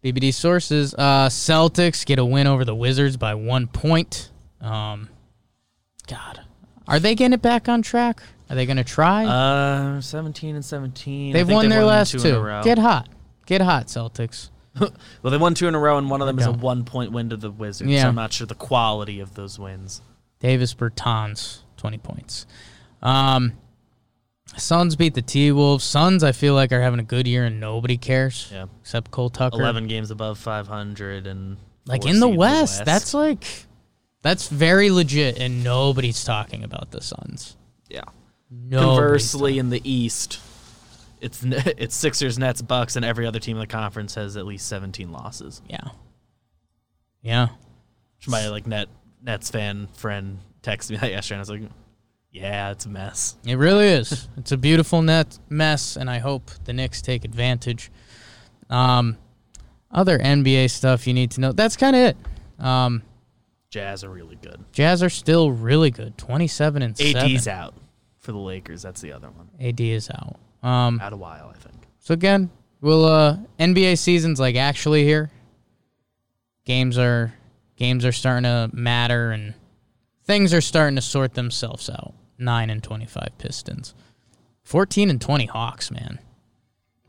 BBD 0.02 0.34
sources. 0.34 0.94
Uh, 0.94 1.28
Celtics 1.28 2.04
get 2.04 2.18
a 2.18 2.24
win 2.24 2.46
over 2.46 2.64
the 2.64 2.74
Wizards 2.74 3.16
by 3.16 3.34
one 3.34 3.68
point. 3.68 4.30
Um, 4.60 5.08
God, 6.08 6.40
are 6.88 6.98
they 6.98 7.14
getting 7.14 7.34
it 7.34 7.42
back 7.42 7.68
on 7.68 7.82
track? 7.82 8.22
Are 8.50 8.56
they 8.56 8.66
going 8.66 8.76
to 8.76 8.84
try? 8.84 9.24
Uh, 9.24 10.00
17 10.00 10.56
and 10.56 10.64
17. 10.64 11.30
I 11.30 11.32
They've 11.32 11.48
won 11.48 11.68
their 11.68 11.84
last 11.84 12.12
two. 12.12 12.18
two. 12.18 12.28
in 12.28 12.34
a 12.34 12.40
row. 12.40 12.62
Get 12.62 12.78
hot. 12.78 13.08
Get 13.46 13.60
hot, 13.60 13.86
Celtics. 13.86 14.50
well, 14.80 14.90
they 15.30 15.36
won 15.36 15.54
two 15.54 15.68
in 15.68 15.74
a 15.74 15.78
row, 15.78 15.98
and 15.98 16.10
one 16.10 16.20
of 16.20 16.26
them 16.26 16.38
is 16.38 16.46
a 16.46 16.52
one 16.52 16.84
point 16.84 17.12
win 17.12 17.30
to 17.30 17.36
the 17.36 17.50
Wizards. 17.50 17.90
Yeah. 17.90 18.02
So 18.02 18.08
I'm 18.08 18.14
not 18.14 18.32
sure 18.32 18.46
the 18.46 18.54
quality 18.54 19.20
of 19.20 19.34
those 19.34 19.58
wins. 19.58 20.02
Davis 20.40 20.74
Bertans, 20.74 21.60
20 21.76 21.98
points. 21.98 22.46
Um, 23.02 23.52
Suns 24.56 24.96
beat 24.96 25.14
the 25.14 25.22
T 25.22 25.50
Wolves. 25.52 25.84
Suns, 25.84 26.22
I 26.22 26.32
feel 26.32 26.54
like, 26.54 26.72
are 26.72 26.80
having 26.82 27.00
a 27.00 27.04
good 27.04 27.26
year 27.26 27.44
and 27.44 27.58
nobody 27.60 27.96
cares 27.96 28.48
Yeah. 28.52 28.66
except 28.80 29.10
Cole 29.10 29.30
Tucker. 29.30 29.60
11 29.60 29.86
games 29.88 30.10
above 30.10 30.38
500 30.38 31.26
and 31.26 31.56
Like 31.86 32.04
in 32.06 32.20
the 32.20 32.28
seed 32.28 32.36
West, 32.36 32.84
that's 32.84 33.14
like 33.14 33.66
That's 34.22 34.48
very 34.48 34.90
legit, 34.90 35.38
and 35.38 35.64
nobody's 35.64 36.22
talking 36.22 36.62
about 36.62 36.90
the 36.92 37.00
Suns. 37.00 37.56
Yeah. 37.88 38.04
No. 38.50 38.80
Conversely, 38.94 39.58
in 39.58 39.70
the 39.70 39.80
East, 39.90 40.38
it's 41.20 41.42
it's 41.44 41.96
Sixers, 41.96 42.38
Nets, 42.38 42.62
Bucks, 42.62 42.94
and 42.96 43.04
every 43.04 43.26
other 43.26 43.40
team 43.40 43.56
in 43.56 43.60
the 43.60 43.66
conference 43.66 44.14
has 44.14 44.36
at 44.36 44.46
least 44.46 44.68
17 44.68 45.10
losses. 45.10 45.60
Yeah. 45.68 45.88
Yeah. 47.22 47.48
Which 48.18 48.28
my 48.28 48.48
like 48.48 48.66
net 48.66 48.88
Nets 49.22 49.50
fan 49.50 49.88
friend 49.94 50.38
texted 50.62 50.90
me 50.90 50.96
that 50.98 51.10
yesterday, 51.10 51.36
and 51.36 51.40
I 51.40 51.42
was 51.42 51.50
like, 51.50 51.70
"Yeah, 52.32 52.70
it's 52.70 52.86
a 52.86 52.88
mess." 52.88 53.36
It 53.46 53.56
really 53.56 53.86
is. 53.86 54.28
it's 54.36 54.52
a 54.52 54.56
beautiful 54.56 55.02
net 55.02 55.38
mess, 55.48 55.96
and 55.96 56.10
I 56.10 56.18
hope 56.18 56.50
the 56.64 56.72
Knicks 56.72 57.00
take 57.02 57.24
advantage. 57.24 57.90
Um, 58.70 59.18
other 59.90 60.18
NBA 60.18 60.70
stuff 60.70 61.06
you 61.06 61.14
need 61.14 61.30
to 61.32 61.40
know. 61.40 61.52
That's 61.52 61.76
kind 61.76 61.94
of 61.94 62.02
it. 62.02 62.16
Um, 62.64 63.02
Jazz 63.70 64.04
are 64.04 64.10
really 64.10 64.36
good. 64.36 64.64
Jazz 64.72 65.02
are 65.02 65.10
still 65.10 65.52
really 65.52 65.90
good. 65.90 66.16
Twenty-seven 66.18 66.82
and 66.82 66.92
AD's 67.00 67.44
seven. 67.44 67.58
out 67.60 67.74
for 68.18 68.32
the 68.32 68.38
Lakers. 68.38 68.82
That's 68.82 69.00
the 69.00 69.12
other 69.12 69.30
one. 69.30 69.48
AD 69.60 69.80
is 69.80 70.10
out. 70.10 70.38
Um, 70.62 71.00
Out 71.00 71.12
a 71.12 71.16
while, 71.16 71.52
I 71.54 71.58
think. 71.58 71.74
So 71.98 72.14
again, 72.14 72.50
we'll 72.80 73.04
uh 73.04 73.36
NBA 73.58 73.98
season's 73.98 74.38
like 74.38 74.56
actually 74.56 75.04
here. 75.04 75.30
Games 76.64 76.98
are 76.98 77.34
games 77.76 78.04
are 78.04 78.12
starting 78.12 78.44
to 78.44 78.70
matter 78.72 79.32
and 79.32 79.54
things 80.24 80.54
are 80.54 80.60
starting 80.60 80.96
to 80.96 81.02
sort 81.02 81.34
themselves 81.34 81.90
out. 81.90 82.14
9 82.42 82.70
and 82.70 82.82
25 82.82 83.28
Pistons. 83.38 83.94
14 84.64 85.10
and 85.10 85.20
20 85.20 85.46
Hawks, 85.46 85.90
man. 85.90 86.18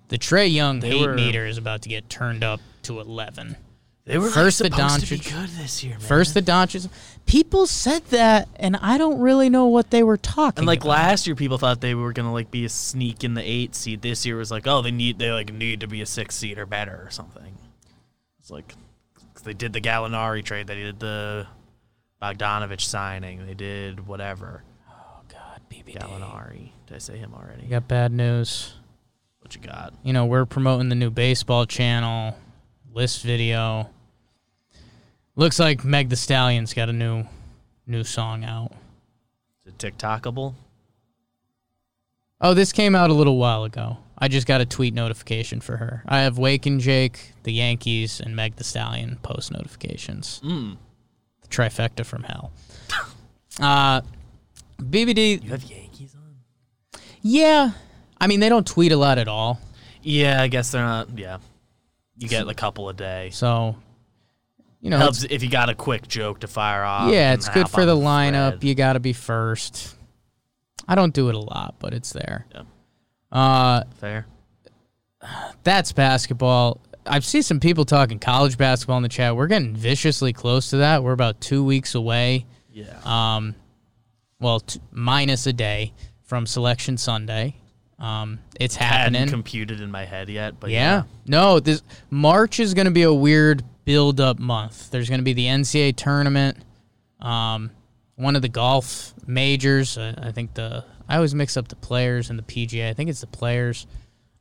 The 0.10 0.18
Trae 0.18 0.52
Young 0.52 0.80
They 0.80 0.92
hate 0.92 1.08
were- 1.08 1.16
meter 1.16 1.46
is 1.46 1.58
about 1.58 1.82
to 1.84 1.90
get 1.90 2.10
turned 2.10 2.44
up 2.44 2.62
to 2.84 3.00
11. 3.00 3.58
They 4.06 4.18
were 4.18 4.30
First 4.30 4.60
the 4.60 4.66
supposed 4.66 5.06
to 5.08 5.18
be 5.18 5.18
good 5.18 5.50
this 5.52 5.82
year, 5.82 5.94
man. 5.94 6.02
First 6.02 6.34
the 6.34 6.42
Doncic. 6.42 6.90
People 7.26 7.66
said 7.66 8.04
that 8.08 8.50
and 8.58 8.76
I 8.76 8.98
don't 8.98 9.22
really 9.22 9.50
know 9.50 9.68
what 9.68 9.92
they 9.92 10.04
were 10.04 10.18
talking 10.18 10.60
and 10.60 10.68
like 10.68 10.82
about. 10.82 10.90
last 10.90 11.26
year, 11.26 11.38
people 11.38 11.58
thought 11.58 11.80
they 11.80 11.96
were 11.96 12.12
gonna 12.12 12.34
like 12.34 12.52
be 12.52 12.66
a 12.66 12.70
sneak 12.70 13.24
in 13.24 13.34
the 13.34 13.42
eight 13.42 13.76
seed. 13.76 14.02
This 14.02 14.26
year 14.26 14.36
was 14.36 14.52
like, 14.52 14.68
oh, 14.68 14.82
they 14.82 14.92
need 14.92 15.20
they 15.20 15.32
like 15.32 15.54
need 15.54 15.80
to 15.80 15.88
be 15.88 16.02
a 16.02 16.06
six 16.06 16.36
seed 16.36 16.58
or 16.58 16.66
better 16.66 17.02
or 17.06 17.12
something. 17.12 17.58
It's 18.40 18.52
like 18.52 18.76
they 19.46 19.54
did 19.54 19.72
the 19.72 19.80
Gallinari 19.82 20.44
trade, 20.44 20.68
they 20.68 20.76
did 20.76 21.00
the 21.00 21.48
Bogdanovic 22.22 22.82
signing, 22.82 23.46
they 23.46 23.54
did 23.54 24.06
whatever. 24.06 24.64
BBD. 25.74 25.98
Gallinari. 25.98 26.70
Did 26.88 26.96
I 26.96 26.98
say 27.00 27.18
him 27.18 27.34
already? 27.34 27.66
Got 27.68 27.88
bad 27.88 28.12
news. 28.12 28.74
What 29.40 29.56
you 29.56 29.62
got? 29.62 29.94
you 30.04 30.14
know, 30.14 30.26
we're 30.26 30.46
promoting 30.46 30.88
the 30.90 30.96
new 30.96 31.10
baseball 31.10 31.66
channel, 31.66 32.38
list 32.94 33.24
video. 33.24 33.90
Looks 35.36 35.60
like 35.60 35.84
Meg 35.84 36.10
the 36.10 36.16
Stallion's 36.16 36.74
got 36.74 36.88
a 36.90 36.94
new 36.94 37.26
new 37.86 38.04
song 38.04 38.46
out. 38.46 38.72
Is 39.66 39.74
it 39.74 39.78
TikTokable? 39.78 40.54
Oh, 42.40 42.54
this 42.54 42.72
came 42.72 42.96
out 42.96 43.10
a 43.10 43.14
little 43.14 43.38
while 43.38 43.64
ago. 43.64 43.98
I 44.18 44.28
just 44.28 44.48
got 44.48 44.62
a 44.62 44.66
tweet 44.66 44.94
notification 44.94 45.60
for 45.60 45.78
her. 45.78 46.04
I 46.06 46.22
have 46.22 46.38
Wake 46.38 46.66
and 46.66 46.80
Jake, 46.80 47.34
the 47.44 47.52
Yankees, 47.52 48.22
and 48.22 48.36
Meg 48.36 48.56
the 48.56 48.64
Stallion 48.64 49.18
post 49.24 49.52
notifications. 49.52 50.40
Mm. 50.44 50.78
The 51.42 51.48
trifecta 51.50 52.06
from 52.06 52.24
hell. 52.24 52.52
Uh, 53.60 54.02
BBD, 54.84 55.44
You 55.44 55.50
have 55.52 55.64
Yankees 55.64 56.16
on? 56.16 57.02
yeah. 57.22 57.72
I 58.20 58.28
mean, 58.28 58.40
they 58.40 58.50
don't 58.50 58.66
tweet 58.66 58.92
a 58.92 58.98
lot 58.98 59.18
at 59.18 59.28
all. 59.28 59.60
Yeah, 60.02 60.42
I 60.42 60.48
guess 60.48 60.72
they're 60.72 60.84
not. 60.84 61.18
Yeah, 61.18 61.40
you 62.18 62.28
get 62.30 62.48
a 62.48 62.54
couple 62.54 62.88
a 62.90 62.94
day. 62.94 63.30
So, 63.32 63.76
you 64.82 64.90
know, 64.90 64.98
Helps 64.98 65.24
if 65.24 65.44
you 65.44 65.50
got 65.50 65.70
a 65.70 65.76
quick 65.76 66.08
joke 66.08 66.40
to 66.42 66.48
fire 66.48 66.84
off. 66.84 67.12
Yeah, 67.12 67.34
it's 67.34 67.50
good 67.50 67.68
for 67.70 67.86
the 67.86 67.96
lineup. 67.96 68.52
thread. 68.52 68.64
You 68.64 68.76
got 68.76 68.94
to 68.94 69.00
be 69.00 69.14
first. 69.14 69.96
I 70.88 70.96
don't 70.96 71.14
do 71.14 71.30
it 71.30 71.36
a 71.36 71.40
lot, 71.40 71.76
but 71.80 71.94
it's 71.94 72.12
there. 72.14 72.46
Yeah. 72.54 72.64
Uh, 73.32 73.84
Fair. 74.00 74.26
that's 75.64 75.92
basketball. 75.94 76.80
I've 77.06 77.26
seen 77.26 77.44
some 77.44 77.60
people 77.60 77.84
talking 77.86 78.20
college 78.20 78.58
basketball 78.58 78.98
in 78.98 79.04
the 79.04 79.10
chat. 79.10 79.36
We're 79.36 79.48
getting 79.48 79.76
viciously 79.76 80.32
close 80.34 80.70
to 80.70 80.78
that. 80.78 81.04
We're 81.04 81.12
about 81.14 81.42
two 81.42 81.64
weeks 81.64 81.96
away. 81.96 82.46
Yeah. 82.72 82.98
Um, 83.04 83.56
well, 84.44 84.60
t- 84.60 84.80
minus 84.92 85.48
a 85.48 85.54
day 85.54 85.94
from 86.24 86.46
Selection 86.46 86.98
Sunday. 86.98 87.56
Um, 87.98 88.40
it's 88.60 88.76
happening. 88.76 89.22
hadn't 89.22 89.34
computed 89.34 89.80
in 89.82 89.90
my 89.90 90.06
head 90.06 90.30
yet, 90.30 90.60
but 90.60 90.70
Yeah. 90.70 91.04
No, 91.26 91.60
this 91.60 91.82
March 92.10 92.60
is 92.60 92.74
going 92.74 92.86
to 92.86 92.92
be 92.92 93.04
a 93.04 93.14
weird 93.14 93.64
build 93.86 94.20
up 94.20 94.40
month. 94.40 94.92
There's 94.92 95.10
going 95.10 95.20
to 95.20 95.24
be 95.24 95.34
the 95.34 95.46
NCAA 95.46 95.96
tournament, 95.96 96.58
um, 97.20 97.72
one 98.16 98.36
of 98.36 98.42
the 98.42 98.50
golf 98.50 99.14
majors. 99.26 99.98
Uh, 99.98 100.14
I 100.22 100.32
think 100.32 100.54
the 100.54 100.84
I 101.08 101.16
always 101.16 101.36
mix 101.36 101.58
up 101.58 101.68
the 101.68 101.76
players 101.76 102.30
and 102.30 102.38
the 102.40 102.44
PGA. 102.44 102.90
I 102.90 102.94
think 102.94 103.10
it's 103.10 103.22
the 103.22 103.28
players. 103.28 103.88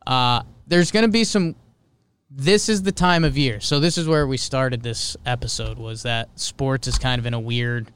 Uh, 0.06 0.42
there's 0.66 0.90
going 0.90 1.04
to 1.04 1.10
be 1.10 1.24
some. 1.24 1.54
This 2.30 2.68
is 2.68 2.82
the 2.82 2.92
time 2.92 3.24
of 3.24 3.36
year. 3.36 3.60
So 3.60 3.78
this 3.78 3.98
is 3.98 4.08
where 4.08 4.26
we 4.26 4.38
started 4.38 4.82
this 4.82 5.16
episode. 5.26 5.78
Was 5.78 6.02
that 6.04 6.28
sports 6.40 6.88
is 6.88 6.98
kind 6.98 7.18
of 7.18 7.26
in 7.26 7.34
a 7.34 7.40
weird, 7.40 7.92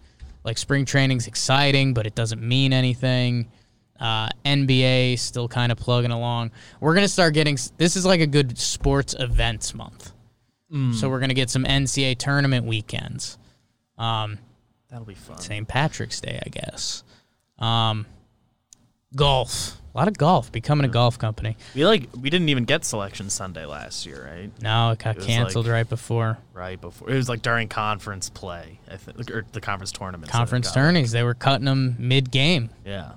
like 0.47 0.57
spring 0.57 0.85
training's 0.87 1.27
exciting, 1.27 1.93
but 1.93 2.07
it 2.07 2.15
doesn't 2.15 2.41
mean 2.41 2.73
anything. 2.73 3.51
Uh, 3.99 4.29
NBA 4.45 5.19
still 5.19 5.49
kind 5.49 5.73
of 5.73 5.79
plugging 5.79 6.13
along. 6.13 6.53
We're 6.81 6.95
gonna 6.95 7.09
start 7.09 7.35
getting. 7.35 7.59
This 7.77 7.97
is 7.97 8.07
like 8.07 8.21
a 8.21 8.27
good 8.27 8.57
sports 8.57 9.15
events 9.19 9.75
month. 9.75 10.13
So 10.95 11.09
we're 11.09 11.21
gonna 11.21 11.35
get 11.35 11.49
some 11.51 11.65
NCAA 11.65 12.19
tournament 12.19 12.67
weekends. 12.67 13.39
Um, 13.99 14.39
that'll 14.89 15.07
be 15.07 15.15
fun. 15.15 15.39
St. 15.39 15.67
Patrick's 15.67 16.21
Day, 16.21 16.41
I 16.45 16.49
guess. 16.49 17.03
Um, 17.59 18.07
golf. 19.15 19.81
A 19.97 19.99
lot 19.99 20.09
of 20.09 20.19
golf. 20.19 20.53
Becoming 20.53 20.85
a 20.85 20.91
golf 20.91 21.19
company. 21.19 21.57
We 21.75 21.87
like 21.87 22.11
we 22.21 22.29
didn't 22.29 22.51
even 22.51 22.65
get 22.67 22.85
selection 22.85 23.31
Sunday 23.31 23.65
last 23.65 24.05
year, 24.05 24.29
right? 24.31 24.51
No, 24.61 24.91
it 24.91 24.99
got 24.99 25.17
It 25.17 25.23
canceled 25.23 25.65
like- 25.65 25.73
right 25.73 25.89
before 25.89 26.37
Right 26.53 26.79
before 26.79 27.09
it 27.09 27.15
was 27.15 27.31
like 27.31 27.41
during 27.41 27.69
conference 27.69 28.29
play, 28.29 28.79
I 28.93 28.99
think, 28.99 29.31
or 29.31 29.47
the 29.53 29.61
conference 29.63 29.93
tournament. 29.93 30.31
conference 30.31 30.71
tourneys. 30.71 31.13
They 31.13 31.23
were 31.23 31.33
cutting 31.33 31.65
them 31.65 31.97
mid 31.99 32.31
game. 32.31 32.69
Yeah, 32.85 33.13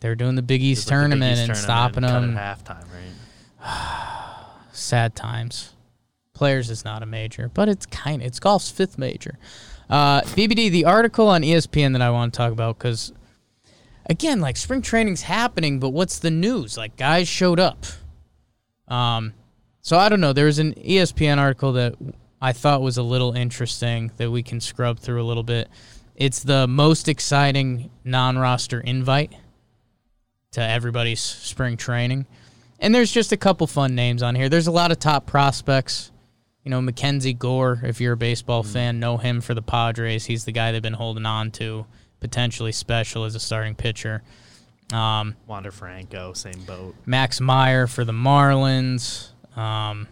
They 0.00 0.08
were 0.08 0.14
doing 0.14 0.34
the 0.34 0.40
Big 0.42 0.62
East 0.62 0.86
like 0.86 0.86
the 0.86 0.90
Big 0.94 1.00
tournament 1.10 1.32
East 1.32 1.40
and 1.40 1.54
tournament 1.58 1.62
stopping 1.62 2.04
cut 2.04 2.20
them. 2.20 2.38
at 2.38 2.58
halftime, 2.64 2.86
right? 3.60 4.64
sad 4.72 5.14
times. 5.14 5.74
Players 6.32 6.70
is 6.70 6.86
not 6.86 7.02
a 7.02 7.06
major, 7.06 7.50
but 7.52 7.68
it's 7.68 7.84
kind 7.84 8.22
it's 8.22 8.40
golf's 8.40 8.70
fifth 8.70 8.96
major. 8.96 9.38
Uh, 9.90 10.22
BBD, 10.22 10.70
the 10.70 10.86
article 10.86 11.28
on 11.28 11.42
ESPN 11.42 11.92
that 11.92 12.00
I 12.02 12.08
want 12.08 12.32
to 12.32 12.36
talk 12.38 12.50
about 12.50 12.78
because, 12.78 13.12
again, 14.06 14.40
like 14.40 14.56
spring 14.56 14.82
training's 14.82 15.22
happening, 15.22 15.78
but 15.78 15.90
what's 15.90 16.18
the 16.18 16.30
news? 16.30 16.76
Like 16.76 16.96
guys 16.96 17.28
showed 17.28 17.60
up. 17.60 17.84
Um, 18.88 19.32
so 19.80 19.98
I 19.98 20.08
don't 20.08 20.20
know. 20.20 20.32
There 20.32 20.46
was 20.46 20.58
an 20.58 20.74
ESPN 20.74 21.38
article 21.38 21.72
that 21.74 21.94
I 22.40 22.52
thought 22.52 22.82
was 22.82 22.98
a 22.98 23.02
little 23.02 23.32
interesting 23.32 24.12
that 24.16 24.30
we 24.30 24.42
can 24.42 24.60
scrub 24.60 24.98
through 24.98 25.22
a 25.22 25.24
little 25.24 25.42
bit. 25.42 25.68
It's 26.16 26.42
the 26.42 26.66
most 26.66 27.08
exciting 27.08 27.90
non-roster 28.04 28.80
invite 28.80 29.34
to 30.52 30.60
everybody's 30.60 31.20
spring 31.20 31.76
training. 31.76 32.26
And 32.78 32.94
there's 32.94 33.10
just 33.10 33.32
a 33.32 33.36
couple 33.36 33.66
fun 33.66 33.94
names 33.94 34.22
on 34.22 34.34
here. 34.34 34.48
There's 34.48 34.66
a 34.66 34.72
lot 34.72 34.92
of 34.92 34.98
top 34.98 35.26
prospects. 35.26 36.12
You 36.64 36.70
know, 36.70 36.80
Mackenzie 36.80 37.34
Gore, 37.34 37.80
if 37.82 38.00
you're 38.00 38.12
a 38.14 38.16
baseball 38.16 38.62
fan, 38.62 39.00
know 39.00 39.16
him 39.16 39.40
for 39.40 39.54
the 39.54 39.62
Padres. 39.62 40.24
He's 40.26 40.44
the 40.44 40.52
guy 40.52 40.72
they've 40.72 40.80
been 40.80 40.94
holding 40.94 41.26
on 41.26 41.50
to, 41.52 41.86
potentially 42.24 42.72
special 42.72 43.24
as 43.24 43.34
a 43.34 43.38
starting 43.38 43.74
pitcher. 43.74 44.22
Um, 44.94 45.36
Wander 45.46 45.70
Franco, 45.70 46.32
same 46.32 46.64
boat. 46.66 46.94
Max 47.04 47.38
Meyer 47.38 47.86
for 47.86 48.02
the 48.02 48.14
Marlins. 48.14 49.28
Um, 49.58 50.08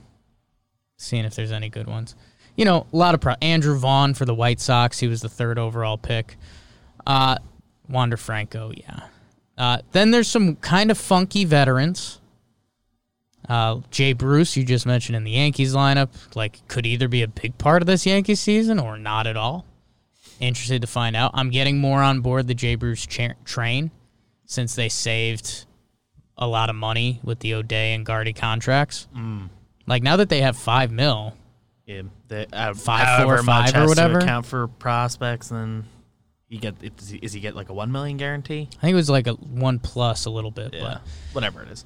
seeing 0.99 1.25
if 1.25 1.35
there's 1.35 1.53
any 1.53 1.71
good 1.71 1.87
ones. 1.87 2.15
You 2.55 2.67
know, 2.67 2.87
a 2.93 2.97
lot 2.97 3.15
of 3.15 3.23
pro- 3.23 3.37
Andrew 3.41 3.79
Vaughn 3.79 4.13
for 4.13 4.27
the 4.27 4.35
White 4.35 4.61
Sox. 4.61 4.99
He 4.99 5.09
was 5.09 5.23
the 5.23 5.31
third 5.31 5.59
overall 5.59 5.97
pick. 5.97 6.37
Uh, 7.07 7.39
Wander 7.89 8.19
Franco, 8.19 8.73
yeah. 8.77 9.05
Uh, 9.57 9.79
then 9.93 10.11
there's 10.11 10.29
some 10.29 10.57
kind 10.57 10.91
of 10.91 10.99
funky 10.99 11.47
veterans. 11.47 12.21
Uh, 13.49 13.81
Jay 13.91 14.13
Bruce, 14.13 14.55
you 14.55 14.65
just 14.65 14.85
mentioned 14.85 15.17
in 15.17 15.25
the 15.25 15.31
Yankees 15.31 15.75
lineup, 15.75 16.11
like 16.37 16.69
could 16.69 16.85
either 16.85 17.09
be 17.09 17.23
a 17.23 17.29
big 17.29 17.57
part 17.57 17.81
of 17.81 17.87
this 17.87 18.05
Yankees 18.05 18.41
season 18.41 18.79
or 18.79 18.99
not 18.99 19.27
at 19.27 19.39
all. 19.39 19.65
Interested 20.41 20.81
to 20.83 20.89
find 20.89 21.15
out. 21.17 21.31
I'm 21.35 21.51
getting 21.51 21.79
more 21.79 22.03
on 22.03 22.21
board 22.21 22.47
the 22.49 22.55
Jay 22.55 22.75
Bruce 22.75 23.07
cha- 23.07 23.35
train 23.45 23.91
since 24.47 24.75
they 24.75 24.89
saved 24.89 25.67
a 26.37 26.47
lot 26.47 26.69
of 26.71 26.77
money 26.77 27.21
with 27.23 27.39
the 27.41 27.55
O'Day 27.55 27.95
and 27.95 28.05
Guardy 28.05 28.33
contracts. 28.33 29.07
Like 29.87 30.03
now 30.03 30.17
that 30.17 30.29
they 30.29 30.41
have 30.43 30.57
five 30.57 30.91
mil, 30.91 31.37
Yeah, 31.87 32.03
they, 32.29 32.47
uh, 32.53 32.75
Five, 32.75 33.07
however 33.07 33.43
five 33.43 33.75
or 33.77 33.87
whatever? 33.87 34.19
Account 34.19 34.47
for 34.47 34.69
prospects, 34.69 35.49
then 35.49 35.85
you 36.49 36.59
get 36.59 36.75
is 36.83 37.09
he, 37.11 37.19
is 37.19 37.33
he 37.33 37.41
get 37.41 37.55
like 37.57 37.69
a 37.69 37.75
one 37.75 37.91
million 37.93 38.17
guarantee? 38.17 38.69
I 38.79 38.81
think 38.83 38.93
it 38.93 38.97
was 38.97 39.11
like 39.11 39.27
a 39.27 39.33
one 39.33 39.79
plus 39.79 40.25
a 40.27 40.31
little 40.31 40.51
bit, 40.51 40.75
Yeah, 40.75 40.81
but 40.83 41.03
whatever 41.33 41.63
it 41.63 41.71
is. 41.71 41.85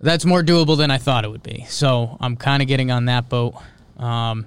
that's 0.00 0.24
more 0.24 0.42
doable 0.42 0.76
than 0.76 0.90
I 0.90 0.98
thought 0.98 1.24
it 1.24 1.28
would 1.30 1.42
be. 1.42 1.64
So 1.68 2.16
I'm 2.20 2.36
kind 2.36 2.62
of 2.62 2.68
getting 2.68 2.90
on 2.90 3.06
that 3.06 3.28
boat. 3.28 3.54
Um, 3.96 4.46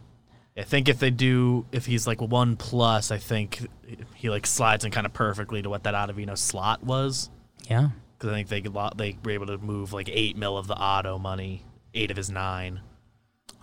I 0.57 0.63
think 0.63 0.89
if 0.89 0.99
they 0.99 1.09
do, 1.09 1.65
if 1.71 1.85
he's 1.85 2.05
like 2.05 2.21
one 2.21 2.57
plus, 2.57 3.11
I 3.11 3.17
think 3.17 3.67
he 4.15 4.29
like 4.29 4.45
slides 4.45 4.83
in 4.83 4.91
kind 4.91 5.05
of 5.05 5.13
perfectly 5.13 5.61
to 5.61 5.69
what 5.69 5.83
that 5.83 5.93
Ottavino 5.93 6.37
slot 6.37 6.83
was. 6.83 7.29
Yeah. 7.69 7.89
Because 8.17 8.31
I 8.31 8.35
think 8.35 8.49
they 8.49 8.61
could 8.61 8.75
they 8.97 9.17
were 9.23 9.31
able 9.31 9.47
to 9.47 9.57
move 9.57 9.93
like 9.93 10.09
eight 10.11 10.35
mil 10.35 10.57
of 10.57 10.67
the 10.67 10.75
auto 10.75 11.17
money, 11.17 11.63
eight 11.93 12.11
of 12.11 12.17
his 12.17 12.29
nine. 12.29 12.81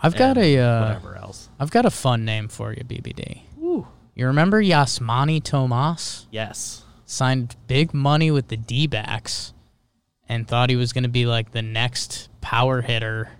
I've 0.02 0.16
got 0.16 0.38
a 0.38 0.58
uh, 0.58 0.80
whatever 0.82 1.16
else. 1.16 1.48
I've 1.58 1.70
got 1.70 1.86
a 1.86 1.90
fun 1.90 2.24
name 2.24 2.48
for 2.48 2.72
you, 2.72 2.82
BBD. 2.84 3.42
Ooh. 3.58 3.86
You 4.14 4.26
remember 4.26 4.62
Yasmany 4.62 5.42
Tomas? 5.42 6.26
Yes. 6.30 6.84
Signed 7.04 7.56
big 7.66 7.92
money 7.92 8.30
with 8.30 8.48
the 8.48 8.56
D 8.56 8.86
backs 8.86 9.52
and 10.28 10.48
thought 10.48 10.70
he 10.70 10.76
was 10.76 10.92
going 10.92 11.04
to 11.04 11.10
be 11.10 11.26
like 11.26 11.52
the 11.52 11.62
next 11.62 12.28
power 12.40 12.80
hitter. 12.80 13.30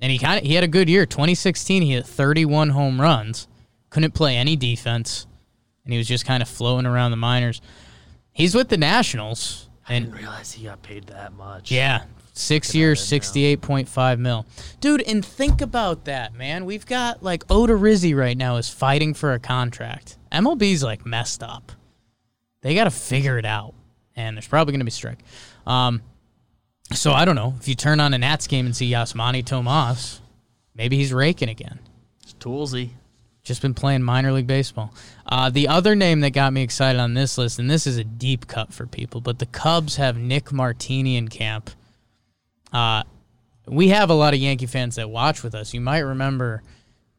And 0.00 0.10
he 0.10 0.18
kind 0.18 0.40
of 0.40 0.46
he 0.46 0.54
had 0.54 0.64
a 0.64 0.68
good 0.68 0.88
year. 0.88 1.06
2016, 1.06 1.82
he 1.82 1.92
hit 1.92 2.06
31 2.06 2.70
home 2.70 3.00
runs. 3.00 3.46
Couldn't 3.90 4.12
play 4.12 4.36
any 4.36 4.56
defense, 4.56 5.26
and 5.84 5.92
he 5.92 5.98
was 5.98 6.08
just 6.08 6.24
kind 6.24 6.42
of 6.42 6.48
floating 6.48 6.86
around 6.86 7.10
the 7.10 7.16
minors. 7.16 7.60
He's 8.32 8.54
with 8.54 8.68
the 8.68 8.76
Nationals, 8.76 9.68
I 9.90 9.98
didn't 9.98 10.14
realize 10.14 10.52
he 10.52 10.64
got 10.64 10.82
paid 10.82 11.08
that 11.08 11.32
much. 11.32 11.72
yeah, 11.72 12.04
six 12.32 12.74
years, 12.76 13.00
68.5 13.00 14.18
mil. 14.18 14.46
Dude, 14.80 15.02
and 15.02 15.24
think 15.24 15.60
about 15.60 16.04
that, 16.04 16.32
man. 16.32 16.64
We've 16.64 16.86
got 16.86 17.24
like 17.24 17.44
Odorizzi 17.48 18.16
right 18.16 18.36
now 18.36 18.56
is 18.56 18.68
fighting 18.68 19.14
for 19.14 19.32
a 19.32 19.40
contract. 19.40 20.16
MLB's 20.30 20.84
like 20.84 21.04
messed 21.04 21.42
up. 21.42 21.72
They 22.62 22.76
got 22.76 22.84
to 22.84 22.90
figure 22.90 23.36
it 23.36 23.44
out, 23.44 23.74
and 24.14 24.36
there's 24.36 24.46
probably 24.46 24.72
going 24.72 24.80
to 24.80 24.84
be 24.84 24.92
strike. 24.92 25.18
Um, 25.66 26.02
so 26.92 27.12
I 27.12 27.24
don't 27.24 27.36
know 27.36 27.54
if 27.58 27.68
you 27.68 27.74
turn 27.74 28.00
on 28.00 28.14
a 28.14 28.18
Nats 28.18 28.46
game 28.46 28.66
and 28.66 28.74
see 28.74 28.90
Yasmany 28.90 29.44
Tomas, 29.44 30.20
maybe 30.74 30.96
he's 30.96 31.12
raking 31.12 31.48
again. 31.48 31.78
It's 32.22 32.34
toolsy. 32.34 32.90
Just 33.42 33.62
been 33.62 33.74
playing 33.74 34.02
minor 34.02 34.32
league 34.32 34.46
baseball. 34.46 34.92
Uh, 35.26 35.48
the 35.48 35.68
other 35.68 35.96
name 35.96 36.20
that 36.20 36.30
got 36.30 36.52
me 36.52 36.62
excited 36.62 37.00
on 37.00 37.14
this 37.14 37.38
list, 37.38 37.58
and 37.58 37.70
this 37.70 37.86
is 37.86 37.96
a 37.96 38.04
deep 38.04 38.46
cut 38.46 38.72
for 38.72 38.86
people, 38.86 39.20
but 39.20 39.38
the 39.38 39.46
Cubs 39.46 39.96
have 39.96 40.18
Nick 40.18 40.52
Martini 40.52 41.16
in 41.16 41.28
camp. 41.28 41.70
Uh, 42.72 43.02
we 43.66 43.88
have 43.88 44.10
a 44.10 44.14
lot 44.14 44.34
of 44.34 44.40
Yankee 44.40 44.66
fans 44.66 44.96
that 44.96 45.08
watch 45.08 45.42
with 45.42 45.54
us. 45.54 45.72
You 45.72 45.80
might 45.80 46.00
remember 46.00 46.62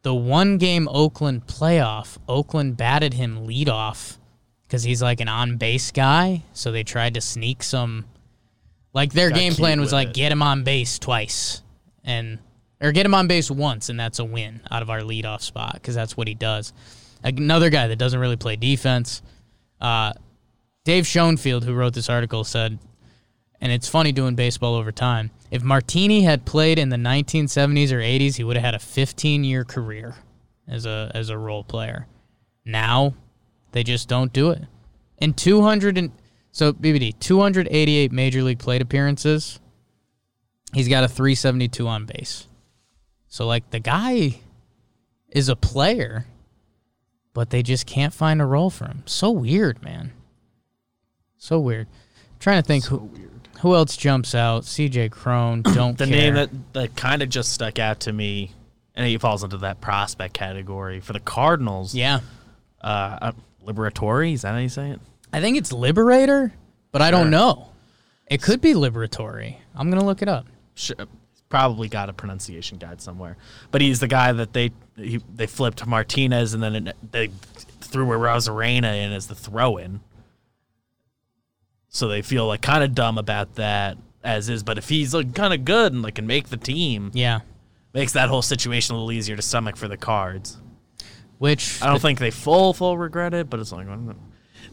the 0.03 0.13
one 0.13 0.57
game 0.57 0.87
Oakland 0.91 1.47
playoff, 1.47 2.17
Oakland 2.27 2.77
batted 2.77 3.13
him 3.13 3.47
leadoff 3.47 4.17
because 4.63 4.83
he's 4.83 5.01
like 5.01 5.19
an 5.19 5.27
on 5.27 5.57
base 5.57 5.91
guy. 5.91 6.43
So 6.53 6.71
they 6.71 6.83
tried 6.83 7.13
to 7.15 7.21
sneak 7.21 7.61
some. 7.61 8.05
Like 8.93 9.13
their 9.13 9.29
Got 9.29 9.39
game 9.39 9.53
plan 9.53 9.79
was 9.79 9.93
like 9.93 10.09
it. 10.09 10.13
get 10.13 10.31
him 10.31 10.41
on 10.41 10.63
base 10.63 10.99
twice 10.99 11.61
and 12.03 12.39
or 12.81 12.91
get 12.91 13.05
him 13.05 13.13
on 13.13 13.27
base 13.27 13.49
once 13.49 13.89
and 13.89 13.99
that's 13.99 14.19
a 14.19 14.25
win 14.25 14.61
out 14.69 14.81
of 14.81 14.89
our 14.89 14.99
leadoff 14.99 15.41
spot 15.41 15.73
because 15.75 15.95
that's 15.95 16.17
what 16.17 16.27
he 16.27 16.33
does. 16.33 16.73
Another 17.23 17.69
guy 17.69 17.87
that 17.87 17.97
doesn't 17.97 18.19
really 18.19 18.35
play 18.35 18.55
defense. 18.55 19.21
Uh, 19.79 20.13
Dave 20.83 21.05
Schoenfield, 21.05 21.63
who 21.63 21.73
wrote 21.73 21.93
this 21.93 22.09
article, 22.09 22.43
said, 22.43 22.79
and 23.61 23.71
it's 23.71 23.87
funny 23.87 24.11
doing 24.11 24.33
baseball 24.33 24.73
over 24.73 24.91
time. 24.91 25.29
If 25.51 25.61
Martini 25.61 26.23
had 26.23 26.45
played 26.45 26.79
in 26.79 26.89
the 26.89 26.97
1970s 26.97 27.91
or 27.91 27.99
80s, 27.99 28.35
he 28.35 28.43
would 28.43 28.55
have 28.55 28.65
had 28.65 28.73
a 28.73 28.79
15 28.79 29.43
year 29.43 29.63
career 29.63 30.15
as 30.67 30.85
a 30.85 31.11
as 31.13 31.29
a 31.29 31.37
role 31.37 31.63
player. 31.63 32.07
Now, 32.65 33.13
they 33.71 33.83
just 33.83 34.07
don't 34.07 34.33
do 34.33 34.49
it. 34.49 34.63
In 35.19 35.33
200 35.33 35.97
and 35.97 36.11
so 36.51 36.73
BBD 36.73 37.17
288 37.19 38.11
major 38.11 38.43
league 38.43 38.59
plate 38.59 38.81
appearances, 38.81 39.59
he's 40.73 40.87
got 40.87 41.03
a 41.03 41.07
372 41.07 41.87
on 41.87 42.05
base. 42.05 42.47
So 43.27 43.45
like 43.47 43.69
the 43.71 43.79
guy 43.79 44.39
is 45.29 45.47
a 45.49 45.55
player, 45.55 46.25
but 47.33 47.49
they 47.49 47.63
just 47.63 47.85
can't 47.85 48.13
find 48.13 48.41
a 48.41 48.45
role 48.45 48.69
for 48.69 48.85
him. 48.85 49.03
So 49.05 49.31
weird, 49.31 49.81
man. 49.81 50.11
So 51.37 51.59
weird. 51.59 51.87
trying 52.39 52.61
to 52.61 52.67
think 52.67 52.85
who 52.85 53.09
who 53.61 53.75
else 53.75 53.95
jumps 53.95 54.33
out. 54.35 54.63
CJ 54.63 55.11
Cron, 55.11 55.61
don't 55.73 55.97
The 55.97 56.05
care. 56.07 56.15
name 56.15 56.33
that, 56.35 56.49
that 56.73 56.95
kind 56.95 57.21
of 57.21 57.29
just 57.29 57.53
stuck 57.53 57.77
out 57.79 58.01
to 58.01 58.11
me, 58.13 58.51
and 58.95 59.05
he 59.07 59.17
falls 59.17 59.43
into 59.43 59.57
that 59.57 59.79
prospect 59.81 60.33
category 60.33 60.99
for 60.99 61.13
the 61.13 61.19
Cardinals. 61.19 61.93
Yeah. 61.95 62.19
Uh, 62.81 63.17
uh, 63.21 63.31
Liberatore, 63.65 64.33
is 64.33 64.41
that 64.41 64.53
how 64.53 64.57
you 64.57 64.67
say 64.69 64.89
it? 64.89 64.99
I 65.33 65.39
think 65.41 65.57
it's 65.57 65.71
Liberator, 65.71 66.53
but 66.91 67.01
I 67.01 67.11
don't 67.11 67.23
Sure. 67.25 67.31
know. 67.31 67.69
It 68.27 68.41
could 68.41 68.61
be 68.61 68.73
Liberatory. 68.73 69.57
I'm 69.75 69.89
going 69.89 69.99
to 69.99 70.05
look 70.05 70.21
it 70.21 70.27
up. 70.29 70.47
Sh- 70.75 70.91
Probably 71.49 71.89
got 71.89 72.07
a 72.09 72.13
pronunciation 72.13 72.77
guide 72.77 73.01
somewhere, 73.01 73.35
but 73.71 73.81
he's 73.81 73.99
the 73.99 74.07
guy 74.07 74.31
that 74.31 74.53
they 74.53 74.71
he, 74.95 75.19
they 75.35 75.47
flipped 75.47 75.85
Martinez 75.85 76.53
and 76.53 76.63
then 76.63 76.87
it, 76.87 76.95
they 77.11 77.29
threw 77.81 78.05
Arozarena 78.07 79.05
in 79.05 79.11
as 79.11 79.27
the 79.27 79.35
throw-in. 79.35 79.99
So 81.89 82.07
they 82.07 82.21
feel 82.21 82.47
like 82.47 82.61
kind 82.61 82.83
of 82.85 82.95
dumb 82.95 83.17
about 83.17 83.55
that 83.55 83.97
as 84.23 84.47
is, 84.47 84.63
but 84.63 84.77
if 84.77 84.87
he's 84.87 85.13
like 85.13 85.33
kind 85.35 85.53
of 85.53 85.65
good 85.65 85.91
and 85.91 86.01
like 86.01 86.15
can 86.15 86.25
make 86.27 86.47
the 86.47 86.55
team, 86.57 87.11
Yeah. 87.13 87.39
makes 87.93 88.13
that 88.13 88.29
whole 88.29 88.41
situation 88.43 88.95
a 88.95 88.97
little 88.97 89.11
easier 89.11 89.35
to 89.35 89.41
stomach 89.41 89.75
for 89.75 89.89
the 89.89 89.97
Cards. 89.97 90.57
Which 91.37 91.81
I 91.81 91.87
don't 91.87 92.01
think 92.01 92.19
they 92.19 92.31
full 92.31 92.73
full 92.73 92.97
regret 92.97 93.33
it, 93.33 93.49
but 93.49 93.59
it's 93.59 93.71
like 93.73 93.87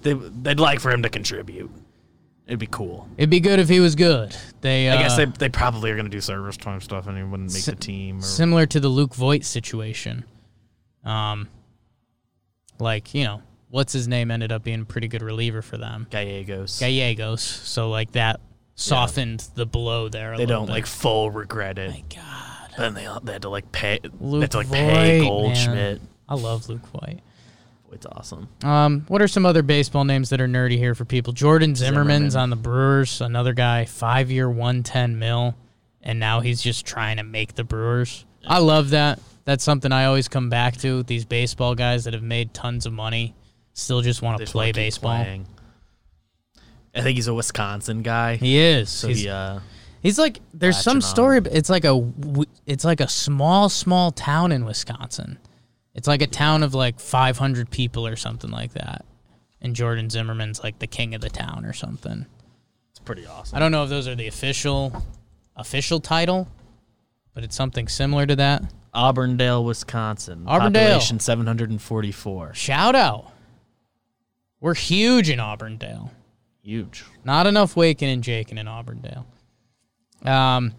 they 0.03 0.13
they'd 0.15 0.61
like 0.61 0.81
for 0.81 0.91
him 0.91 1.03
to 1.03 1.09
contribute. 1.09 1.71
It'd 2.47 2.59
be 2.59 2.67
cool. 2.69 3.07
it'd 3.19 3.29
be 3.29 3.41
good 3.41 3.59
if 3.59 3.69
he 3.69 3.79
was 3.79 3.95
good. 3.95 4.35
They 4.63 4.89
uh, 4.89 4.97
I 4.97 5.03
guess 5.03 5.17
they 5.17 5.27
they 5.27 5.49
probably 5.51 5.91
are 5.91 5.97
gonna 5.97 6.09
do 6.09 6.21
service 6.21 6.57
time 6.57 6.81
stuff 6.81 7.07
and 7.07 7.17
he 7.17 7.23
wouldn't 7.23 7.53
make 7.53 7.63
Si- 7.63 7.71
the 7.73 7.77
team. 7.77 8.19
Or, 8.19 8.23
similar 8.23 8.65
to 8.67 8.81
the 8.81 8.89
Luke 8.89 9.15
Voit 9.15 9.45
situation. 9.45 10.25
Um 11.05 11.49
like, 12.81 13.13
you 13.15 13.25
know, 13.25 13.43
what's 13.71 13.93
his 13.93 14.09
name 14.09 14.31
ended 14.31 14.53
up 14.53 14.63
being 14.63 14.83
a 14.83 14.85
pretty 14.85 15.09
good 15.09 15.21
reliever 15.23 15.63
for 15.63 15.77
them. 15.77 16.07
Gallegos. 16.11 16.79
Gallegos. 16.79 17.43
So 17.43 17.91
like 17.91 18.13
that 18.13 18.41
softened 18.77 19.47
the 19.55 19.67
blow 19.67 20.09
there 20.09 20.33
a 20.35 20.37
they 20.39 20.47
don't 20.47 20.67
bit. 20.67 20.73
like 20.73 20.87
full 20.87 21.31
regret 21.31 21.79
it. 21.79 21.91
my 21.91 22.05
god. 22.15 22.71
Then 22.79 22.95
they 22.95 23.09
they 23.25 23.33
had 23.33 23.43
to 23.43 23.49
like 23.51 23.71
pay. 23.73 23.99
they 24.03 24.09
Luke 24.21 24.43
had 24.43 24.51
to 24.53 24.57
like 24.59 24.67
Voit, 24.69 24.77
pay 24.77 25.19
man. 25.19 25.29
Goldschmidt. 25.29 26.01
I 26.29 26.35
love 26.35 26.69
Luke 26.69 26.87
Voit. 26.93 27.21
It's 27.93 28.07
awesome. 28.07 28.49
Um, 28.63 29.05
what 29.09 29.23
are 29.23 29.29
some 29.29 29.47
other 29.47 29.63
baseball 29.63 30.05
names 30.05 30.31
that 30.31 30.41
are 30.41 30.47
nerdy 30.49 30.77
here 30.77 30.95
for 30.95 31.05
people? 31.05 31.33
Jordan 31.33 31.75
Zimmermann's 31.75 32.33
Zimmermann. 32.33 32.43
on 32.43 32.51
the 32.51 32.57
Brewers, 32.57 33.21
another 33.21 33.53
guy, 33.55 33.85
five 33.87 34.31
year, 34.31 34.49
one 34.49 34.83
ten 34.83 35.19
mil, 35.19 35.57
and 36.03 36.21
now 36.21 36.41
he's 36.41 36.61
just 36.63 36.87
trying 36.87 37.17
to 37.17 37.23
make 37.23 37.55
the 37.55 37.65
Brewers. 37.65 38.25
I 38.47 38.59
love 38.59 38.91
that. 38.91 39.21
That's 39.45 39.65
something 39.65 39.91
I 39.93 40.05
always 40.05 40.29
come 40.29 40.51
back 40.51 40.77
to. 40.79 41.03
These 41.03 41.25
baseball 41.25 41.75
guys 41.75 42.05
that 42.05 42.15
have 42.15 42.23
made 42.23 42.53
tons 42.55 42.85
of 42.87 42.93
money 42.93 43.35
still 43.73 44.03
just 44.03 44.21
want 44.23 44.39
to 44.41 44.47
play 44.47 44.73
baseball. 44.73 45.17
playing. 45.23 45.47
I 46.95 47.01
think 47.03 47.17
he's 47.17 47.29
a 47.29 47.35
Wisconsin 47.35 48.03
guy. 48.03 48.37
He 48.37 48.59
is. 48.59 48.91
so 48.91 49.09
he's, 49.09 49.21
he 49.21 49.29
uh, 49.29 49.61
he's 50.03 50.19
like 50.19 50.41
there's 50.53 50.81
some 50.81 50.99
on. 50.99 51.03
story. 51.03 51.41
but 51.41 51.55
It's 51.55 51.71
like 51.71 51.85
a 51.85 52.07
it's 52.67 52.85
like 52.85 53.01
a 53.01 53.09
small 53.09 53.69
small 53.69 54.11
town 54.11 54.53
in 54.53 54.65
Wisconsin. 54.65 55.39
It's 55.95 56.09
like 56.09 56.23
a 56.23 56.27
town 56.27 56.63
of 56.63 56.75
like 56.75 57.01
500 57.01 57.71
people 57.71 58.07
or 58.07 58.17
something 58.17 58.51
like 58.51 58.75
that. 58.75 59.05
And 59.61 59.75
Jordan 59.75 60.09
Zimmermann's 60.11 60.63
like 60.63 60.79
the 60.79 60.87
king 60.87 61.15
of 61.15 61.21
the 61.21 61.31
town 61.31 61.65
or 61.65 61.73
something. 61.73 62.27
it's 62.91 63.01
pretty 63.01 63.27
awesome. 63.27 63.57
I 63.57 63.59
don't 63.59 63.73
know 63.73 63.83
if 63.85 63.91
those 63.91 64.07
are 64.07 64.15
the 64.15 64.29
official 64.29 65.03
official 65.57 65.99
title, 65.99 66.47
but 67.35 67.43
it's 67.43 67.57
something 67.57 67.89
similar 67.89 68.27
to 68.27 68.37
that. 68.37 68.63
Auburndale, 68.95 69.65
Wisconsin. 69.65 70.45
Auburndale. 70.47 70.83
Population 70.85 71.21
744. 71.21 72.55
Shout 72.55 72.95
out. 72.95 73.33
We're 74.61 74.75
huge 74.75 75.31
in 75.31 75.41
Auburndale. 75.41 76.13
Huge. 76.63 77.05
Not 77.25 77.47
enough 77.47 77.77
Waken 77.77 78.09
and 78.09 78.23
Jakin 78.23 78.59
in 78.59 78.69
Auburndale. 78.69 79.27
Um, 80.25 80.75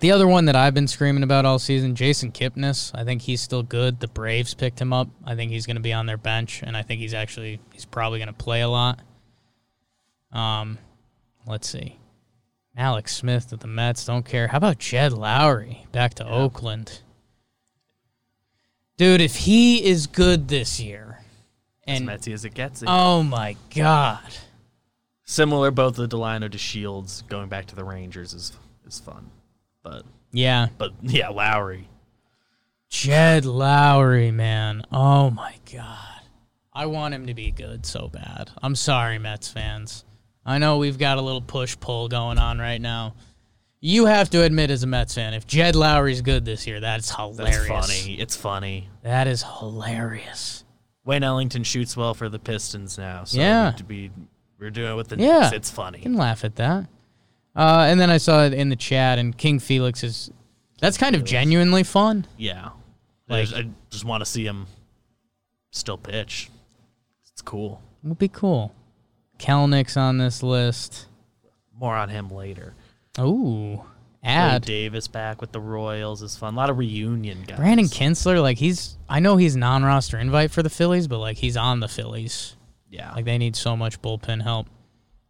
the 0.00 0.12
other 0.12 0.28
one 0.28 0.44
that 0.44 0.54
I've 0.56 0.74
been 0.74 0.86
screaming 0.86 1.22
about 1.22 1.44
all 1.44 1.58
season, 1.58 1.94
Jason 1.94 2.30
Kipnis. 2.32 2.90
I 2.94 3.04
think 3.04 3.22
he's 3.22 3.40
still 3.40 3.62
good. 3.62 4.00
The 4.00 4.08
Braves 4.08 4.54
picked 4.54 4.80
him 4.80 4.92
up. 4.92 5.08
I 5.24 5.34
think 5.34 5.50
he's 5.50 5.66
going 5.66 5.76
to 5.76 5.82
be 5.82 5.92
on 5.92 6.06
their 6.06 6.16
bench, 6.16 6.62
and 6.62 6.76
I 6.76 6.82
think 6.82 7.00
he's 7.00 7.14
actually 7.14 7.60
he's 7.72 7.84
probably 7.84 8.18
going 8.18 8.28
to 8.28 8.32
play 8.32 8.60
a 8.62 8.68
lot. 8.68 9.00
Um, 10.32 10.78
let's 11.46 11.68
see. 11.68 11.98
Alex 12.76 13.16
Smith 13.16 13.52
at 13.52 13.58
the 13.60 13.66
Mets. 13.66 14.04
Don't 14.04 14.24
care. 14.24 14.46
How 14.48 14.58
about 14.58 14.78
Jed 14.78 15.10
Lowrie 15.12 15.90
back 15.90 16.14
to 16.14 16.28
Oakland? 16.28 17.00
Dude, 18.96 19.20
if 19.20 19.34
he 19.36 19.84
is 19.84 20.06
good 20.06 20.48
this 20.48 20.78
year, 20.80 21.20
As 21.86 21.98
and 22.00 22.08
Metsy 22.08 22.32
as 22.32 22.44
it 22.44 22.54
gets. 22.54 22.82
oh 22.86 23.22
my 23.22 23.56
god, 23.74 24.22
Similar, 25.24 25.70
both 25.70 25.96
the 25.96 26.08
Delino 26.08 26.48
DeShields 26.50 27.26
going 27.28 27.48
back 27.48 27.66
to 27.66 27.76
the 27.76 27.84
Rangers 27.84 28.32
is 28.34 28.52
is 28.86 28.98
fun, 28.98 29.30
but 29.82 30.04
yeah, 30.32 30.68
but 30.78 30.92
yeah, 31.02 31.28
Lowrie. 31.28 31.84
Jed 32.88 33.44
Lowrie, 33.44 34.32
man. 34.32 34.82
Oh 34.92 35.30
my 35.30 35.54
god. 35.72 36.04
I 36.72 36.86
want 36.86 37.12
him 37.14 37.26
to 37.26 37.34
be 37.34 37.50
good 37.50 37.84
so 37.84 38.08
bad. 38.08 38.50
I'm 38.62 38.74
sorry, 38.76 39.18
Mets 39.18 39.48
fans. 39.48 40.04
I 40.46 40.58
know 40.58 40.78
we've 40.78 40.98
got 40.98 41.18
a 41.18 41.20
little 41.20 41.42
push 41.42 41.76
pull 41.78 42.08
going 42.08 42.38
on 42.38 42.58
right 42.58 42.80
now. 42.80 43.14
You 43.80 44.06
have 44.06 44.30
to 44.30 44.42
admit, 44.42 44.70
as 44.70 44.82
a 44.82 44.86
Mets 44.86 45.14
fan, 45.14 45.34
if 45.34 45.46
Jed 45.46 45.74
Lowrie's 45.74 46.22
good 46.22 46.44
this 46.44 46.66
year, 46.66 46.80
that's 46.80 47.14
hilarious. 47.14 47.68
That's 47.68 47.90
funny. 48.02 48.20
It's 48.20 48.36
funny. 48.36 48.88
That 49.02 49.26
is 49.26 49.44
hilarious. 49.60 50.64
Wayne 51.04 51.22
Ellington 51.22 51.62
shoots 51.64 51.96
well 51.96 52.14
for 52.14 52.28
the 52.28 52.38
Pistons 52.38 52.98
now. 52.98 53.24
So 53.24 53.38
Yeah. 53.38 53.72
to 53.76 53.84
be 53.84 54.10
we're 54.58 54.70
doing 54.70 54.92
it 54.92 54.96
with 54.96 55.08
the 55.08 55.18
Yeah. 55.18 55.40
Knicks. 55.40 55.52
It's 55.52 55.70
funny. 55.70 55.98
You 55.98 56.02
can 56.04 56.14
laugh 56.16 56.44
at 56.44 56.56
that. 56.56 56.86
Uh, 57.58 57.86
and 57.88 58.00
then 58.00 58.08
I 58.08 58.18
saw 58.18 58.44
it 58.44 58.54
in 58.54 58.68
the 58.68 58.76
chat, 58.76 59.18
and 59.18 59.36
King 59.36 59.58
Felix 59.58 60.04
is. 60.04 60.30
That's 60.80 60.96
kind 60.96 61.16
of 61.16 61.24
genuinely 61.24 61.82
fun. 61.82 62.24
Yeah. 62.36 62.70
Like- 63.28 63.52
I, 63.52 63.58
I 63.58 63.68
just 63.90 64.04
want 64.04 64.20
to 64.20 64.26
see 64.26 64.44
him 64.44 64.66
still 65.72 65.98
pitch. 65.98 66.50
It's 67.32 67.42
cool. 67.42 67.82
Would 68.04 68.18
be 68.18 68.28
cool. 68.28 68.72
Kelenic's 69.38 69.96
on 69.96 70.18
this 70.18 70.42
list. 70.42 71.06
More 71.76 71.96
on 71.96 72.08
him 72.08 72.30
later. 72.30 72.74
Ooh, 73.18 73.82
Wade 74.24 74.62
Davis 74.62 75.08
back 75.08 75.40
with 75.40 75.50
the 75.52 75.60
Royals 75.60 76.22
is 76.22 76.36
fun. 76.36 76.54
A 76.54 76.56
lot 76.56 76.70
of 76.70 76.78
reunion 76.78 77.42
guys. 77.46 77.56
Brandon 77.56 77.86
Kintzler. 77.86 78.40
Like 78.40 78.58
he's. 78.58 78.96
I 79.08 79.18
know 79.20 79.36
he's 79.36 79.56
non-roster 79.56 80.18
invite 80.18 80.50
for 80.52 80.62
the 80.62 80.70
Phillies, 80.70 81.08
but 81.08 81.18
like 81.18 81.36
he's 81.36 81.56
on 81.56 81.80
the 81.80 81.88
Phillies. 81.88 82.56
Yeah. 82.90 83.12
Like 83.14 83.24
they 83.24 83.38
need 83.38 83.56
so 83.56 83.76
much 83.76 84.00
bullpen 84.02 84.42
help. 84.42 84.68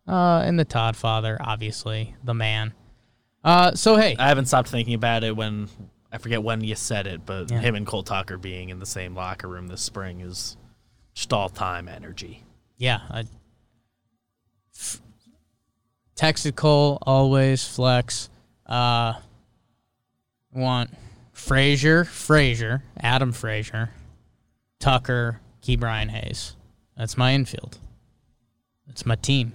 Uh, 0.08 0.42
and 0.44 0.58
the 0.58 0.64
Todd 0.64 0.96
father, 0.96 1.36
obviously 1.40 2.14
the 2.24 2.32
man. 2.34 2.72
Uh, 3.44 3.74
so 3.74 3.96
hey, 3.96 4.16
I 4.18 4.28
haven't 4.28 4.46
stopped 4.46 4.68
thinking 4.70 4.94
about 4.94 5.22
it 5.22 5.36
when 5.36 5.68
I 6.10 6.16
forget 6.18 6.42
when 6.42 6.62
you 6.64 6.74
said 6.74 7.06
it, 7.06 7.26
but 7.26 7.50
Yeah. 7.50 7.60
him 7.60 7.74
and 7.74 7.86
Cole 7.86 8.02
Tucker 8.02 8.38
being 8.38 8.70
in 8.70 8.78
the 8.78 8.86
same 8.86 9.14
locker 9.14 9.46
room 9.48 9.66
this 9.68 9.82
spring 9.82 10.20
is 10.20 10.56
just 11.14 11.32
all 11.32 11.48
time 11.50 11.88
energy. 11.88 12.42
yeah. 12.78 13.00
I, 13.10 13.24
f- 14.74 15.00
texted 16.16 16.56
Cole 16.56 16.98
always 17.02 17.66
flex. 17.66 18.30
Uh, 18.66 19.14
want 20.52 20.90
Frazier, 21.32 22.04
Frazier, 22.04 22.82
Adam 23.00 23.32
Frazier, 23.32 23.90
Tucker, 24.80 25.40
Ke'Bryan 25.62 26.08
Hayes. 26.10 26.56
That's 26.96 27.16
my 27.16 27.32
infield. 27.34 27.78
That's 28.86 29.04
my 29.06 29.14
team. 29.16 29.52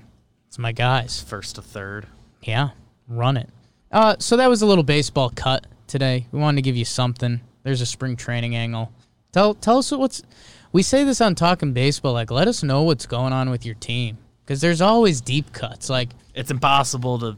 It's 0.54 0.60
my 0.60 0.72
guys. 0.72 1.20
First 1.20 1.56
to 1.56 1.64
third. 1.64 2.06
Yeah, 2.44 2.70
run 3.08 3.38
it. 3.38 3.50
Uh, 3.92 4.18
so 4.20 4.38
that 4.38 4.52
was 4.52 4.62
a 4.62 4.68
little 4.68 4.84
baseball 4.84 5.32
cut 5.36 5.66
today. 5.88 6.28
We 6.32 6.38
wanted 6.38 6.58
to 6.58 6.62
give 6.62 6.78
you 6.78 6.86
something. 6.86 7.42
There's 7.64 7.82
a 7.82 7.88
spring 7.88 8.16
training 8.16 8.56
angle. 8.56 8.92
Tell 9.32 9.56
tell 9.56 9.80
us 9.80 9.92
what's. 9.92 10.22
We 10.72 10.84
say 10.84 11.06
this 11.06 11.22
on 11.22 11.34
talking 11.34 11.74
baseball. 11.74 12.14
Like, 12.14 12.30
let 12.30 12.48
us 12.48 12.62
know 12.62 12.84
what's 12.84 13.08
going 13.08 13.34
on 13.34 13.50
with 13.50 13.66
your 13.66 13.74
team 13.74 14.20
because 14.46 14.62
there's 14.62 14.80
always 14.80 15.22
deep 15.22 15.54
cuts. 15.54 15.90
Like 15.90 16.10
It's 16.36 16.52
impossible 16.52 17.18
to 17.18 17.36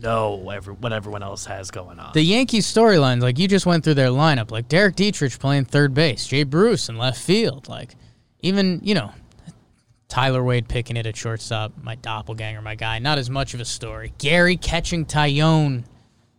know 0.00 0.50
every, 0.50 0.74
what 0.74 0.92
everyone 0.92 1.24
else 1.24 1.46
has 1.46 1.72
going 1.72 1.98
on. 1.98 2.12
the 2.14 2.22
Yankees 2.22 2.72
storylines. 2.72 3.22
Like 3.22 3.40
you 3.40 3.48
just 3.48 3.66
went 3.66 3.82
through 3.82 3.94
their 3.94 4.10
lineup. 4.10 4.52
Like 4.52 4.68
Derek 4.68 4.94
Dietrich 4.94 5.36
playing 5.40 5.64
third 5.64 5.94
base, 5.94 6.28
Jay 6.28 6.44
Bruce 6.44 6.88
in 6.88 6.96
left 6.96 7.20
field. 7.20 7.68
Like 7.68 7.96
even 8.38 8.78
you 8.84 8.94
know. 8.94 9.10
Tyler 10.10 10.42
Wade 10.42 10.68
picking 10.68 10.96
it 10.96 11.06
at 11.06 11.16
shortstop, 11.16 11.72
my 11.82 11.94
doppelganger, 11.94 12.60
my 12.60 12.74
guy. 12.74 12.98
Not 12.98 13.16
as 13.16 13.30
much 13.30 13.54
of 13.54 13.60
a 13.60 13.64
story. 13.64 14.12
Gary 14.18 14.56
catching 14.56 15.06
Tyone. 15.06 15.84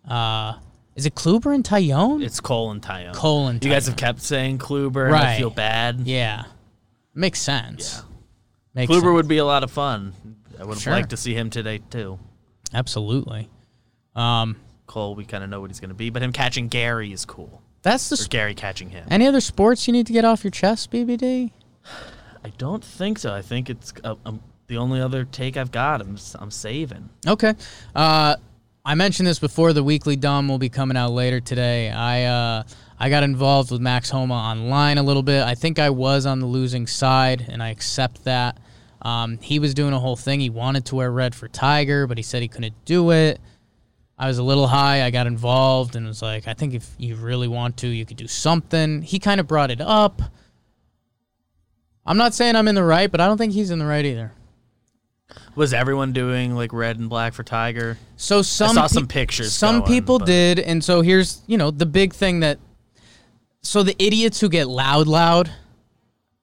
Uh, 0.08 0.56
is 0.96 1.06
it 1.06 1.16
Kluber 1.16 1.56
and 1.56 1.64
Tyone? 1.64 2.24
it's 2.24 2.40
Cole 2.40 2.70
and 2.72 2.82
Tyone. 2.82 3.14
Cole 3.16 3.48
and 3.48 3.60
Tyone. 3.60 3.66
You 3.66 3.72
guys 3.72 3.88
have 3.88 3.96
kept 3.96 4.22
saying 4.22 4.58
Kluber, 4.60 5.08
and 5.08 5.16
I 5.16 5.38
feel 5.38 5.50
bad. 5.50 6.02
Yeah, 6.02 6.44
makes 7.16 7.42
sense. 7.42 7.96
Yeah. 7.98 8.02
Makes 8.74 8.92
Kluber 8.92 9.02
sense. 9.02 9.14
would 9.14 9.28
be 9.28 9.38
a 9.38 9.46
lot 9.46 9.64
of 9.64 9.72
fun. 9.72 10.14
I 10.60 10.64
would 10.66 10.74
have 10.76 10.84
Sure. 10.84 10.94
liked 10.94 11.10
to 11.12 11.18
see 11.18 11.34
him 11.34 11.50
today 11.50 11.80
too. 11.90 12.20
absolutely. 12.74 13.50
Um, 14.16 14.58
Cole, 14.86 15.16
we 15.16 15.24
kind 15.26 15.44
of 15.44 15.50
know 15.50 15.62
what 15.62 15.70
he's 15.70 15.80
going 15.80 15.90
to 15.90 15.96
be, 15.96 16.10
but 16.10 16.22
him 16.22 16.34
catching 16.34 16.68
Gary 16.68 17.14
is 17.14 17.24
cool. 17.26 17.62
that's 17.84 18.10
the. 18.10 18.18
Sp- 18.20 18.30
Gary 18.30 18.54
catching 18.56 18.90
him. 18.90 19.08
any 19.10 19.26
other 19.28 19.40
sports 19.42 19.88
you 19.88 19.94
need 19.94 20.08
to 20.08 20.14
get 20.14 20.26
off 20.26 20.44
your 20.44 20.52
chest, 20.52 20.92
BBD? 20.92 21.52
I 22.44 22.50
don't 22.58 22.84
think 22.84 23.20
so. 23.20 23.34
I 23.34 23.42
think 23.42 23.70
it's 23.70 23.94
uh, 24.04 24.16
um, 24.26 24.42
the 24.68 24.78
only 24.78 25.02
other 25.02 25.26
take 25.26 25.58
I've 25.58 25.72
got. 25.72 26.02
I'm 26.02 26.18
I'm 26.40 26.52
saving. 26.52 27.10
Okay. 27.28 27.54
Uh, 27.96 28.36
I 28.84 28.96
mentioned 28.96 29.28
this 29.28 29.40
before. 29.40 29.74
The 29.74 29.84
weekly 29.84 30.16
dumb 30.16 30.48
will 30.48 30.58
be 30.58 30.70
coming 30.70 30.98
out 30.98 31.12
later 31.12 31.40
today. 31.40 31.92
I 31.92 32.24
uh, 32.24 32.64
I 33.00 33.10
got 33.10 33.24
involved 33.24 33.72
with 33.72 33.82
Max 33.82 34.10
Homa 34.10 34.34
online 34.34 34.98
a 34.98 35.04
little 35.04 35.24
bit. 35.24 35.44
I 35.44 35.56
think 35.56 35.78
I 35.78 35.90
was 35.90 36.26
on 36.26 36.40
the 36.40 36.48
losing 36.48 36.88
side, 36.88 37.46
and 37.48 37.62
I 37.62 37.70
accept 37.70 38.24
that. 38.24 38.58
Um, 39.04 39.40
he 39.40 39.60
was 39.60 39.74
doing 39.74 39.94
a 39.94 40.00
whole 40.00 40.16
thing. 40.16 40.40
He 40.40 40.50
wanted 40.50 40.86
to 40.86 40.96
wear 40.96 41.12
red 41.12 41.34
for 41.34 41.48
Tiger, 41.48 42.08
but 42.08 42.18
he 42.18 42.24
said 42.24 42.42
he 42.42 42.48
couldn't 42.48 42.76
do 42.86 43.12
it. 43.12 43.40
I 44.18 44.28
was 44.28 44.38
a 44.38 44.44
little 44.44 44.68
high. 44.68 45.04
I 45.04 45.10
got 45.10 45.26
involved 45.26 45.96
and 45.96 46.06
was 46.06 46.22
like, 46.22 46.48
I 46.48 46.54
think 46.54 46.76
if 46.76 46.88
you 47.00 47.16
really 47.16 47.48
want 47.48 47.78
to, 47.78 47.88
you 47.88 48.06
could 48.06 48.18
do 48.18 48.28
something. 48.28 49.02
He 49.02 49.18
kind 49.18 49.40
of 49.40 49.48
brought 49.48 49.72
it 49.72 49.82
up. 49.82 50.22
I'm 52.06 52.18
not 52.18 52.34
saying 52.34 52.56
I'm 52.56 52.68
in 52.68 52.76
the 52.76 52.84
right, 52.84 53.12
but 53.12 53.22
I 53.22 53.28
don't 53.28 53.38
think 53.38 53.54
he's 53.54 53.72
in 53.72 53.80
the 53.80 53.86
right 53.86 54.06
either. 54.06 54.32
Was 55.56 55.74
everyone 55.74 56.14
doing 56.14 56.56
like 56.56 56.74
red 56.74 56.98
and 57.00 57.10
black 57.10 57.34
for 57.34 57.44
Tiger? 57.44 57.98
So 58.18 58.42
some 58.42 58.76
saw 58.76 58.88
some 58.88 59.08
pictures 59.08 59.54
Some 59.54 59.80
going, 59.80 59.88
people 59.92 60.20
but- 60.20 60.26
did, 60.26 60.60
and 60.60 60.84
so 60.84 61.02
here's 61.02 61.42
you 61.48 61.58
know 61.58 61.72
the 61.72 61.86
big 61.86 62.14
thing 62.14 62.40
that. 62.42 62.60
So 63.64 63.84
the 63.84 63.96
idiots 64.04 64.40
who 64.40 64.50
get 64.50 64.68
loud, 64.68 65.08
loud. 65.08 65.52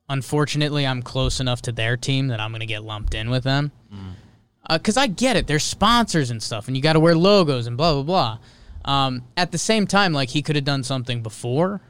Unfortunately, 0.09 0.87
I'm 0.87 1.03
close 1.03 1.40
enough 1.40 1.61
to 1.62 1.73
their 1.73 1.97
team 1.97 2.29
that 2.29 2.40
I'm 2.40 2.53
gonna 2.53 2.64
get 2.66 2.83
lumped 2.85 3.14
in 3.14 3.29
with 3.29 3.44
them. 3.44 3.73
Because 4.71 4.97
I 4.99 5.07
get 5.07 5.37
it, 5.37 5.47
they're 5.47 5.59
sponsors 5.59 6.31
and 6.31 6.42
stuff, 6.42 6.66
and 6.68 6.77
you 6.77 6.83
got 6.83 6.92
to 6.92 7.01
wear 7.01 7.16
logos 7.16 7.66
and 7.66 7.77
blah 7.77 7.94
blah 7.94 8.03
blah. 8.03 8.38
Um, 8.85 9.23
at 9.37 9.51
the 9.51 9.59
same 9.59 9.87
time, 9.87 10.12
like 10.12 10.29
he 10.31 10.42
could 10.42 10.57
have 10.57 10.64
done 10.66 10.83
something 10.83 11.23
before, 11.23 11.81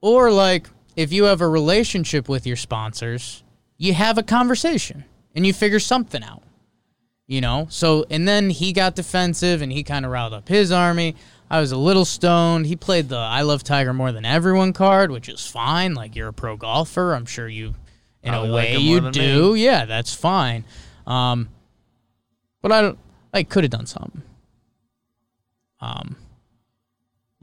or 0.00 0.30
like 0.30 0.68
if 0.96 1.12
you 1.12 1.24
have 1.24 1.40
a 1.40 1.48
relationship 1.48 2.28
with 2.28 2.46
your 2.46 2.56
sponsors, 2.56 3.44
you 3.78 3.94
have 3.94 4.18
a 4.18 4.22
conversation 4.24 5.04
and 5.34 5.46
you 5.46 5.52
figure 5.52 5.78
something 5.78 6.24
out 6.24 6.42
you 7.26 7.40
know? 7.40 7.66
So 7.70 8.04
and 8.10 8.26
then 8.26 8.50
he 8.50 8.72
got 8.72 8.94
defensive 8.94 9.62
and 9.62 9.72
he 9.72 9.82
kind 9.82 10.04
of 10.04 10.10
riled 10.12 10.32
up 10.32 10.48
his 10.48 10.70
army. 10.72 11.16
I 11.50 11.60
was 11.60 11.72
a 11.72 11.76
little 11.76 12.04
stoned. 12.04 12.66
He 12.66 12.76
played 12.76 13.08
the 13.08 13.16
i 13.16 13.42
love 13.42 13.62
tiger 13.62 13.92
more 13.92 14.12
than 14.12 14.24
everyone 14.24 14.72
card 14.72 15.10
which 15.10 15.28
is 15.28 15.46
fine 15.46 15.94
like 15.94 16.16
you're 16.16 16.28
a 16.28 16.32
pro 16.32 16.56
golfer. 16.56 17.14
I'm 17.14 17.26
sure 17.26 17.48
you 17.48 17.74
in 18.22 18.32
Probably 18.32 18.48
a 18.48 18.52
like 18.52 18.64
way 18.64 18.74
him 18.74 18.82
you 18.82 19.10
do. 19.10 19.54
yeah 19.54 19.84
that's 19.84 20.14
fine. 20.14 20.64
Um 21.06 21.48
but 22.62 22.72
i 22.72 22.82
don't 22.82 22.98
i 23.32 23.42
could 23.42 23.64
have 23.64 23.70
done 23.70 23.86
something. 23.86 24.22
Um 25.80 26.16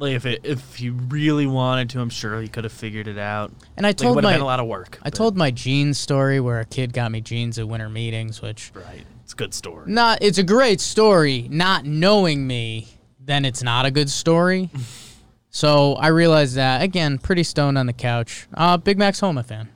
Like 0.04 0.16
if 0.16 0.26
it 0.26 0.42
if 0.44 0.76
he 0.76 0.90
really 0.90 1.46
wanted 1.48 1.90
to, 1.92 2.02
I'm 2.02 2.10
sure 2.10 2.42
he 2.42 2.48
could 2.48 2.64
have 2.66 2.74
figured 2.74 3.08
it 3.08 3.18
out. 3.18 3.52
and 3.78 3.86
i 3.86 3.90
Like, 3.90 3.98
told 3.98 4.18
have 4.18 4.24
my 4.24 4.34
been 4.34 4.42
a 4.42 4.46
lot 4.46 4.60
of 4.60 4.68
work. 4.68 4.98
i 5.02 5.06
but- 5.06 5.14
told 5.16 5.38
my 5.38 5.50
jeans 5.52 5.98
story 5.98 6.40
where 6.40 6.60
a 6.60 6.66
kid 6.66 6.92
got 6.94 7.12
me 7.12 7.22
jeans 7.22 7.58
at 7.58 7.68
winter 7.68 7.90
meetings 7.90 8.42
which 8.42 8.72
right. 8.76 9.06
It's 9.24 9.32
a 9.34 9.36
good 9.38 9.54
story. 9.54 9.90
not 9.90 10.20
it's 10.22 10.38
a 10.38 10.44
great 10.44 10.82
story 10.82 11.48
not 11.50 11.86
knowing 11.86 12.46
me 12.46 12.88
then 13.20 13.46
it's 13.46 13.64
not 13.64 13.86
a 13.86 13.92
good 13.92 14.10
story 14.10 14.70
so 15.50 15.94
i 15.96 16.08
realized 16.08 16.56
that 16.56 16.82
again 16.82 17.18
pretty 17.18 17.44
stoned 17.44 17.78
on 17.78 17.86
the 17.86 17.94
couch 17.94 18.48
uh 18.54 18.76
big 18.76 18.98
max 18.98 19.20
homa 19.22 19.44
fan 19.44 19.70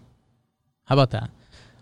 how 0.86 0.96
about 0.96 1.12
that 1.12 1.30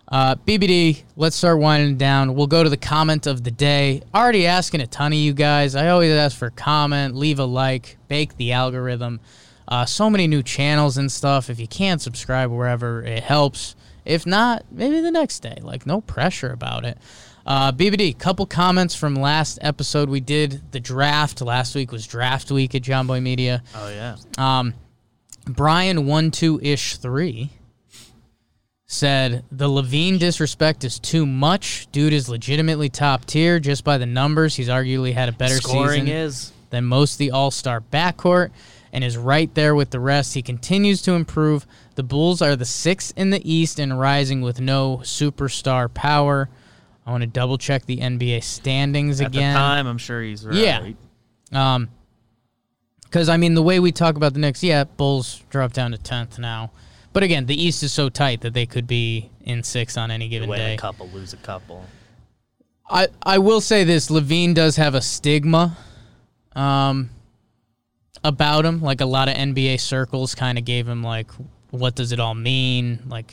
uh, 0.08 0.36
BBD, 0.36 1.02
let's 1.16 1.34
start 1.34 1.58
winding 1.58 1.96
down. 1.96 2.34
We'll 2.34 2.46
go 2.46 2.62
to 2.62 2.70
the 2.70 2.76
comment 2.76 3.26
of 3.26 3.42
the 3.42 3.50
day. 3.50 4.02
Already 4.14 4.46
asking 4.46 4.80
a 4.80 4.86
ton 4.86 5.12
of 5.12 5.18
you 5.18 5.32
guys. 5.32 5.74
I 5.74 5.88
always 5.88 6.12
ask 6.12 6.36
for 6.36 6.50
comment, 6.50 7.16
leave 7.16 7.38
a 7.38 7.44
like, 7.44 7.96
bake 8.06 8.36
the 8.36 8.52
algorithm. 8.52 9.20
Uh, 9.66 9.84
so 9.84 10.08
many 10.08 10.28
new 10.28 10.44
channels 10.44 10.96
and 10.96 11.10
stuff. 11.10 11.50
If 11.50 11.58
you 11.58 11.66
can't 11.66 12.00
subscribe 12.00 12.50
wherever, 12.50 13.02
it 13.02 13.24
helps. 13.24 13.74
If 14.04 14.24
not, 14.24 14.64
maybe 14.70 15.00
the 15.00 15.10
next 15.10 15.40
day. 15.40 15.58
Like, 15.60 15.86
no 15.86 16.00
pressure 16.00 16.52
about 16.52 16.84
it. 16.84 16.98
Uh, 17.44 17.72
BBD, 17.72 18.16
couple 18.16 18.46
comments 18.46 18.94
from 18.94 19.16
last 19.16 19.58
episode. 19.60 20.08
We 20.08 20.20
did 20.20 20.62
the 20.70 20.78
draft. 20.78 21.40
Last 21.40 21.74
week 21.74 21.90
was 21.90 22.06
draft 22.06 22.50
week 22.52 22.76
at 22.76 22.82
Jomboy 22.82 23.22
Media. 23.22 23.64
Oh, 23.74 23.88
yeah. 23.88 24.16
Um, 24.38 24.74
Brian 25.46 26.06
one 26.06 26.32
two 26.32 26.60
ish 26.60 26.96
three 26.96 27.50
said 28.86 29.44
the 29.50 29.68
LaVine 29.68 30.18
disrespect 30.18 30.84
is 30.84 30.98
too 30.98 31.26
much. 31.26 31.88
Dude 31.92 32.12
is 32.12 32.28
legitimately 32.28 32.88
top 32.88 33.24
tier 33.24 33.58
just 33.58 33.84
by 33.84 33.98
the 33.98 34.06
numbers. 34.06 34.54
He's 34.54 34.68
arguably 34.68 35.12
had 35.12 35.28
a 35.28 35.32
better 35.32 35.56
Scoring 35.56 36.06
season 36.06 36.08
is 36.08 36.52
than 36.70 36.84
most 36.84 37.14
of 37.14 37.18
the 37.18 37.30
All 37.32 37.50
Star 37.50 37.80
backcourt 37.80 38.50
and 38.92 39.02
is 39.04 39.16
right 39.16 39.52
there 39.54 39.74
with 39.74 39.90
the 39.90 40.00
rest. 40.00 40.34
He 40.34 40.42
continues 40.42 41.02
to 41.02 41.12
improve. 41.12 41.66
The 41.96 42.02
Bulls 42.02 42.40
are 42.40 42.56
the 42.56 42.64
sixth 42.64 43.12
in 43.16 43.30
the 43.30 43.50
East 43.50 43.78
and 43.78 43.98
rising 43.98 44.40
with 44.40 44.60
no 44.60 44.98
superstar 44.98 45.92
power. 45.92 46.48
I 47.04 47.10
want 47.10 47.22
to 47.22 47.26
double 47.26 47.58
check 47.58 47.86
the 47.86 47.98
NBA 47.98 48.42
standings 48.42 49.20
at 49.20 49.28
again. 49.28 49.52
the 49.52 49.58
time. 49.58 49.86
I'm 49.86 49.98
sure 49.98 50.22
he's 50.22 50.44
right. 50.44 50.56
Yeah. 50.56 50.92
Um, 51.52 51.88
because 53.04 53.28
I 53.28 53.36
mean, 53.36 53.54
the 53.54 53.62
way 53.62 53.80
we 53.80 53.92
talk 53.92 54.16
about 54.16 54.32
the 54.34 54.40
Knicks, 54.40 54.62
yeah, 54.62 54.84
Bulls 54.84 55.42
drop 55.48 55.72
down 55.72 55.92
to 55.92 55.98
tenth 55.98 56.38
now, 56.38 56.72
but 57.16 57.22
again, 57.22 57.46
the 57.46 57.58
East 57.58 57.82
is 57.82 57.94
so 57.94 58.10
tight 58.10 58.42
that 58.42 58.52
they 58.52 58.66
could 58.66 58.86
be 58.86 59.30
in 59.40 59.62
six 59.62 59.96
on 59.96 60.10
any 60.10 60.28
given 60.28 60.50
Win 60.50 60.58
day. 60.58 60.74
a 60.74 60.76
couple, 60.76 61.08
lose 61.08 61.32
a 61.32 61.38
couple. 61.38 61.82
I 62.90 63.08
I 63.22 63.38
will 63.38 63.62
say 63.62 63.84
this: 63.84 64.10
LaVine 64.10 64.52
does 64.52 64.76
have 64.76 64.94
a 64.94 65.00
stigma 65.00 65.78
um, 66.54 67.08
about 68.22 68.66
him. 68.66 68.82
Like 68.82 69.00
a 69.00 69.06
lot 69.06 69.30
of 69.30 69.34
NBA 69.34 69.80
circles 69.80 70.34
kind 70.34 70.58
of 70.58 70.66
gave 70.66 70.86
him 70.86 71.02
like, 71.02 71.30
what 71.70 71.94
does 71.94 72.12
it 72.12 72.20
all 72.20 72.34
mean? 72.34 72.98
Like 73.06 73.32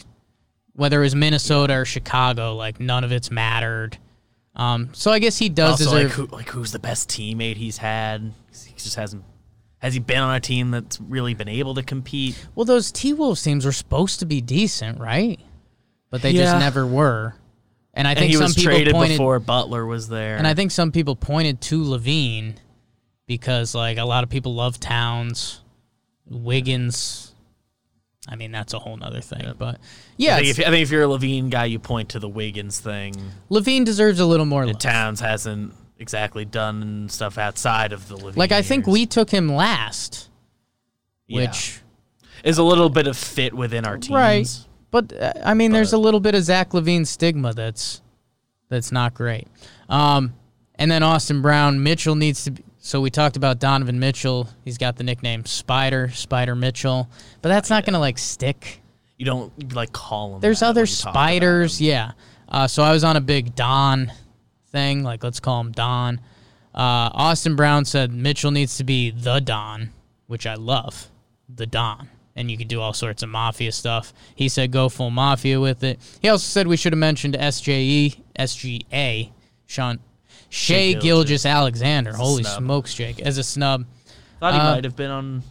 whether 0.72 1.02
it 1.02 1.04
was 1.04 1.16
Minnesota 1.16 1.74
or 1.74 1.84
Chicago, 1.84 2.56
like 2.56 2.80
none 2.80 3.04
of 3.04 3.12
it's 3.12 3.32
mattered. 3.32 3.98
Um, 4.56 4.92
so 4.94 5.12
I 5.12 5.20
guess 5.20 5.38
he 5.38 5.50
does 5.50 5.82
Also, 5.82 5.94
like, 5.94 6.04
deserve. 6.04 6.30
who, 6.30 6.38
like 6.38 6.48
who's 6.48 6.72
the 6.72 6.80
best 6.80 7.10
teammate 7.10 7.58
he's 7.58 7.80
had? 7.80 8.32
He 8.66 8.76
just 8.78 8.96
hasn't. 8.96 9.26
Has 9.84 9.94
he 9.94 10.00
been 10.00 10.18
on 10.20 10.34
a 10.34 10.40
team 10.40 10.72
that's 10.72 11.00
really 11.00 11.36
been 11.36 11.48
able 11.50 11.76
to 11.76 11.84
compete? 11.84 12.44
well, 12.56 12.66
those 12.66 12.92
T 12.92 13.14
Wolves 13.14 13.44
teams 13.44 13.66
were 13.66 13.72
supposed 13.72 14.20
to 14.22 14.26
be 14.26 14.42
decent, 14.42 15.00
right? 15.00 15.40
But 16.10 16.22
they 16.24 16.34
just 16.34 16.58
never 16.58 16.88
were. 16.88 17.36
And 17.94 18.08
I 18.08 18.12
And 18.12 18.20
think 18.20 18.30
he 18.32 18.36
some 18.38 18.46
was 18.46 18.56
people 18.56 18.72
traded 18.72 18.94
pointed, 18.94 19.14
before 19.18 19.40
Butler 19.40 19.86
was 19.86 20.08
there. 20.10 20.38
and 20.38 20.48
I 20.48 20.54
think 20.56 20.72
some 20.72 20.92
people 20.92 21.16
pointed 21.16 21.62
to 21.62 21.84
LaVine 21.84 22.56
because 23.28 23.76
like 23.76 23.98
a 24.00 24.06
lot 24.06 24.24
of 24.24 24.30
people 24.30 24.56
love 24.56 24.80
Towns, 24.80 25.62
Wiggins. 26.26 27.34
I 28.28 28.38
mean 28.38 28.52
that's 28.54 28.74
a 28.74 28.80
whole 28.80 28.96
nother 28.96 29.20
thing, 29.20 29.54
but 29.58 29.80
yeah, 30.16 30.38
I 30.38 30.44
think, 30.44 30.60
if, 30.60 30.66
I 30.66 30.70
think 30.72 30.84
if 30.84 30.92
you're 30.92 31.04
a 31.04 31.08
LaVine 31.08 31.50
guy, 31.50 31.66
you 31.66 31.78
point 31.78 32.10
to 32.10 32.20
the 32.20 32.30
Wiggins 32.30 32.80
thing. 32.80 33.14
LaVine 33.52 33.84
deserves 33.84 34.20
a 34.22 34.26
little 34.26 34.46
more. 34.46 34.66
Towns 34.74 35.20
hasn't 35.20 35.74
exactly 36.00 36.46
done 36.46 37.08
stuff 37.10 37.38
outside 37.38 37.94
of 37.94 38.08
the 38.08 38.16
LaVine. 38.18 38.38
Like 38.38 38.52
I 38.52 38.62
think 38.62 38.86
years. 38.88 38.94
we 38.94 39.06
took 39.06 39.30
him 39.30 39.50
last, 39.50 40.30
Yeah. 41.28 41.42
which 41.48 41.80
is 42.44 42.58
a 42.58 42.64
little 42.64 42.90
bit 42.90 43.08
of 43.08 43.18
fit 43.18 43.54
within 43.54 43.86
our 43.86 43.98
teams. 43.98 44.12
right. 44.12 44.60
But 44.92 45.14
uh, 45.14 45.34
I 45.44 45.54
mean, 45.54 45.72
there's 45.72 45.94
a 45.94 45.98
little 45.98 46.20
bit 46.20 46.36
of 46.36 46.44
Zach 46.44 46.72
LaVine 46.72 47.08
stigma 47.08 47.54
that's 47.54 48.02
that's 48.70 48.92
not 48.92 49.14
great. 49.14 49.48
Um, 49.90 50.34
and 50.76 50.90
then 50.92 51.04
Austin 51.04 51.42
Brown, 51.42 51.82
Mitchell 51.84 52.16
needs 52.16 52.44
to. 52.46 52.52
be 52.52 52.64
So 52.80 53.00
we 53.02 53.10
talked 53.10 53.38
about 53.38 53.60
Donovan 53.60 54.00
Mitchell. 54.00 54.50
He's 54.66 54.78
got 54.78 54.98
the 54.98 55.04
nickname 55.04 55.46
Spider, 55.46 56.10
Spider 56.14 56.56
Mitchell, 56.56 57.10
but 57.42 57.50
that's 57.50 57.70
not 57.70 57.86
gonna 57.86 58.00
like 58.00 58.18
stick. 58.18 58.82
You 59.18 59.26
don't 59.26 59.74
like 59.74 59.94
call 59.94 60.36
him. 60.36 60.42
There's 60.42 60.60
that 60.60 60.68
other 60.70 60.82
when 60.82 60.90
you 60.90 60.96
talk 60.96 61.04
about 61.06 61.14
spiders, 61.14 61.80
him. 61.80 61.86
yeah. 61.88 62.12
Uh, 62.50 62.68
so 62.68 62.84
I 62.84 62.92
was 62.92 63.04
on 63.04 63.16
a 63.16 63.22
big 63.22 63.56
Don 63.56 64.12
thing, 64.74 65.04
like 65.04 65.24
let's 65.24 65.40
call 65.40 65.62
him 65.62 65.72
Don. 65.72 66.20
Uh, 66.76 67.08
Austin 67.14 67.56
Brown 67.56 67.86
said 67.86 68.12
Mitchell 68.12 68.52
needs 68.52 68.76
to 68.78 68.84
be 68.84 69.12
the 69.12 69.40
Don, 69.40 69.92
which 70.28 70.46
I 70.46 70.56
love, 70.56 71.08
the 71.48 71.66
Don, 71.68 72.10
and 72.36 72.50
you 72.52 72.58
can 72.58 72.68
do 72.68 72.82
all 72.82 72.92
sorts 72.94 73.24
of 73.24 73.30
mafia 73.30 73.72
stuff. 73.72 74.12
He 74.36 74.50
said 74.50 74.72
go 74.72 74.90
full 74.90 75.12
mafia 75.12 75.60
with 75.62 75.84
it. 75.84 76.00
He 76.22 76.28
also 76.28 76.44
said 76.46 76.68
we 76.68 76.76
should 76.76 76.92
have 76.92 77.00
mentioned 77.00 77.36
SJE, 77.36 78.20
SGA, 78.38 79.30
Sean 79.68 80.00
Shea 80.50 80.94
Shea 80.94 81.00
Gilgeous-Alexander. 81.00 82.14
Holy 82.14 82.44
snub. 82.44 82.58
smokes, 82.58 82.94
Jake, 82.96 83.20
as 83.22 83.38
a 83.38 83.44
snub, 83.44 83.86
Thought 84.40 84.54
he 84.56 84.60
Uh, 84.60 84.74
might 84.76 84.84
have 84.84 84.96
been 84.96 85.12
on 85.12 85.44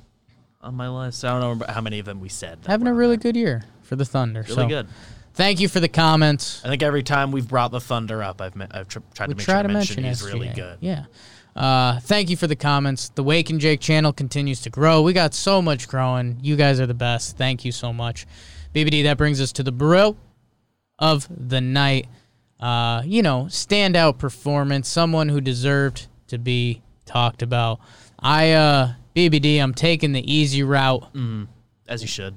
on 0.61 0.75
my 0.75 0.89
list. 0.89 1.25
I 1.25 1.41
don't 1.41 1.59
know 1.59 1.67
how 1.69 1.81
many 1.81 1.99
of 1.99 2.07
them 2.07 2.21
we 2.21 2.29
said. 2.29 2.59
having 2.67 2.87
a 2.87 2.95
really 2.95 3.17
there. 3.17 3.33
good 3.33 3.37
year 3.37 3.65
for 3.83 3.97
the 3.97 4.05
Thunder. 4.05 4.43
really 4.43 4.55
so 4.55 4.69
good. 4.69 4.87
Thank 5.35 5.61
you 5.61 5.69
for 5.69 5.81
the 5.81 5.89
comments. 5.89 6.63
I 6.65 6.69
think 6.69 6.83
every 6.83 7.03
time 7.03 7.33
we've 7.33 7.49
brought 7.49 7.71
the 7.71 7.81
Thunder 7.81 8.23
up, 8.23 8.41
I've, 8.41 8.55
me- 8.55 8.67
I've 8.71 8.89
tr- 8.89 8.99
tried 9.15 9.29
we 9.29 9.35
to 9.35 9.39
make 9.39 9.45
try 9.45 9.55
sure 9.57 9.63
to 9.63 9.69
mention, 9.69 10.05
he's 10.05 10.23
really 10.23 10.49
good. 10.49 10.79
Yeah. 10.81 11.05
Uh, 11.55 12.01
thank 12.01 12.31
you 12.31 12.37
for 12.37 12.47
the 12.47 12.57
comments. 12.57 13.11
The 13.11 13.23
Wake 13.23 13.51
and 13.51 13.61
Jake 13.61 13.81
channel 13.81 14.13
continues 14.13 14.61
to 14.63 14.71
grow. 14.71 15.03
We 15.03 15.13
got 15.13 15.35
so 15.35 15.61
much 15.61 15.89
growing. 15.89 16.39
You 16.43 16.57
guys 16.57 16.81
are 16.81 16.87
the 16.87 16.95
best. 16.95 17.37
Thank 17.37 17.65
you 17.65 17.73
so 17.73 17.93
much. 17.93 18.27
BBD, 18.75 19.03
that 19.05 19.19
brings 19.19 19.41
us 19.41 19.53
to 19.53 19.63
the 19.63 19.73
bro 19.73 20.17
of 20.99 21.27
the 21.31 21.61
night. 21.61 22.07
Uh, 22.59 23.03
you 23.05 23.23
know, 23.23 23.45
standout 23.49 24.19
performance, 24.19 24.89
someone 24.89 25.29
who 25.29 25.41
deserved 25.41 26.07
to 26.29 26.39
be 26.39 26.81
talked 27.05 27.43
about. 27.43 27.81
I, 28.19 28.53
uh, 28.53 28.93
BBD, 29.17 29.59
I'm 29.63 29.75
taking 29.75 30.13
the 30.13 30.33
easy 30.33 30.63
route 30.63 31.13
As 31.89 32.03
you 32.03 32.09
should. 32.09 32.37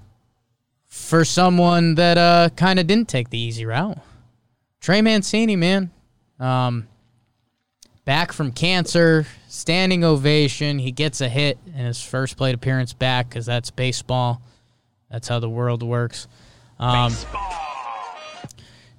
For 0.96 1.26
someone 1.26 1.96
that 1.96 2.18
uh, 2.18 2.50
kind 2.56 2.80
of 2.80 2.88
didn't 2.88 3.10
take 3.10 3.30
the 3.30 3.38
easy 3.38 3.66
route. 3.66 3.98
Trey 4.80 5.02
Mancini, 5.02 5.56
man. 5.56 5.92
Um, 6.40 6.88
back 8.06 8.32
from 8.32 8.52
cancer, 8.52 9.28
standing 9.48 10.04
ovation. 10.04 10.80
He 10.80 10.92
gets 10.92 11.22
a 11.22 11.30
hit 11.30 11.60
in 11.68 11.86
his 11.86 12.02
first 12.02 12.38
plate 12.38 12.56
appearance 12.56 12.94
back 12.94 13.30
because 13.30 13.46
that's 13.46 13.70
baseball. 13.70 14.42
That's 15.12 15.28
how 15.28 15.40
the 15.40 15.50
world 15.50 15.84
works. 15.84 16.28
Um, 16.80 17.14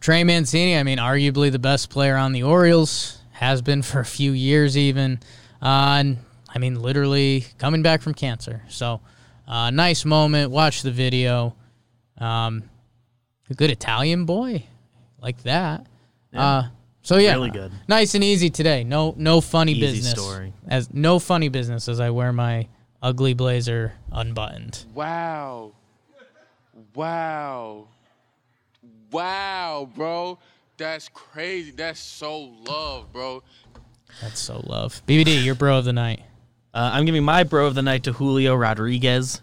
Trey 0.01 0.23
Mancini, 0.23 0.77
I 0.79 0.83
mean, 0.83 0.99
arguably 0.99 1.51
the 1.51 1.59
best 1.59 1.91
player 1.91 2.17
on 2.17 2.33
the 2.33 2.45
Orioles, 2.45 3.19
has 3.33 3.63
been 3.63 3.83
for 3.83 4.01
a 4.01 4.05
few 4.05 4.33
years 4.33 4.77
even. 4.77 5.19
Uh, 5.61 5.97
and 5.99 6.19
I 6.55 6.59
mean, 6.59 6.81
literally 6.81 7.47
coming 7.59 7.83
back 7.83 8.03
from 8.03 8.15
cancer. 8.15 8.63
So, 8.69 9.01
uh, 9.49 9.71
nice 9.71 10.05
moment. 10.05 10.53
Watch 10.53 10.83
the 10.83 10.93
video. 10.93 11.57
Um, 12.19 12.65
a 13.51 13.55
good 13.55 13.71
Italian 13.71 14.25
boy, 14.25 14.65
like 15.21 15.43
that. 15.45 15.87
Uh, 16.35 16.65
so 17.03 17.17
yeah, 17.19 17.33
Really 17.35 17.51
good. 17.51 17.73
Nice 17.89 18.15
and 18.15 18.25
easy 18.25 18.51
today. 18.51 18.85
No, 18.85 19.15
no 19.17 19.41
funny 19.41 19.73
Easy 19.73 19.81
business. 19.81 20.11
story. 20.13 20.53
As 20.69 20.93
no 20.93 21.19
funny 21.19 21.49
business 21.49 21.89
as 21.89 22.01
I 22.01 22.11
wear 22.11 22.33
my 22.33 22.69
ugly 23.03 23.33
blazer 23.35 23.93
unbuttoned. 24.11 24.85
Wow. 24.95 25.73
Wow. 26.95 27.89
Wow, 29.13 29.89
bro. 29.95 30.39
That's 30.77 31.09
crazy. 31.09 31.71
That's 31.71 32.01
so 32.01 32.53
love, 32.67 33.13
bro. 33.13 33.43
That's 34.21 34.41
so 34.41 34.63
love. 34.67 35.01
BBD, 35.07 35.45
your 35.45 35.55
bro 35.55 35.79
of 35.79 35.85
the 35.85 35.93
night. 35.93 36.23
Uh, 36.75 36.91
I'm 36.93 37.05
giving 37.07 37.25
my 37.25 37.45
bro 37.45 37.67
of 37.67 37.75
the 37.75 37.83
night 37.83 38.03
to 38.05 38.13
Julio 38.13 38.55
Rodriguez. 38.55 39.41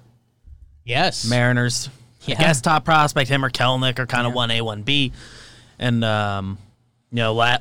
Yes. 0.84 1.26
Mariners. 1.28 1.90
Yeah. 2.26 2.36
I 2.40 2.42
guess 2.44 2.62
top 2.62 2.86
prospect, 2.86 3.30
him 3.30 3.44
or 3.44 3.50
Kelenic 3.50 4.00
are 4.00 4.06
kind 4.06 4.26
of 4.28 4.34
1A, 4.34 4.62
1B. 4.62 5.12
And, 5.80 6.04
um, 6.06 6.58
you 7.12 7.18
know, 7.18 7.34
la- 7.34 7.58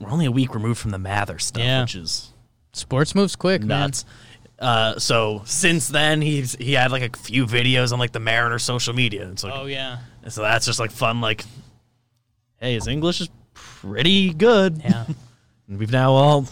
we're 0.00 0.10
only 0.10 0.26
a 0.26 0.30
week 0.30 0.54
removed 0.54 0.78
from 0.80 0.90
the 0.92 0.98
Mather 0.98 1.38
stuff, 1.38 1.62
Yeah. 1.62 1.82
which 1.82 1.94
is 1.96 2.32
Sports 2.72 3.14
moves 3.14 3.36
quick, 3.36 3.62
nuts. 3.62 4.04
Uh, 4.58 4.98
so 4.98 5.42
since 5.44 5.88
then, 5.88 6.20
he's 6.22 6.54
he 6.56 6.72
had 6.74 6.90
like 6.92 7.02
a 7.14 7.18
few 7.18 7.44
videos 7.46 7.92
on 7.92 7.98
like 7.98 8.12
the 8.12 8.20
Mariners 8.20 8.62
social 8.62 8.94
media. 8.94 9.28
It's 9.30 9.42
like, 9.44 9.52
man. 9.52 9.62
Oh 9.62 9.66
yeah. 9.66 9.98
so 10.28 10.42
that's 10.42 10.64
just 10.66 10.78
like 10.78 10.90
fun. 10.90 11.20
Like, 11.20 11.44
hey, 12.60 12.74
his 12.74 12.86
English 12.86 13.20
is 13.20 13.28
pretty 13.54 14.32
good. 14.32 14.80
Yeah. 14.84 15.06
And 15.66 15.78
we've 15.78 15.90
now 15.90 16.12
all 16.12 16.46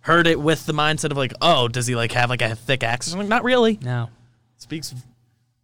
heard 0.00 0.26
it 0.26 0.40
with 0.40 0.64
the 0.64 0.72
mindset 0.72 1.10
of 1.10 1.18
like, 1.18 1.34
oh, 1.42 1.68
does 1.68 1.86
he 1.86 1.94
like 1.94 2.12
have 2.12 2.30
like 2.30 2.40
a 2.40 2.54
thick 2.54 2.82
accent? 2.82 3.12
I'm 3.14 3.18
like, 3.20 3.28
not 3.28 3.44
really. 3.44 3.78
no. 3.82 4.08
Speaks 4.56 4.94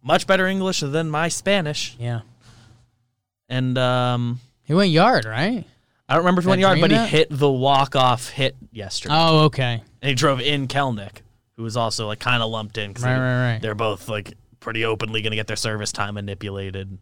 much 0.03 0.27
better 0.27 0.47
English 0.47 0.79
than 0.81 1.09
my 1.09 1.27
Spanish. 1.27 1.95
Yeah. 1.99 2.21
And 3.49 3.77
um, 3.77 4.39
He 4.63 4.73
went 4.73 4.91
yard, 4.91 5.25
right? 5.25 5.65
I 6.07 6.13
don't 6.13 6.23
remember 6.23 6.39
if 6.39 6.45
he 6.45 6.49
went 6.49 6.61
yard, 6.61 6.81
but 6.81 6.91
he 6.91 6.97
hit 6.97 7.27
the 7.29 7.49
walk 7.49 7.95
off 7.95 8.29
hit 8.29 8.55
yesterday. 8.71 9.15
Oh, 9.17 9.39
okay. 9.45 9.81
and 10.01 10.09
he 10.09 10.13
drove 10.15 10.41
in 10.41 10.67
Kelenic, 10.67 11.21
who 11.55 11.63
was 11.63 11.77
also 11.77 12.07
like 12.07 12.19
kind 12.19 12.43
of 12.43 12.49
lumped 12.49 12.77
in 12.77 12.89
because 12.89 13.03
Right, 13.05 13.17
right, 13.17 13.51
right. 13.53 13.61
they're 13.61 13.75
both 13.75 14.09
like 14.09 14.33
pretty 14.59 14.83
openly 14.85 15.21
going 15.21 15.31
to 15.31 15.37
get 15.37 15.47
their 15.47 15.55
service 15.55 15.91
time 15.93 16.15
manipulated 16.15 16.97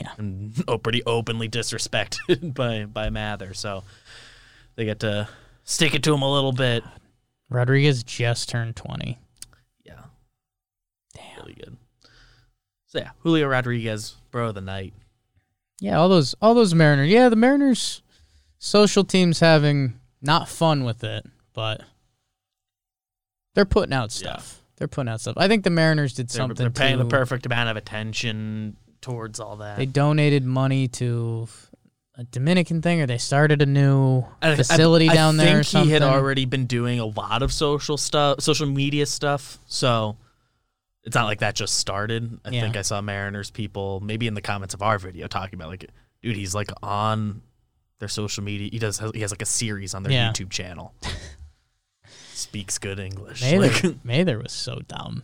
Yeah. 0.00 0.10
and 0.18 0.52
oh, 0.68 0.78
pretty 0.78 1.02
openly 1.04 1.48
disrespected 1.48 2.54
by 2.54 2.86
by 2.86 3.08
Mather. 3.10 3.54
So 3.54 3.84
they 4.76 4.84
get 4.84 5.00
to 5.00 5.28
stick 5.64 5.94
it 5.94 6.02
to 6.04 6.14
him 6.14 6.22
a 6.22 6.32
little 6.32 6.52
bit. 6.52 6.82
Rodriguez 7.50 8.02
just 8.02 8.48
turned 8.48 8.74
twenty. 8.76 9.18
Yeah, 9.84 10.02
damn, 11.14 11.36
really 11.38 11.54
good. 11.54 11.76
So 12.90 12.98
yeah, 12.98 13.10
Julio 13.20 13.46
Rodriguez, 13.48 14.16
bro 14.30 14.48
of 14.48 14.54
the 14.56 14.60
night. 14.60 14.92
Yeah, 15.80 15.98
all 15.98 16.08
those 16.08 16.34
all 16.42 16.54
those 16.54 16.74
Mariners. 16.74 17.08
Yeah, 17.08 17.28
the 17.28 17.36
Mariners 17.36 18.02
social 18.58 19.04
teams 19.04 19.40
having 19.40 19.98
not 20.20 20.48
fun 20.48 20.84
with 20.84 21.02
it, 21.04 21.24
but 21.54 21.82
they're 23.54 23.64
putting 23.64 23.92
out 23.92 24.12
stuff. 24.12 24.60
They're 24.76 24.88
putting 24.88 25.08
out 25.08 25.20
stuff. 25.20 25.34
I 25.36 25.46
think 25.48 25.64
the 25.64 25.70
Mariners 25.70 26.14
did 26.14 26.28
They're, 26.28 26.36
something. 26.36 26.56
they're 26.56 26.70
paying 26.70 26.98
to, 26.98 27.04
the 27.04 27.10
perfect 27.10 27.46
amount 27.46 27.68
of 27.68 27.76
attention 27.76 28.76
towards 29.00 29.38
all 29.40 29.56
that. 29.56 29.76
They 29.76 29.86
donated 29.86 30.44
money 30.44 30.88
to 30.88 31.48
a 32.16 32.24
Dominican 32.24 32.82
thing, 32.82 33.00
or 33.00 33.06
they 33.06 33.18
started 33.18 33.62
a 33.62 33.66
new 33.66 34.24
I- 34.42 34.52
I- 34.52 34.56
facility 34.56 35.08
I 35.08 35.14
down 35.14 35.36
there. 35.36 35.60
or 35.60 35.62
think 35.62 35.84
he 35.86 35.90
had 35.92 36.02
already 36.02 36.44
been 36.44 36.66
doing 36.66 36.98
a 36.98 37.06
lot 37.06 37.42
of 37.42 37.52
social 37.52 37.96
stuff, 37.96 38.40
social 38.40 38.66
media 38.66 39.06
stuff. 39.06 39.58
So 39.66 40.16
it's 41.04 41.14
not 41.14 41.24
like 41.24 41.40
that 41.40 41.54
just 41.54 41.76
started. 41.76 42.38
I 42.44 42.50
Yeah. 42.50 42.60
think 42.62 42.76
I 42.76 42.82
saw 42.82 43.00
Mariners 43.00 43.50
people, 43.50 44.00
maybe 44.00 44.26
in 44.26 44.34
the 44.34 44.42
comments 44.42 44.74
of 44.74 44.82
our 44.82 44.98
video, 44.98 45.26
talking 45.28 45.54
about 45.58 45.68
like, 45.70 45.90
dude, 46.22 46.36
he's 46.36 46.54
like 46.54 46.70
on 46.82 47.42
their 47.98 48.08
social 48.08 48.42
media. 48.44 48.68
He 48.72 48.78
does. 48.78 48.98
He 49.14 49.20
has 49.20 49.30
like 49.30 49.42
a 49.42 49.46
series 49.46 49.94
on 49.94 50.02
their 50.02 50.12
Yeah. 50.12 50.30
YouTube 50.32 50.50
channel. 50.50 50.94
Speaks 52.34 52.78
good 52.78 52.98
English. 52.98 53.42
Mather, 53.42 53.58
Like, 53.88 53.96
Mather 54.04 54.38
was 54.38 54.52
so 54.52 54.80
dumb, 54.88 55.22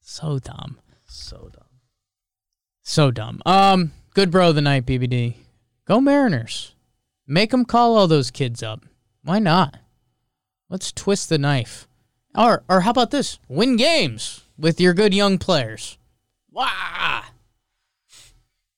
so 0.00 0.38
dumb, 0.38 0.78
so 1.04 1.50
dumb. 1.52 1.68
so 2.82 3.10
dumb. 3.12 3.40
Um, 3.46 3.92
good 4.14 4.30
bro 4.30 4.48
of 4.48 4.56
the 4.56 4.60
night, 4.60 4.84
BBD. 4.84 5.36
Go 5.84 6.00
Mariners. 6.00 6.74
Make 7.26 7.50
them 7.50 7.64
call 7.64 7.96
all 7.96 8.08
those 8.08 8.30
kids 8.32 8.62
up. 8.62 8.84
Why 9.22 9.38
not? 9.38 9.78
Let's 10.68 10.90
twist 10.90 11.28
the 11.28 11.38
knife 11.38 11.86
Or 12.34 12.64
or 12.68 12.80
how 12.80 12.90
about 12.90 13.10
this? 13.12 13.38
Win 13.48 13.76
games 13.76 14.41
with 14.58 14.80
your 14.80 14.94
good 14.94 15.14
young 15.14 15.38
players. 15.38 15.98
Wow. 16.50 17.22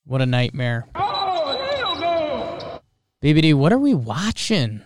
What 0.04 0.20
a 0.20 0.26
nightmare. 0.26 0.86
Oh 0.94 1.98
no! 2.00 2.80
BBD, 3.22 3.54
what 3.54 3.72
are 3.72 3.78
we 3.78 3.94
watching? 3.94 4.82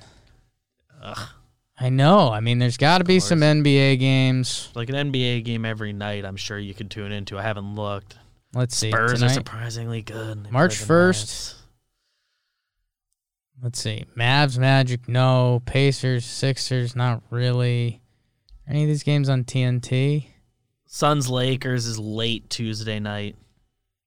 Ugh. 1.02 1.28
I 1.80 1.90
know. 1.90 2.30
I 2.30 2.40
mean, 2.40 2.58
there's 2.58 2.76
got 2.76 2.98
to 2.98 3.04
be 3.04 3.20
some 3.20 3.40
NBA 3.40 4.00
games. 4.00 4.68
Like 4.74 4.88
an 4.88 5.12
NBA 5.12 5.44
game 5.44 5.64
every 5.64 5.92
night, 5.92 6.24
I'm 6.24 6.36
sure 6.36 6.58
you 6.58 6.74
could 6.74 6.90
tune 6.90 7.12
into. 7.12 7.38
I 7.38 7.42
haven't 7.42 7.76
looked. 7.76 8.16
Let's 8.52 8.76
see. 8.76 8.90
Spurs 8.90 9.22
are 9.22 9.28
surprisingly 9.28 10.02
good. 10.02 10.44
They 10.44 10.50
March 10.50 10.74
1st. 10.74 11.54
Let's 13.62 13.80
see. 13.80 14.06
Mavs, 14.16 14.58
Magic, 14.58 15.08
no. 15.08 15.62
Pacers, 15.66 16.24
Sixers, 16.24 16.96
not 16.96 17.22
really. 17.30 18.00
Are 18.66 18.72
any 18.72 18.82
of 18.82 18.88
these 18.88 19.02
games 19.02 19.28
on 19.28 19.44
TNT? 19.44 20.26
Suns 20.88 21.28
Lakers 21.28 21.86
is 21.86 21.98
late 21.98 22.48
Tuesday 22.50 22.98
night. 22.98 23.36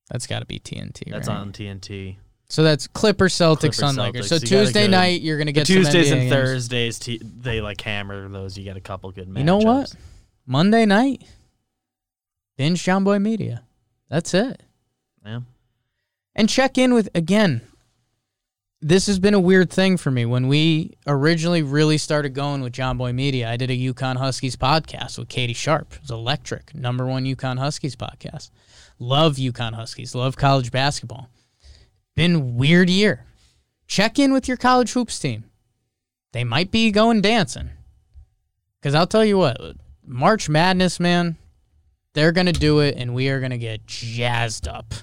That's 0.10 0.28
got 0.28 0.40
to 0.40 0.46
be 0.46 0.60
TNT. 0.60 1.10
That's 1.12 1.28
right? 1.28 1.38
on 1.38 1.54
TNT. 1.54 2.18
So 2.50 2.64
that's 2.64 2.88
Clippers, 2.88 3.34
Celtics, 3.34 3.76
Sun 3.76 3.96
Lakers. 3.96 4.28
So 4.28 4.36
You 4.36 4.42
Tuesday 4.42 4.84
good- 4.86 4.92
night, 4.92 5.22
you're 5.22 5.38
gonna 5.38 5.54
get 5.54 5.68
some 5.68 5.78
Tuesdays 5.78 6.12
and 6.12 6.22
games. 6.22 6.34
Thursdays, 6.34 7.00
t- 7.00 7.22
they 7.24 7.62
like 7.62 7.80
hammer 7.80 8.28
those. 8.28 8.58
You 8.58 8.66
get 8.66 8.76
a 8.76 8.82
couple 8.82 9.10
good 9.12 9.30
matchups. 9.30 9.38
You 9.38 9.44
know 9.46 9.58
what? 9.60 9.96
Monday 10.46 10.86
night, 10.86 11.24
binge 12.58 12.84
Jomboy 12.84 13.22
Media. 13.22 13.64
That's 14.10 14.34
it. 14.34 14.62
Yeah. 15.26 15.42
And 16.36 16.50
check 16.50 16.78
in 16.78 16.94
with 16.94 17.08
again. 17.16 17.62
This 18.84 19.06
has 19.06 19.20
been 19.20 19.36
a 19.36 19.40
weird 19.40 19.70
thing 19.70 19.96
for 19.98 20.10
me. 20.10 20.26
When 20.26 20.48
we 20.48 20.98
originally 21.06 21.62
really 21.62 22.00
started 22.00 22.34
going 22.34 22.64
with 22.64 22.74
Jomboy 22.74 23.14
Media, 23.14 23.48
I 23.48 23.56
did 23.56 23.70
a 23.70 23.78
UConn 23.78 24.18
Huskies 24.18 24.56
podcast 24.56 25.20
with 25.20 25.30
Katie 25.30 25.54
Sharp. 25.54 25.94
It 25.94 26.02
was 26.02 26.10
electric. 26.10 26.74
Number 26.74 27.06
one 27.06 27.26
UConn 27.26 27.60
Huskies 27.60 27.96
podcast. 27.96 28.50
Love 28.98 29.36
UConn 29.36 29.76
Huskies. 29.76 30.16
Love 30.16 30.36
college 30.36 30.72
basketball. 30.72 31.30
Been 32.16 32.56
weird 32.58 32.90
year. 32.90 33.26
Check 33.86 34.18
in 34.18 34.34
with 34.34 34.48
your 34.48 34.58
college 34.58 34.94
hoops 34.94 35.20
team. 35.20 35.44
They 36.34 36.44
might 36.44 36.72
be 36.72 36.90
going 36.90 37.22
dancing. 37.22 37.70
Because 38.80 38.96
I'll 38.96 39.06
tell 39.06 39.24
you 39.24 39.38
what, 39.38 39.60
March 40.04 40.50
Madness, 40.50 41.00
man, 41.00 41.38
they're 42.14 42.32
going 42.32 42.48
to 42.48 42.52
do 42.52 42.80
it, 42.80 42.96
and 42.98 43.14
we 43.14 43.30
are 43.30 43.40
going 43.40 43.52
to 43.52 43.60
get 43.60 43.86
jazzed 43.86 44.68
up 44.68 44.96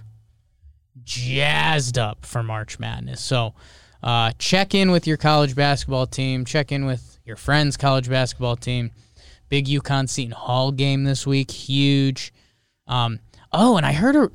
jazzed 1.08 1.96
up 1.96 2.26
for 2.26 2.42
March 2.42 2.78
Madness. 2.78 3.20
So 3.20 3.54
uh, 4.02 4.32
check 4.38 4.74
in 4.74 4.90
with 4.90 5.06
your 5.06 5.16
college 5.16 5.56
basketball 5.56 6.06
team. 6.06 6.44
Check 6.44 6.70
in 6.70 6.84
with 6.84 7.18
your 7.24 7.36
friend's 7.36 7.76
college 7.76 8.08
basketball 8.08 8.56
team. 8.56 8.90
Big 9.48 9.66
UConn 9.66 10.08
Seton 10.08 10.32
Hall 10.32 10.70
game 10.70 11.04
this 11.04 11.26
week. 11.26 11.50
Huge. 11.50 12.32
Um, 12.86 13.20
oh, 13.52 13.78
and 13.78 13.86
I 13.86 13.92
heard 13.92 14.16
a. 14.16 14.30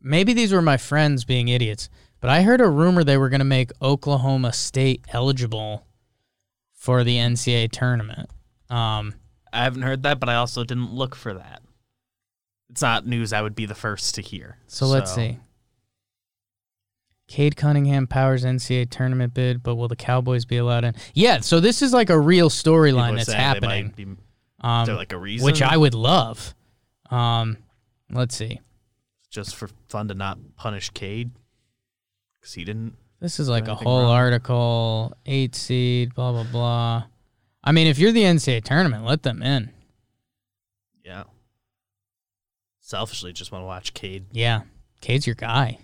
Maybe 0.00 0.32
these 0.32 0.52
were 0.52 0.62
my 0.62 0.78
friends 0.78 1.24
being 1.24 1.48
idiots, 1.48 1.90
but 2.20 2.30
I 2.30 2.42
heard 2.42 2.62
a 2.62 2.68
rumor 2.68 3.04
they 3.04 3.18
were 3.18 3.28
going 3.28 3.40
to 3.40 3.44
make 3.44 3.70
Oklahoma 3.82 4.54
State 4.54 5.04
eligible 5.12 5.84
for 6.72 7.04
the 7.04 7.16
NCAA 7.16 7.70
tournament. 7.70 8.30
Um, 8.70 9.14
I 9.52 9.64
haven't 9.64 9.82
heard 9.82 10.04
that, 10.04 10.20
but 10.20 10.30
I 10.30 10.36
also 10.36 10.64
didn't 10.64 10.94
look 10.94 11.14
for 11.14 11.34
that. 11.34 11.60
It's 12.70 12.82
not 12.82 13.06
news 13.06 13.32
I 13.32 13.42
would 13.42 13.54
be 13.54 13.66
the 13.66 13.74
first 13.74 14.14
to 14.16 14.22
hear. 14.22 14.58
So 14.66 14.86
let's 14.86 15.14
see. 15.14 15.38
Cade 17.26 17.56
Cunningham 17.56 18.06
powers 18.06 18.44
NCAA 18.44 18.88
tournament 18.88 19.34
bid, 19.34 19.62
but 19.62 19.74
will 19.76 19.88
the 19.88 19.96
Cowboys 19.96 20.46
be 20.46 20.56
allowed 20.56 20.84
in? 20.84 20.94
Yeah, 21.12 21.40
so 21.40 21.60
this 21.60 21.82
is 21.82 21.92
like 21.92 22.08
a 22.08 22.18
real 22.18 22.48
storyline 22.48 23.16
that's 23.16 23.32
happening, 23.32 23.92
be- 23.94 24.02
Is 24.04 24.16
um, 24.62 24.86
there 24.86 24.96
like 24.96 25.12
a 25.12 25.18
reason? 25.18 25.44
which 25.44 25.60
I 25.60 25.76
would 25.76 25.94
love. 25.94 26.54
Um, 27.10 27.58
let's 28.10 28.34
see. 28.34 28.60
just 29.30 29.56
for 29.56 29.68
fun 29.88 30.08
to 30.08 30.14
not 30.14 30.38
punish 30.56 30.88
Cade 30.90 31.30
because 32.40 32.54
he 32.54 32.64
didn't. 32.64 32.94
This 33.20 33.40
is 33.40 33.48
like 33.48 33.68
a 33.68 33.74
whole 33.74 34.02
wrong. 34.02 34.12
article, 34.12 35.12
eight 35.26 35.54
seed, 35.54 36.14
blah 36.14 36.32
blah 36.32 36.44
blah. 36.44 37.04
I 37.62 37.72
mean, 37.72 37.88
if 37.88 37.98
you're 37.98 38.12
the 38.12 38.22
NCAA 38.22 38.64
tournament, 38.64 39.04
let 39.04 39.22
them 39.22 39.42
in. 39.42 39.70
Yeah. 41.04 41.24
Selfishly, 42.88 43.34
just 43.34 43.52
want 43.52 43.60
to 43.64 43.66
watch 43.66 43.92
Cade 43.92 44.24
Yeah, 44.32 44.62
Cade's 45.02 45.26
your 45.26 45.34
guy. 45.34 45.76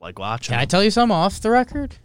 like 0.00 0.18
watching. 0.18 0.54
Can 0.54 0.58
I 0.58 0.64
tell 0.64 0.82
you 0.82 0.90
something 0.90 1.14
off 1.14 1.38
the 1.38 1.50
record? 1.50 1.96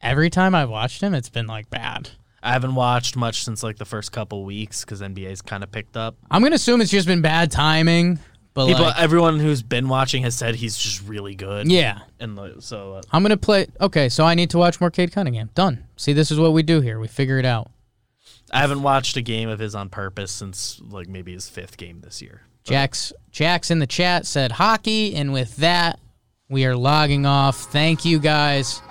Every 0.00 0.30
time 0.30 0.54
I've 0.54 0.70
watched 0.70 1.02
him, 1.02 1.12
it's 1.12 1.28
been 1.28 1.46
like 1.46 1.68
bad. 1.68 2.08
I 2.42 2.54
haven't 2.54 2.74
watched 2.74 3.14
much 3.14 3.44
since 3.44 3.62
like 3.62 3.76
the 3.76 3.84
first 3.84 4.10
couple 4.10 4.46
weeks 4.46 4.86
because 4.86 5.02
NBA's 5.02 5.42
kind 5.42 5.62
of 5.62 5.70
picked 5.70 5.98
up. 5.98 6.16
I'm 6.30 6.42
gonna 6.42 6.54
assume 6.54 6.80
it's 6.80 6.90
just 6.90 7.06
been 7.06 7.20
bad 7.20 7.50
timing, 7.50 8.20
but 8.54 8.68
People, 8.68 8.84
like, 8.84 8.98
everyone 8.98 9.38
who's 9.38 9.62
been 9.62 9.90
watching 9.90 10.22
has 10.22 10.34
said 10.34 10.54
he's 10.54 10.78
just 10.78 11.06
really 11.06 11.34
good. 11.34 11.70
yeah, 11.70 11.98
and 12.18 12.36
like, 12.36 12.54
so 12.60 12.94
uh, 12.94 13.02
I'm 13.12 13.20
gonna 13.22 13.36
play. 13.36 13.66
Okay, 13.78 14.08
so 14.08 14.24
I 14.24 14.34
need 14.34 14.48
to 14.48 14.58
watch 14.58 14.80
more 14.80 14.90
Cade 14.90 15.12
Cunningham. 15.12 15.50
Done. 15.54 15.84
See, 15.98 16.14
this 16.14 16.30
is 16.30 16.38
what 16.40 16.54
we 16.54 16.62
do 16.62 16.80
here. 16.80 16.98
We 16.98 17.06
figure 17.06 17.38
it 17.38 17.44
out. 17.44 17.70
I 18.50 18.60
haven't 18.60 18.80
watched 18.82 19.14
a 19.18 19.22
game 19.22 19.50
of 19.50 19.58
his 19.58 19.74
on 19.74 19.90
purpose 19.90 20.32
since 20.32 20.80
like 20.88 21.06
maybe 21.06 21.34
his 21.34 21.50
fifth 21.50 21.76
game 21.76 22.00
this 22.00 22.22
year. 22.22 22.40
Jax 22.66 23.12
Jax 23.30 23.70
in 23.70 23.78
the 23.78 23.86
chat 23.86 24.26
said 24.26 24.50
hockey, 24.50 25.14
and 25.14 25.32
with 25.32 25.56
that, 25.56 26.00
we 26.48 26.64
are 26.66 26.76
logging 26.76 27.26
off. 27.26 27.56
Thank 27.70 28.04
you 28.04 28.18
guys 28.18 28.82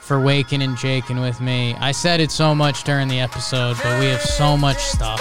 for 0.00 0.20
waking 0.20 0.62
and 0.62 0.76
jaking 0.76 1.20
with 1.20 1.40
me. 1.40 1.74
I 1.80 1.92
said 1.92 2.20
it 2.20 2.30
so 2.30 2.54
much 2.54 2.84
during 2.84 3.08
the 3.08 3.20
episode, 3.20 3.76
but 3.82 3.98
we 3.98 4.06
have 4.06 4.20
so 4.20 4.56
much 4.56 4.78
stuff. 4.78 5.20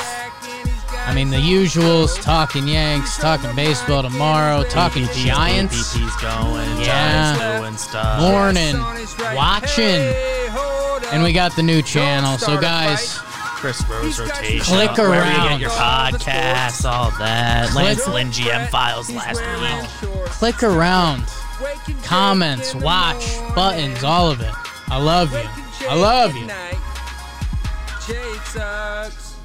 I 1.06 1.16
mean, 1.16 1.30
the 1.30 1.38
usuals, 1.38 2.22
talking 2.22 2.68
Yanks, 2.68 3.18
talking 3.18 3.54
baseball 3.56 4.04
tomorrow, 4.04 4.64
talking 4.64 5.04
PPP's 5.04 5.26
Giants. 5.26 5.96
PPP's 5.96 6.22
going. 6.22 6.86
Yeah. 6.86 7.36
Giants. 7.36 7.94
Morning, 8.22 8.78
watching, 9.36 10.14
and 11.12 11.24
we 11.24 11.34
got 11.34 11.56
the 11.56 11.64
new 11.64 11.82
channel. 11.82 12.38
So, 12.38 12.60
guys, 12.60 13.20
Chris 13.64 13.82
Rose 13.90 14.20
rotation. 14.20 14.60
Click 14.60 14.92
wherever 14.98 15.14
you 15.14 15.22
around. 15.22 15.50
get 15.52 15.62
your 15.62 15.70
podcasts, 15.70 16.84
all 16.84 17.12
that. 17.12 17.70
Click- 17.70 17.86
Lance 17.86 18.08
Lynn 18.10 18.30
GM 18.30 18.68
files 18.68 19.10
last 19.10 19.40
week. 20.02 20.10
click 20.26 20.64
around, 20.64 21.24
comments, 22.04 22.76
watch, 22.76 23.26
buttons, 23.56 24.04
all 24.04 24.30
of 24.30 24.42
it. 24.42 24.54
I 24.90 24.98
love 24.98 25.32
you. 25.32 25.88
I 25.88 25.96
love 25.96 26.36
you. 26.36 26.46
Jade 28.06 28.42
sucks. 28.48 29.36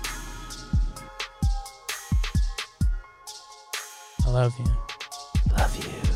I 4.26 4.30
love 4.30 4.52
you. 4.58 4.64
Love 5.56 5.76
you. 5.76 5.82
Chris 5.82 5.86
Rose 5.86 5.86
rotation. 5.86 6.07